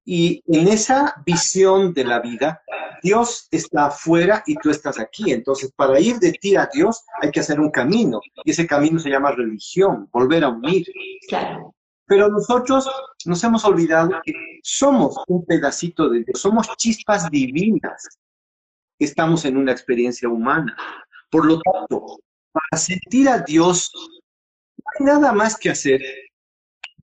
Y 0.04 0.42
en 0.46 0.68
esa 0.68 1.14
visión 1.24 1.94
de 1.94 2.04
la 2.04 2.20
vida, 2.20 2.60
Dios 3.02 3.48
está 3.50 3.86
afuera 3.86 4.42
y 4.46 4.56
tú 4.56 4.70
estás 4.70 4.98
aquí. 4.98 5.32
Entonces, 5.32 5.72
para 5.76 6.00
ir 6.00 6.18
de 6.18 6.32
ti 6.32 6.56
a 6.56 6.68
Dios 6.72 7.04
hay 7.22 7.30
que 7.30 7.40
hacer 7.40 7.60
un 7.60 7.70
camino. 7.70 8.20
Y 8.44 8.50
ese 8.50 8.66
camino 8.66 8.98
se 8.98 9.10
llama 9.10 9.30
religión, 9.30 10.08
volver 10.12 10.44
a 10.44 10.48
unir. 10.48 10.86
Claro. 11.28 11.74
Pero 12.06 12.28
nosotros 12.28 12.88
nos 13.24 13.42
hemos 13.44 13.64
olvidado 13.64 14.10
que 14.24 14.32
somos 14.62 15.16
un 15.26 15.44
pedacito 15.44 16.08
de 16.10 16.24
Dios, 16.24 16.40
somos 16.40 16.68
chispas 16.76 17.30
divinas. 17.30 18.18
Estamos 18.99 19.45
en 19.45 19.57
una 19.57 19.72
experiencia 19.72 20.28
humana. 20.28 20.76
Por 21.30 21.47
lo 21.47 21.61
tanto, 21.61 22.20
para 22.53 22.80
sentir 22.80 23.28
a 23.28 23.38
Dios, 23.38 23.90
no 23.95 24.84
hay 24.99 25.07
nada 25.07 25.32
más 25.32 25.57
que 25.57 25.70
hacer. 25.70 26.01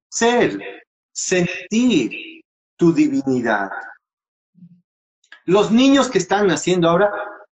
Ser, 0.09 0.59
sentir 1.11 2.43
tu 2.77 2.93
divinidad. 2.93 3.69
Los 5.45 5.71
niños 5.71 6.09
que 6.09 6.19
están 6.19 6.47
naciendo 6.47 6.89
ahora 6.89 7.11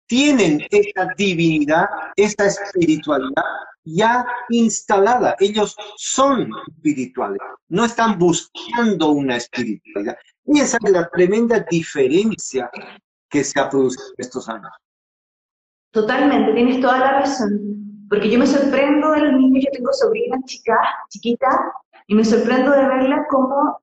tienen 0.08 0.66
esta 0.70 1.08
divinidad, 1.18 1.86
esta 2.16 2.46
espiritualidad 2.46 3.44
ya 3.86 4.26
instalada. 4.50 5.36
Ellos 5.40 5.76
son 5.98 6.50
espirituales, 6.68 7.40
no 7.68 7.86
están 7.86 8.18
buscando 8.18 9.10
una 9.10 9.38
espiritualidad. 9.38 10.18
Y 10.46 10.60
esa 10.60 10.78
es 10.84 10.92
la 10.92 11.10
tremenda 11.10 11.60
diferencia 11.70 12.70
que 13.34 13.44
se 13.44 13.60
ha 13.60 13.68
producido 13.68 14.06
en 14.16 14.26
estos 14.26 14.48
años. 14.48 14.72
Totalmente, 15.92 16.54
tienes 16.54 16.80
toda 16.80 17.00
la 17.00 17.20
razón. 17.22 18.08
Porque 18.08 18.30
yo 18.30 18.38
me 18.38 18.46
sorprendo 18.46 19.10
de 19.12 19.22
los 19.22 19.34
niños, 19.34 19.64
yo 19.66 19.72
tengo 19.72 19.92
sobrinas 19.92 20.40
chicas, 20.46 20.78
chiquitas, 21.10 21.56
y 22.08 22.14
me 22.14 22.24
sorprendo 22.24 22.72
de 22.72 22.88
verlas 22.88 23.26
como 23.32 23.80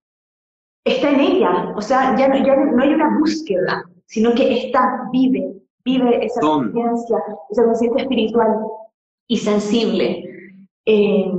está 0.84 1.11
en 1.11 1.20
ella. 1.20 1.72
O 1.74 1.82
sea, 1.82 2.16
ya, 2.16 2.32
ya 2.44 2.57
no 2.57 2.80
hay 2.80 2.94
una 2.94 3.18
búsqueda, 3.18 3.84
sino 4.07 4.32
que 4.34 4.66
está, 4.66 5.09
vive, 5.11 5.53
vive 5.84 6.24
esa 6.24 6.40
conciencia, 6.40 7.18
esa 7.51 7.64
conciencia 7.64 8.03
espiritual 8.03 8.55
y 9.26 9.36
sensible. 9.36 10.24
Eh, 10.86 11.32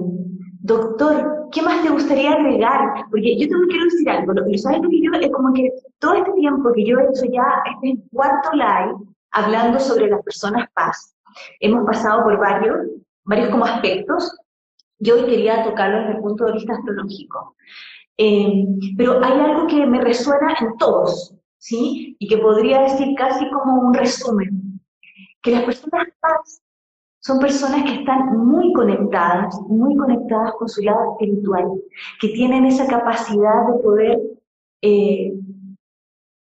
doctor, 0.59 1.40
¿qué 1.51 1.61
más 1.61 1.83
te 1.83 1.89
gustaría 1.89 2.31
agregar? 2.31 3.05
Porque 3.09 3.37
yo 3.37 3.47
tengo 3.47 3.67
que 3.67 3.83
decir 3.83 4.09
algo, 4.09 4.33
lo 4.33 4.57
sabes 4.57 4.81
que 4.81 5.01
yo 5.01 5.11
es 5.13 5.31
como 5.31 5.53
que 5.53 5.71
todo 5.99 6.13
este 6.13 6.31
tiempo 6.33 6.71
que 6.73 6.85
yo 6.85 6.99
he 6.99 7.03
hecho 7.03 7.25
ya, 7.31 7.63
este 7.73 8.01
cuarto 8.11 8.51
live, 8.53 8.95
hablando 9.31 9.79
sobre 9.79 10.09
las 10.09 10.21
personas 10.23 10.69
paz, 10.73 11.15
hemos 11.59 11.85
pasado 11.85 12.23
por 12.23 12.37
varios, 12.37 12.77
varios 13.23 13.49
como 13.49 13.65
aspectos, 13.65 14.35
yo 14.99 15.15
hoy 15.15 15.25
quería 15.25 15.63
tocarlo 15.63 15.99
desde 15.99 16.13
el 16.13 16.19
punto 16.19 16.45
de 16.45 16.53
vista 16.53 16.73
astrológico. 16.73 17.55
Eh, 18.17 18.65
pero 18.97 19.23
hay 19.23 19.39
algo 19.39 19.67
que 19.67 19.85
me 19.85 20.01
resuena 20.01 20.55
en 20.59 20.77
todos, 20.77 21.33
¿sí? 21.57 22.15
Y 22.19 22.27
que 22.27 22.37
podría 22.37 22.81
decir 22.81 23.15
casi 23.17 23.49
como 23.49 23.81
un 23.81 23.93
resumen, 23.93 24.79
que 25.41 25.51
las 25.51 25.63
personas 25.63 26.07
paz 26.19 26.61
son 27.21 27.39
personas 27.39 27.83
que 27.83 27.99
están 27.99 28.37
muy 28.37 28.73
conectadas, 28.73 29.59
muy 29.67 29.95
conectadas 29.95 30.53
con 30.57 30.67
su 30.67 30.81
lado 30.81 31.13
espiritual, 31.13 31.65
que 32.19 32.29
tienen 32.29 32.65
esa 32.65 32.87
capacidad 32.87 33.67
de 33.67 33.83
poder 33.83 34.19
eh, 34.81 35.33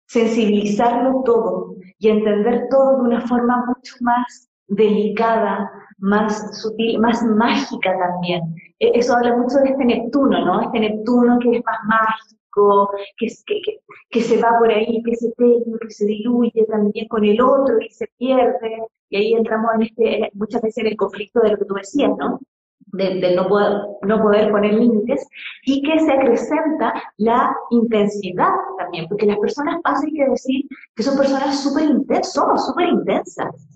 sensibilizarlo 0.07 1.23
todo 1.25 1.75
y 1.97 2.09
entender 2.09 2.67
todo 2.69 2.97
de 2.97 3.01
una 3.01 3.21
forma 3.21 3.65
mucho 3.65 3.95
más 4.01 4.49
delicada, 4.67 5.71
más 5.97 6.61
sutil, 6.61 6.99
más 6.99 7.23
mágica 7.23 7.97
también. 7.97 8.43
E, 8.79 8.91
eso 8.93 9.15
habla 9.15 9.35
mucho 9.35 9.57
de 9.57 9.69
este 9.69 9.83
Neptuno, 9.85 10.45
¿no? 10.45 10.61
Este 10.61 10.79
Neptuno 10.79 11.39
que 11.39 11.57
es 11.57 11.63
más 11.65 11.79
mágico 11.87 12.91
que, 13.17 13.27
que, 13.47 13.79
que, 14.11 14.21
se 14.21 14.39
va 14.41 14.59
por 14.59 14.69
ahí, 14.69 15.01
que 15.03 15.15
se 15.15 15.31
teje, 15.31 15.63
que 15.81 15.89
se 15.89 16.05
diluye 16.05 16.65
también 16.69 17.07
con 17.07 17.25
el 17.25 17.41
otro 17.41 17.79
y 17.79 17.89
se 17.89 18.07
pierde. 18.17 18.83
Y 19.09 19.17
ahí 19.17 19.33
entramos 19.33 19.71
en 19.75 19.81
este, 19.83 20.29
muchas 20.33 20.61
veces 20.61 20.79
en 20.79 20.87
el 20.87 20.97
conflicto 20.97 21.39
de 21.41 21.51
lo 21.51 21.57
que 21.57 21.65
tú 21.65 21.75
decías, 21.75 22.11
¿no? 22.17 22.39
De, 22.87 23.35
no, 23.35 23.47
poder, 23.47 23.73
no 24.03 24.21
poder 24.21 24.49
poner 24.49 24.73
límites 24.73 25.27
y 25.63 25.81
que 25.81 25.99
se 25.99 26.11
acrecenta 26.11 26.93
la 27.17 27.53
intensidad 27.69 28.53
también, 28.77 29.07
porque 29.09 29.25
las 29.25 29.37
personas 29.37 29.81
pasan 29.83 30.09
que 30.11 30.25
decir 30.25 30.65
que 30.95 31.03
son 31.03 31.17
personas 31.17 31.61
súper 31.61 31.83
intensas, 31.83 32.33
somos 32.33 32.65
súper 32.65 32.87
intensas. 32.87 33.67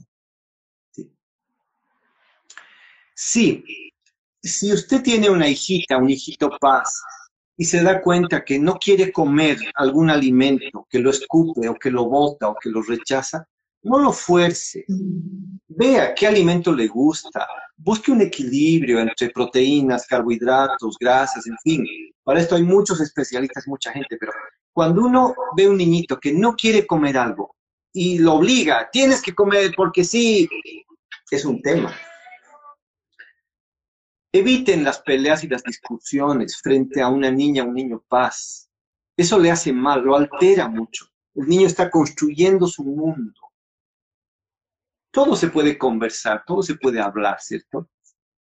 Sí. 0.92 1.12
sí, 3.14 3.64
si 4.42 4.74
usted 4.74 5.04
tiene 5.04 5.30
una 5.30 5.48
hijita, 5.48 5.98
un 5.98 6.10
hijito 6.10 6.50
paz, 6.60 7.02
y 7.62 7.66
se 7.66 7.84
da 7.84 8.02
cuenta 8.02 8.44
que 8.44 8.58
no 8.58 8.80
quiere 8.80 9.12
comer 9.12 9.58
algún 9.76 10.10
alimento, 10.10 10.88
que 10.90 10.98
lo 10.98 11.12
escupe 11.12 11.70
o 11.70 11.76
que 11.76 11.92
lo 11.92 12.06
bota 12.06 12.50
o 12.50 12.56
que 12.56 12.72
lo 12.72 12.82
rechaza, 12.82 13.48
no 13.84 14.00
lo 14.00 14.12
fuerce. 14.12 14.86
Vea 15.68 16.14
qué 16.14 16.28
alimento 16.28 16.74
le 16.74 16.88
gusta. 16.88 17.48
Busque 17.78 18.12
un 18.12 18.22
equilibrio 18.22 19.00
entre 19.00 19.30
proteínas, 19.30 20.06
carbohidratos, 20.06 20.98
grasas, 21.00 21.48
en 21.48 21.58
fin. 21.64 21.86
Para 22.24 22.40
esto 22.40 22.56
hay 22.56 22.64
muchos 22.64 23.02
especialistas, 23.02 23.68
mucha 23.68 23.92
gente, 23.92 24.18
pero 24.20 24.32
cuando 24.72 25.02
uno 25.02 25.34
ve 25.56 25.68
un 25.68 25.78
niñito 25.78 26.20
que 26.20 26.32
no 26.32 26.56
quiere 26.56 26.86
comer 26.86 27.18
algo 27.18 27.56
y 27.92 28.20
lo 28.20 28.36
obliga, 28.36 28.90
tienes 28.92 29.22
que 29.22 29.34
comer 29.34 29.74
porque 29.76 30.04
sí, 30.04 30.48
es 31.32 31.46
un 31.46 31.62
tema. 31.62 31.94
Eviten 34.34 34.84
las 34.84 35.02
peleas 35.02 35.44
y 35.44 35.48
las 35.48 35.64
discusiones 35.64 36.58
frente 36.62 37.02
a 37.02 37.10
una 37.10 37.32
niña, 37.32 37.64
un 37.64 37.74
niño 37.74 38.02
paz. 38.08 38.70
Eso 39.18 39.38
le 39.40 39.52
hace 39.52 39.74
mal, 39.74 40.04
lo 40.04 40.16
altera 40.16 40.70
mucho. 40.70 41.08
El 41.36 41.48
niño 41.48 41.68
está 41.68 41.90
construyendo 41.90 42.68
su 42.68 42.84
mundo. 42.84 43.41
Todo 45.12 45.36
se 45.36 45.50
puede 45.50 45.78
conversar, 45.78 46.44
todo 46.46 46.62
se 46.62 46.76
puede 46.76 47.02
hablar, 47.02 47.38
¿cierto? 47.40 47.88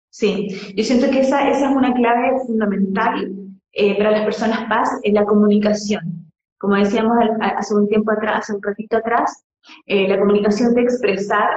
Sí, 0.10 0.48
yo 0.76 0.84
siento 0.84 1.10
que 1.10 1.22
esa, 1.22 1.50
es 1.50 1.62
una 1.62 1.94
clave 1.94 2.40
fundamental 2.46 3.32
eh, 3.74 3.98
para 3.98 4.12
las 4.12 4.26
personas 4.26 4.68
paz, 4.68 4.90
en 5.04 5.14
la 5.14 5.26
comunicación. 5.26 6.32
Como 6.60 6.76
decíamos 6.76 7.18
hace 7.40 7.76
un 7.76 7.88
tiempo 7.88 8.12
atrás, 8.12 8.40
hace 8.40 8.54
un 8.54 8.64
ratito 8.64 8.98
atrás, 8.98 9.46
eh, 9.86 10.08
la 10.08 10.20
comunicación 10.20 10.74
de 10.74 10.82
expresar 10.82 11.50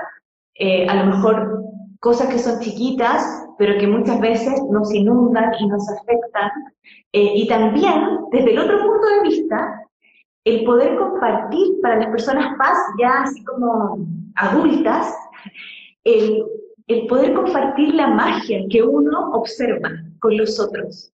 eh, 0.54 0.86
a 0.86 0.94
lo 1.04 1.16
mejor 1.16 1.64
cosas 2.00 2.28
que 2.28 2.38
son 2.38 2.60
chiquitas, 2.60 3.46
pero 3.58 3.78
que 3.78 3.86
muchas 3.86 4.20
veces 4.20 4.60
nos 4.70 4.92
inundan 4.92 5.52
y 5.58 5.66
nos 5.66 5.88
afectan. 5.90 6.50
Eh, 7.12 7.32
y 7.36 7.48
también, 7.48 8.18
desde 8.32 8.52
el 8.52 8.58
otro 8.58 8.78
punto 8.78 9.06
de 9.06 9.28
vista, 9.28 9.86
el 10.44 10.64
poder 10.64 10.96
compartir 10.96 11.80
para 11.82 11.96
las 11.96 12.08
personas 12.08 12.56
paz, 12.58 12.78
ya 12.98 13.22
así 13.22 13.44
como 13.44 13.98
adultas, 14.36 15.14
el, 16.04 16.44
el 16.86 17.06
poder 17.06 17.34
compartir 17.34 17.94
la 17.94 18.08
magia 18.08 18.60
que 18.70 18.82
uno 18.82 19.30
observa 19.32 19.90
con 20.20 20.36
los 20.36 20.58
otros. 20.58 21.12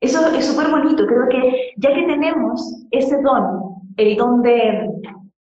Eso 0.00 0.26
es 0.28 0.46
súper 0.46 0.70
bonito, 0.70 1.06
creo 1.06 1.28
que 1.30 1.72
ya 1.76 1.94
que 1.94 2.02
tenemos 2.02 2.86
ese 2.90 3.20
don, 3.22 3.82
el 3.96 4.16
don 4.16 4.42
de, 4.42 4.88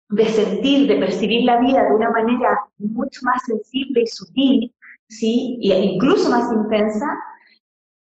de 0.08 0.24
sentir, 0.26 0.88
de 0.88 0.96
percibir 0.96 1.44
la 1.44 1.60
vida 1.60 1.84
de 1.84 1.94
una 1.94 2.10
manera 2.10 2.58
mucho 2.78 3.20
más 3.22 3.42
sensible 3.44 4.02
y 4.02 4.06
sutil, 4.06 4.74
¿sí? 5.08 5.58
Y 5.60 5.72
incluso 5.72 6.30
más 6.30 6.50
intensa, 6.52 7.06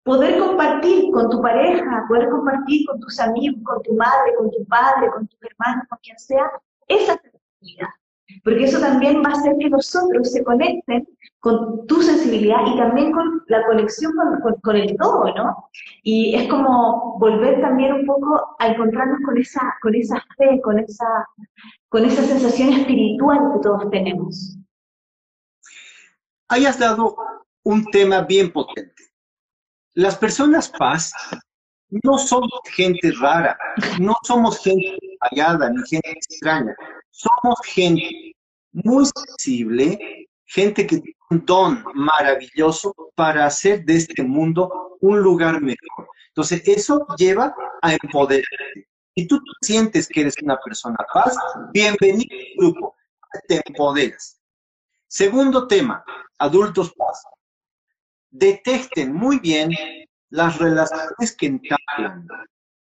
poder 0.02 0.38
compartir 0.38 1.10
con 1.12 1.30
tu 1.30 1.40
pareja, 1.40 2.04
poder 2.08 2.28
compartir 2.30 2.86
con 2.86 3.00
tus 3.00 3.20
amigos, 3.20 3.60
con 3.64 3.82
tu 3.82 3.94
madre, 3.94 4.34
con 4.36 4.50
tu 4.50 4.64
padre, 4.66 5.10
con 5.12 5.26
tus 5.26 5.38
hermanos, 5.42 5.84
con 5.88 5.98
quien 6.02 6.18
sea, 6.18 6.50
esa 6.88 7.16
sensibilidad. 7.20 7.88
Porque 8.42 8.64
eso 8.64 8.80
también 8.80 9.22
va 9.22 9.30
a 9.30 9.32
hacer 9.32 9.54
que 9.58 9.68
nosotros 9.68 10.30
se 10.32 10.42
conecten 10.42 11.06
con 11.40 11.86
tu 11.86 12.02
sensibilidad 12.02 12.60
y 12.66 12.76
también 12.78 13.12
con 13.12 13.42
la 13.48 13.64
conexión 13.66 14.12
con, 14.42 14.54
con, 14.62 14.76
el 14.76 14.96
todo, 14.96 15.24
¿no? 15.34 15.70
Y 16.02 16.34
es 16.34 16.48
como 16.48 17.18
volver 17.18 17.60
también 17.60 17.92
un 17.92 18.06
poco 18.06 18.56
a 18.58 18.68
encontrarnos 18.68 19.18
con 19.24 19.36
esa, 19.36 19.60
con 19.82 19.94
esa 19.94 20.24
fe, 20.38 20.60
con 20.62 20.78
esa, 20.78 21.06
con 21.90 22.04
esa 22.04 22.22
sensación 22.22 22.72
espiritual 22.72 23.38
que 23.52 23.60
todos 23.60 23.90
tenemos. 23.90 24.56
Hayas 26.48 26.78
dado 26.78 27.16
un 27.62 27.84
tema 27.86 28.22
bien 28.22 28.50
potente. 28.50 29.02
Las 29.94 30.16
personas 30.16 30.70
paz 30.70 31.12
no 32.02 32.18
somos 32.18 32.50
gente 32.74 33.12
rara, 33.20 33.56
no 34.00 34.16
somos 34.24 34.62
gente 34.62 34.98
fallada 35.20 35.70
ni 35.70 35.80
gente 35.88 36.10
extraña, 36.10 36.74
somos 37.14 37.60
gente 37.64 38.34
muy 38.72 39.04
sensible, 39.06 40.28
gente 40.46 40.86
que 40.86 40.98
tiene 40.98 41.16
un 41.30 41.46
don 41.46 41.84
maravilloso 41.94 42.94
para 43.14 43.46
hacer 43.46 43.84
de 43.84 43.96
este 43.96 44.22
mundo 44.24 44.96
un 45.00 45.20
lugar 45.20 45.60
mejor. 45.60 46.08
Entonces, 46.28 46.62
eso 46.66 47.06
lleva 47.16 47.54
a 47.82 47.92
empoderarte. 47.92 48.88
Si 49.14 49.26
tú 49.28 49.40
sientes 49.62 50.08
que 50.08 50.22
eres 50.22 50.34
una 50.42 50.58
persona 50.58 50.96
paz, 51.12 51.36
bienvenido 51.72 52.34
al 52.34 52.56
grupo, 52.58 52.96
te 53.46 53.60
empoderas. 53.64 54.40
Segundo 55.06 55.68
tema, 55.68 56.04
adultos 56.38 56.92
paz. 56.96 57.22
Detecten 58.30 59.14
muy 59.14 59.38
bien 59.38 59.70
las 60.30 60.58
relaciones 60.58 61.36
que 61.36 61.46
entablan, 61.46 62.26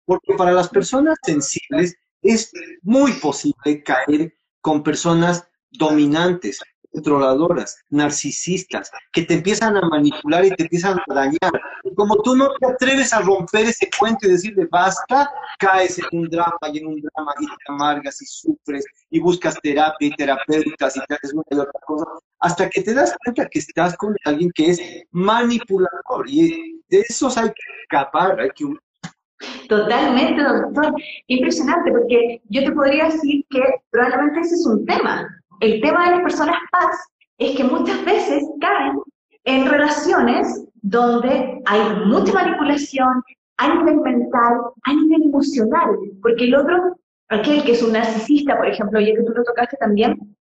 porque 0.05 0.33
para 0.37 0.53
las 0.53 0.69
personas 0.69 1.17
sensibles 1.21 1.97
es 2.25 2.51
muy 2.81 3.13
posible 3.13 3.83
caer 3.83 4.35
con 4.61 4.81
personas 4.83 5.47
dominantes, 5.71 6.59
controladoras, 6.91 7.77
narcisistas, 7.89 8.89
que 9.11 9.23
te 9.23 9.35
empiezan 9.35 9.77
a 9.77 9.81
manipular 9.81 10.45
y 10.45 10.51
te 10.51 10.63
empiezan 10.63 10.97
a 10.97 11.13
dañar. 11.13 11.51
Como 11.95 12.15
tú 12.23 12.35
no 12.35 12.49
te 12.59 12.67
atreves 12.67 13.13
a 13.13 13.21
romper 13.21 13.65
ese 13.67 13.89
cuento 13.97 14.27
y 14.27 14.31
decirle 14.31 14.67
basta, 14.71 15.29
caes 15.59 15.99
en 15.99 16.05
un 16.11 16.29
drama 16.29 16.57
y 16.73 16.79
en 16.79 16.87
un 16.87 17.01
drama 17.01 17.33
y 17.39 17.45
te 17.45 17.53
amargas 17.67 18.21
y 18.21 18.25
sufres 18.25 18.85
y 19.09 19.19
buscas 19.19 19.55
terapia 19.61 20.07
y 20.07 20.15
terapeutas 20.15 20.95
y 20.97 21.01
te 21.01 21.15
haces 21.15 21.33
una 21.33 21.43
y 21.51 21.55
otra 21.55 21.79
cosa, 21.85 22.05
hasta 22.39 22.69
que 22.69 22.81
te 22.81 22.93
das 22.93 23.15
cuenta 23.23 23.47
que 23.49 23.59
estás 23.59 23.95
con 23.97 24.15
alguien 24.25 24.51
que 24.55 24.71
es 24.71 24.81
manipulador 25.11 26.27
y 26.27 26.81
de 26.89 27.01
esos 27.01 27.37
hay 27.37 27.49
que 27.49 27.63
escapar, 27.83 28.39
hay 28.39 28.49
que 28.55 28.65
Totalmente, 29.67 30.43
doctor. 30.43 30.93
Impresionante, 31.27 31.91
porque 31.91 32.41
yo 32.49 32.63
te 32.63 32.71
podría 32.71 33.05
decir 33.05 33.45
que 33.49 33.61
probablemente 33.89 34.41
ese 34.41 34.55
es 34.55 34.65
un 34.65 34.85
tema. 34.85 35.27
El 35.59 35.81
tema 35.81 36.05
de 36.05 36.11
las 36.11 36.21
personas 36.21 36.57
paz 36.71 36.95
es 37.37 37.55
que 37.55 37.63
muchas 37.63 38.03
veces 38.05 38.43
caen 38.61 38.99
en 39.43 39.69
relaciones 39.69 40.65
donde 40.81 41.61
hay 41.65 41.81
mucha 42.05 42.33
manipulación 42.33 43.23
a 43.57 43.73
nivel 43.75 44.01
mental, 44.01 44.59
a 44.83 44.93
nivel 44.93 45.23
emocional, 45.23 45.97
porque 46.21 46.45
el 46.45 46.55
otro, 46.55 46.97
aquel 47.29 47.63
que 47.63 47.71
es 47.71 47.83
un 47.83 47.93
narcisista, 47.93 48.57
por 48.57 48.67
ejemplo, 48.67 48.99
ya 48.99 49.13
que 49.13 49.23
tú 49.23 49.31
lo 49.33 49.43
tocaste 49.43 49.77
también, 49.77 50.35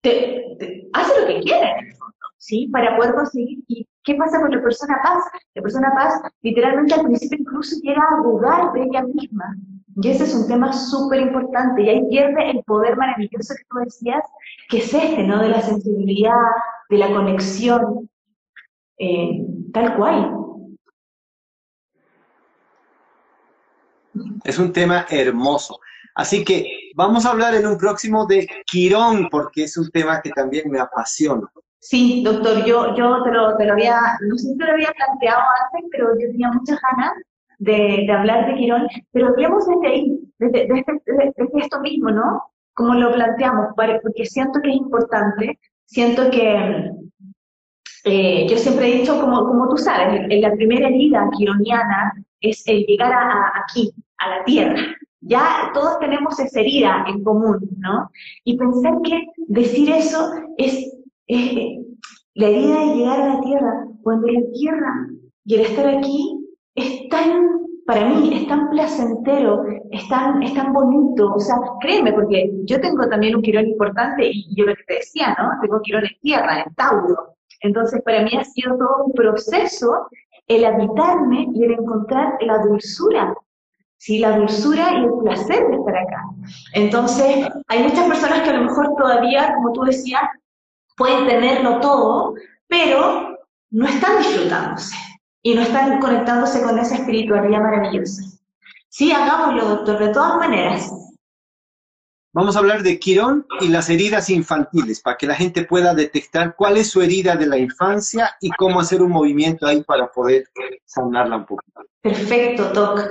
te, 0.00 0.88
hace 0.92 1.20
lo 1.20 1.26
que 1.26 1.40
quiere, 1.40 1.94
¿sí? 2.38 2.68
Para 2.68 2.96
poder 2.96 3.14
conseguir. 3.14 3.58
¿Y 3.68 3.86
qué 4.04 4.14
pasa 4.14 4.40
con 4.40 4.50
la 4.50 4.62
persona 4.62 5.00
paz? 5.02 5.24
La 5.54 5.62
persona 5.62 5.92
paz 5.94 6.20
literalmente 6.42 6.94
al 6.94 7.06
principio 7.06 7.38
incluso 7.40 7.76
llega 7.82 8.02
a 8.02 8.22
dudar 8.22 8.72
de 8.72 8.82
ella 8.82 9.02
misma. 9.02 9.56
Y 9.96 10.08
ese 10.08 10.24
es 10.24 10.34
un 10.34 10.46
tema 10.48 10.72
súper 10.72 11.20
importante. 11.20 11.82
Y 11.82 11.88
ahí 11.88 12.08
pierde 12.08 12.50
el 12.50 12.62
poder 12.64 12.96
maravilloso 12.96 13.54
que 13.54 13.64
tú 13.70 13.78
decías, 13.78 14.24
que 14.68 14.78
es 14.78 14.92
este, 14.92 15.22
¿no? 15.22 15.40
De 15.40 15.48
la 15.48 15.62
sensibilidad, 15.62 16.34
de 16.90 16.98
la 16.98 17.08
conexión, 17.08 18.10
eh, 18.98 19.46
tal 19.72 19.96
cual. 19.96 20.40
Es 24.44 24.58
un 24.58 24.72
tema 24.72 25.06
hermoso. 25.08 25.78
Así 26.14 26.44
que 26.44 26.92
vamos 26.94 27.24
a 27.24 27.30
hablar 27.30 27.54
en 27.54 27.66
un 27.66 27.76
próximo 27.76 28.26
de 28.26 28.48
Quirón, 28.66 29.28
porque 29.30 29.64
es 29.64 29.76
un 29.76 29.90
tema 29.90 30.20
que 30.22 30.30
también 30.30 30.70
me 30.70 30.78
apasiona. 30.78 31.48
Sí, 31.84 32.22
doctor, 32.24 32.64
yo, 32.64 32.96
yo 32.96 33.22
te, 33.24 33.30
lo, 33.30 33.58
te 33.58 33.66
lo 33.66 33.74
había, 33.74 34.00
no 34.22 34.38
sé 34.38 34.48
si 34.48 34.56
te 34.56 34.64
lo 34.64 34.72
había 34.72 34.90
planteado 34.92 35.42
antes, 35.64 35.90
pero 35.92 36.18
yo 36.18 36.30
tenía 36.30 36.50
muchas 36.50 36.80
ganas 36.80 37.12
de, 37.58 38.04
de 38.06 38.10
hablar 38.10 38.46
de 38.46 38.54
Quirón, 38.54 38.88
pero 39.12 39.28
hablemos 39.28 39.66
desde 39.66 39.86
ahí, 39.86 40.18
desde, 40.38 40.66
desde, 40.66 41.02
desde, 41.04 41.60
esto 41.60 41.80
mismo, 41.80 42.10
¿no? 42.10 42.42
Como 42.72 42.94
lo 42.94 43.12
planteamos, 43.12 43.66
porque 43.76 44.24
siento 44.24 44.62
que 44.62 44.70
es 44.70 44.76
importante, 44.76 45.58
siento 45.84 46.30
que 46.30 46.90
eh, 48.04 48.46
yo 48.48 48.56
siempre 48.56 48.88
he 48.88 49.00
dicho, 49.00 49.20
como, 49.20 49.44
como 49.44 49.68
tú 49.68 49.76
sabes, 49.76 50.22
en, 50.30 50.40
la 50.40 50.54
primera 50.54 50.88
herida 50.88 51.28
quironiana 51.36 52.14
es 52.40 52.66
el 52.66 52.86
llegar 52.86 53.12
a, 53.12 53.60
aquí, 53.62 53.92
a 54.16 54.38
la 54.38 54.44
tierra. 54.44 54.80
Ya 55.20 55.70
todos 55.74 55.98
tenemos 55.98 56.40
esa 56.40 56.60
herida 56.60 57.04
en 57.08 57.22
común, 57.22 57.58
¿no? 57.76 58.10
Y 58.42 58.56
pensar 58.56 58.94
que 59.02 59.26
decir 59.48 59.90
eso 59.90 60.32
es 60.56 60.94
la 62.34 62.48
herida 62.48 62.80
de 62.80 62.94
llegar 62.94 63.20
a 63.20 63.34
la 63.34 63.40
tierra, 63.40 63.86
cuando 64.02 64.26
la 64.26 64.40
tierra 64.52 65.08
y 65.44 65.54
el 65.54 65.60
estar 65.62 65.86
aquí 65.86 66.44
es 66.74 67.08
tan, 67.08 67.48
para 67.86 68.06
mí, 68.06 68.34
es 68.34 68.48
tan 68.48 68.70
placentero, 68.70 69.62
es 69.90 70.08
tan, 70.08 70.42
es 70.42 70.54
tan 70.54 70.72
bonito, 70.72 71.32
o 71.34 71.38
sea, 71.38 71.56
créeme, 71.80 72.12
porque 72.12 72.50
yo 72.64 72.80
tengo 72.80 73.06
también 73.08 73.36
un 73.36 73.42
quirón 73.42 73.68
importante, 73.68 74.30
y 74.32 74.54
yo 74.56 74.64
lo 74.64 74.74
que 74.74 74.84
te 74.84 74.94
decía, 74.94 75.36
¿no? 75.38 75.50
Tengo 75.60 75.80
quirón 75.82 76.04
en 76.04 76.20
tierra, 76.20 76.62
en 76.62 76.74
Tauro. 76.74 77.36
Entonces, 77.60 78.02
para 78.02 78.22
mí 78.22 78.30
ha 78.38 78.44
sido 78.44 78.76
todo 78.76 79.04
un 79.06 79.12
proceso 79.12 80.08
el 80.48 80.64
habitarme 80.64 81.48
y 81.54 81.64
el 81.64 81.72
encontrar 81.72 82.34
la 82.40 82.58
dulzura, 82.58 83.34
¿sí? 83.98 84.18
La 84.18 84.36
dulzura 84.36 84.92
y 84.98 85.04
el 85.04 85.12
placer 85.22 85.66
de 85.68 85.76
estar 85.76 85.96
acá. 85.96 86.22
Entonces, 86.74 87.48
hay 87.68 87.82
muchas 87.82 88.08
personas 88.08 88.42
que 88.42 88.50
a 88.50 88.58
lo 88.58 88.64
mejor 88.64 88.94
todavía, 88.96 89.54
como 89.54 89.72
tú 89.72 89.82
decías, 89.82 90.22
pueden 90.96 91.26
tenerlo 91.26 91.80
todo, 91.80 92.34
pero 92.68 93.38
no 93.70 93.86
están 93.86 94.18
disfrutándose 94.18 94.96
y 95.42 95.54
no 95.54 95.62
están 95.62 96.00
conectándose 96.00 96.62
con 96.62 96.78
esa 96.78 96.96
espiritualidad 96.96 97.60
maravillosa. 97.60 98.22
Sí, 98.88 99.12
hagámoslo, 99.12 99.68
doctor, 99.68 99.98
de 99.98 100.12
todas 100.12 100.36
maneras. 100.36 100.90
Vamos 102.32 102.56
a 102.56 102.60
hablar 102.60 102.82
de 102.82 102.98
Quirón 102.98 103.46
y 103.60 103.68
las 103.68 103.90
heridas 103.90 104.28
infantiles, 104.28 105.00
para 105.00 105.16
que 105.16 105.26
la 105.26 105.36
gente 105.36 105.64
pueda 105.64 105.94
detectar 105.94 106.56
cuál 106.56 106.76
es 106.76 106.90
su 106.90 107.00
herida 107.00 107.36
de 107.36 107.46
la 107.46 107.58
infancia 107.58 108.34
y 108.40 108.50
cómo 108.50 108.80
hacer 108.80 109.02
un 109.02 109.12
movimiento 109.12 109.66
ahí 109.66 109.84
para 109.84 110.10
poder 110.10 110.44
sanarla 110.84 111.36
un 111.36 111.46
poco. 111.46 111.62
Perfecto, 112.00 112.70
Doc. 112.70 113.08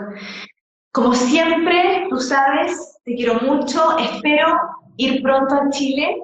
Como 0.91 1.13
siempre, 1.15 2.05
tú 2.09 2.19
sabes, 2.19 2.99
te 3.05 3.15
quiero 3.15 3.35
mucho, 3.35 3.97
espero 3.97 4.47
ir 4.97 5.21
pronto 5.23 5.55
a 5.55 5.69
Chile 5.69 6.17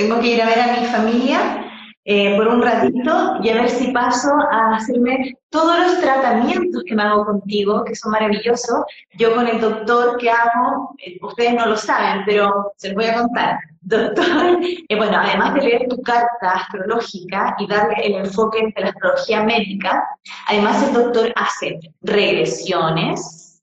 tengo 0.00 0.18
que 0.20 0.28
ir 0.28 0.42
a 0.42 0.46
ver 0.46 0.60
a 0.60 0.80
mi 0.80 0.86
familia 0.86 1.66
eh, 2.06 2.34
por 2.34 2.48
un 2.48 2.62
ratito 2.62 3.36
y 3.42 3.50
a 3.50 3.54
ver 3.54 3.68
si 3.68 3.92
paso 3.92 4.30
a 4.50 4.76
hacerme 4.76 5.36
todos 5.50 5.78
los 5.78 6.00
tratamientos 6.00 6.82
que 6.86 6.94
me 6.94 7.02
hago 7.02 7.26
contigo, 7.26 7.84
que 7.84 7.94
son 7.94 8.12
maravillosos. 8.12 8.80
Yo 9.18 9.34
con 9.34 9.46
el 9.46 9.60
doctor 9.60 10.16
que 10.16 10.30
hago, 10.30 10.94
eh, 11.04 11.18
ustedes 11.20 11.52
no 11.52 11.66
lo 11.66 11.76
saben, 11.76 12.22
pero 12.24 12.72
se 12.76 12.88
los 12.88 12.96
voy 12.96 13.04
a 13.06 13.18
contar. 13.20 13.58
Doctor, 13.82 14.58
eh, 14.88 14.96
bueno, 14.96 15.18
además 15.18 15.54
de 15.54 15.62
leer 15.62 15.88
tu 15.88 16.00
carta 16.02 16.50
astrológica 16.50 17.56
y 17.58 17.66
darle 17.66 17.94
el 18.04 18.14
enfoque 18.26 18.72
de 18.74 18.82
la 18.82 18.88
astrología 18.88 19.42
médica, 19.42 20.06
además 20.48 20.82
el 20.86 20.92
doctor 20.92 21.32
hace 21.34 21.80
regresiones, 22.02 23.62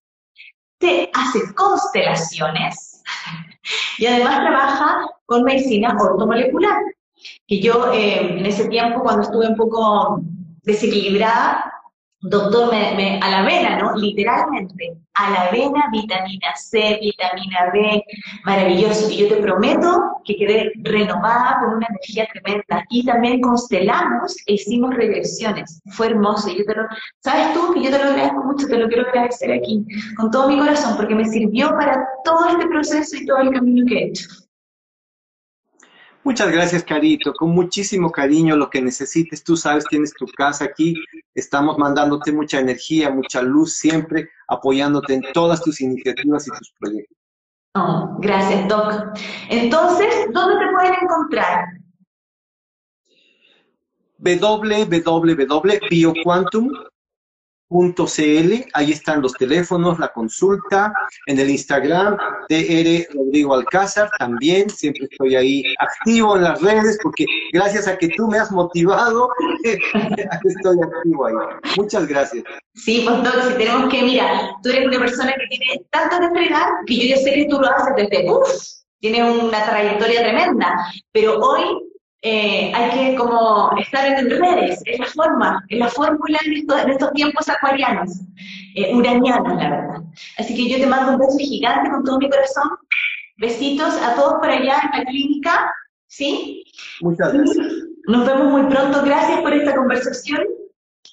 te 0.80 1.10
hace 1.14 1.54
constelaciones 1.54 2.97
y 3.98 4.06
además 4.06 4.42
trabaja 4.42 5.08
con 5.26 5.44
medicina 5.44 5.96
ortomolecular, 6.00 6.84
que 7.48 7.60
yo 7.60 7.92
eh, 7.94 8.38
en 8.40 8.46
ese 8.46 8.68
tiempo, 8.68 9.02
cuando 9.02 9.24
estuve 9.24 9.48
un 9.48 9.56
poco 9.56 10.22
desequilibrada, 10.64 11.72
doctor, 12.22 12.72
me, 12.72 13.20
a 13.20 13.30
la 13.30 13.44
vena, 13.44 13.78
¿no? 13.78 13.96
Literalmente, 13.96 14.98
a 15.18 15.32
la 15.32 15.52
vena, 15.52 15.90
vitamina 15.92 16.56
C, 16.56 17.00
vitamina 17.02 17.72
B, 17.74 18.04
maravilloso. 18.46 19.10
Y 19.10 19.18
yo 19.18 19.28
te 19.30 19.38
prometo 19.38 20.22
que 20.24 20.36
quedé 20.36 20.72
renovada 20.84 21.58
con 21.60 21.78
una 21.78 21.88
energía 21.90 22.28
tremenda. 22.32 22.86
Y 22.90 23.06
también 23.06 23.42
constelamos 23.42 24.36
e 24.46 24.54
hicimos 24.54 24.96
regresiones. 24.96 25.82
Fue 25.92 26.08
hermoso. 26.08 26.50
Y 26.50 26.60
yo 26.60 26.66
te 26.66 26.76
lo, 26.76 26.84
Sabes 27.20 27.54
tú 27.54 27.74
que 27.74 27.84
yo 27.84 27.92
te 27.92 27.98
lo 27.98 28.06
agradezco 28.06 28.44
mucho, 28.44 28.68
te 28.68 28.78
lo 28.78 28.88
quiero 28.88 29.08
agradecer 29.08 29.52
aquí, 29.52 29.86
con 30.16 30.32
todo 30.32 30.48
mi 30.48 30.58
corazón, 30.58 30.96
porque 30.96 31.16
me 31.16 31.26
sirvió 31.26 31.70
para 31.70 32.08
todo 32.24 32.48
este 32.50 32.68
proceso 32.68 33.16
y 33.18 33.26
todo 33.26 33.40
el 33.40 33.52
camino 33.52 33.86
que 33.88 33.96
he 33.96 34.08
hecho. 34.08 34.28
Muchas 36.24 36.52
gracias, 36.52 36.84
Carito. 36.84 37.34
Con 37.34 37.52
muchísimo 37.52 38.12
cariño, 38.12 38.58
lo 38.58 38.70
que 38.70 38.82
necesites, 38.82 39.44
tú 39.44 39.56
sabes, 39.56 39.86
tienes 39.86 40.14
tu 40.14 40.26
casa 40.26 40.66
aquí. 40.66 40.96
Estamos 41.38 41.78
mandándote 41.78 42.32
mucha 42.32 42.60
energía, 42.60 43.12
mucha 43.12 43.44
luz, 43.44 43.78
siempre 43.78 44.32
apoyándote 44.48 45.14
en 45.14 45.22
todas 45.34 45.62
tus 45.62 45.80
iniciativas 45.82 46.48
y 46.48 46.50
tus 46.50 46.74
proyectos. 46.80 47.16
Oh, 47.76 48.18
gracias, 48.20 48.68
Doc. 48.68 49.16
Entonces, 49.48 50.08
¿dónde 50.34 50.66
te 50.66 50.72
pueden 50.72 50.96
encontrar? 51.00 51.66
www.bioquantum 54.18 56.72
.cl, 57.70 58.54
ahí 58.74 58.92
están 58.92 59.22
los 59.22 59.34
teléfonos, 59.34 60.00
la 60.00 60.08
consulta, 60.10 60.94
en 61.26 61.40
el 61.40 61.50
Instagram, 61.50 62.18
DR 62.50 63.08
Rodrigo 63.14 63.54
Alcázar, 63.54 64.10
también, 64.18 64.70
siempre 64.70 65.08
estoy 65.10 65.36
ahí 65.36 65.64
activo 65.80 66.38
en 66.38 66.44
las 66.44 66.62
redes, 66.62 66.98
porque 67.04 67.26
gracias 67.52 67.88
a 67.88 67.98
que 67.98 68.10
tú 68.10 68.28
me 68.28 68.40
has 68.40 68.52
motivado, 68.52 69.30
estoy 69.64 70.78
activo 70.82 71.26
ahí. 71.26 71.34
Muchas 71.78 72.08
gracias. 72.08 72.44
Sí, 72.76 73.04
pues 73.06 73.24
Doc, 73.24 73.52
si 73.52 73.58
tenemos 73.58 73.90
que, 73.90 74.04
mira, 74.04 74.52
tú 74.64 74.70
eres 74.70 74.88
una 74.88 75.00
persona 75.00 75.34
que 75.34 75.48
tiene 75.58 75.82
tanto 75.90 76.20
que 76.20 76.26
entregar, 76.26 76.68
que 76.86 76.96
yo 76.96 77.16
ya 77.16 77.18
sé 77.18 77.34
que 77.34 77.46
tú 77.50 77.60
lo 77.60 77.68
haces 77.68 77.94
desde, 77.98 78.32
uff, 78.32 78.78
tiene 79.00 79.30
una 79.30 79.66
trayectoria 79.66 80.22
tremenda, 80.22 80.76
pero 81.12 81.40
hoy 81.40 81.87
eh, 82.30 82.74
hay 82.76 82.90
que 82.92 83.16
como 83.16 83.72
estar 83.78 84.06
en 84.06 84.30
redes, 84.30 84.82
es 84.84 85.00
la 85.00 85.06
forma, 85.06 85.66
es 85.70 85.80
la 85.80 85.88
fórmula 85.88 86.38
en, 86.46 86.90
estos, 86.90 87.14
tiempos 87.14 87.48
acuarianos, 87.48 88.20
eh, 88.76 88.94
uranianos, 88.94 89.56
la 89.56 89.70
verdad. 89.70 90.02
Así 90.38 90.54
que 90.54 90.70
yo 90.70 90.78
te 90.78 90.88
mando 90.88 91.14
un 91.14 91.20
beso 91.20 91.38
gigante 91.38 91.90
con 91.90 92.04
todo 92.04 92.18
mi 92.18 92.30
corazón. 92.30 92.70
Besitos 93.38 93.96
a 94.02 94.16
todos 94.16 94.34
por 94.42 94.50
allá 94.50 94.76
en 94.84 95.00
la 95.00 95.06
clínica, 95.06 95.72
¿sí? 96.08 96.66
Muchas 97.00 97.32
gracias. 97.32 97.66
Nos 98.08 98.26
vemos 98.26 98.52
muy 98.52 98.64
pronto. 98.64 99.04
Gracias 99.04 99.40
por 99.40 99.54
esta 99.54 99.74
conversación. 99.74 100.44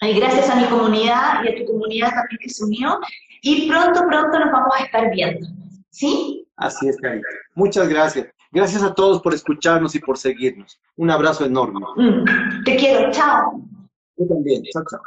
Y 0.00 0.18
gracias 0.18 0.50
a 0.50 0.56
mi 0.56 0.64
comunidad 0.64 1.44
y 1.44 1.48
a 1.48 1.56
tu 1.58 1.64
comunidad 1.66 2.08
también 2.08 2.38
que 2.40 2.48
se 2.48 2.64
unió. 2.64 2.98
Y 3.42 3.68
pronto, 3.68 4.00
pronto 4.08 4.38
nos 4.40 4.50
vamos 4.50 4.74
a 4.76 4.84
estar 4.84 5.10
viendo. 5.12 5.46
¿Sí? 5.90 6.44
Así 6.56 6.88
es, 6.88 6.96
Cari. 7.00 7.20
Muchas 7.54 7.88
gracias. 7.88 8.26
Gracias 8.54 8.84
a 8.84 8.94
todos 8.94 9.20
por 9.20 9.34
escucharnos 9.34 9.96
y 9.96 9.98
por 9.98 10.16
seguirnos. 10.16 10.80
Un 10.96 11.10
abrazo 11.10 11.44
enorme. 11.44 11.80
Mm, 11.96 12.62
te 12.64 12.76
quiero, 12.76 13.10
chao. 13.10 13.60
Yo 14.16 14.26
también. 14.28 14.62
Chao, 14.72 14.84
chao. 14.88 15.00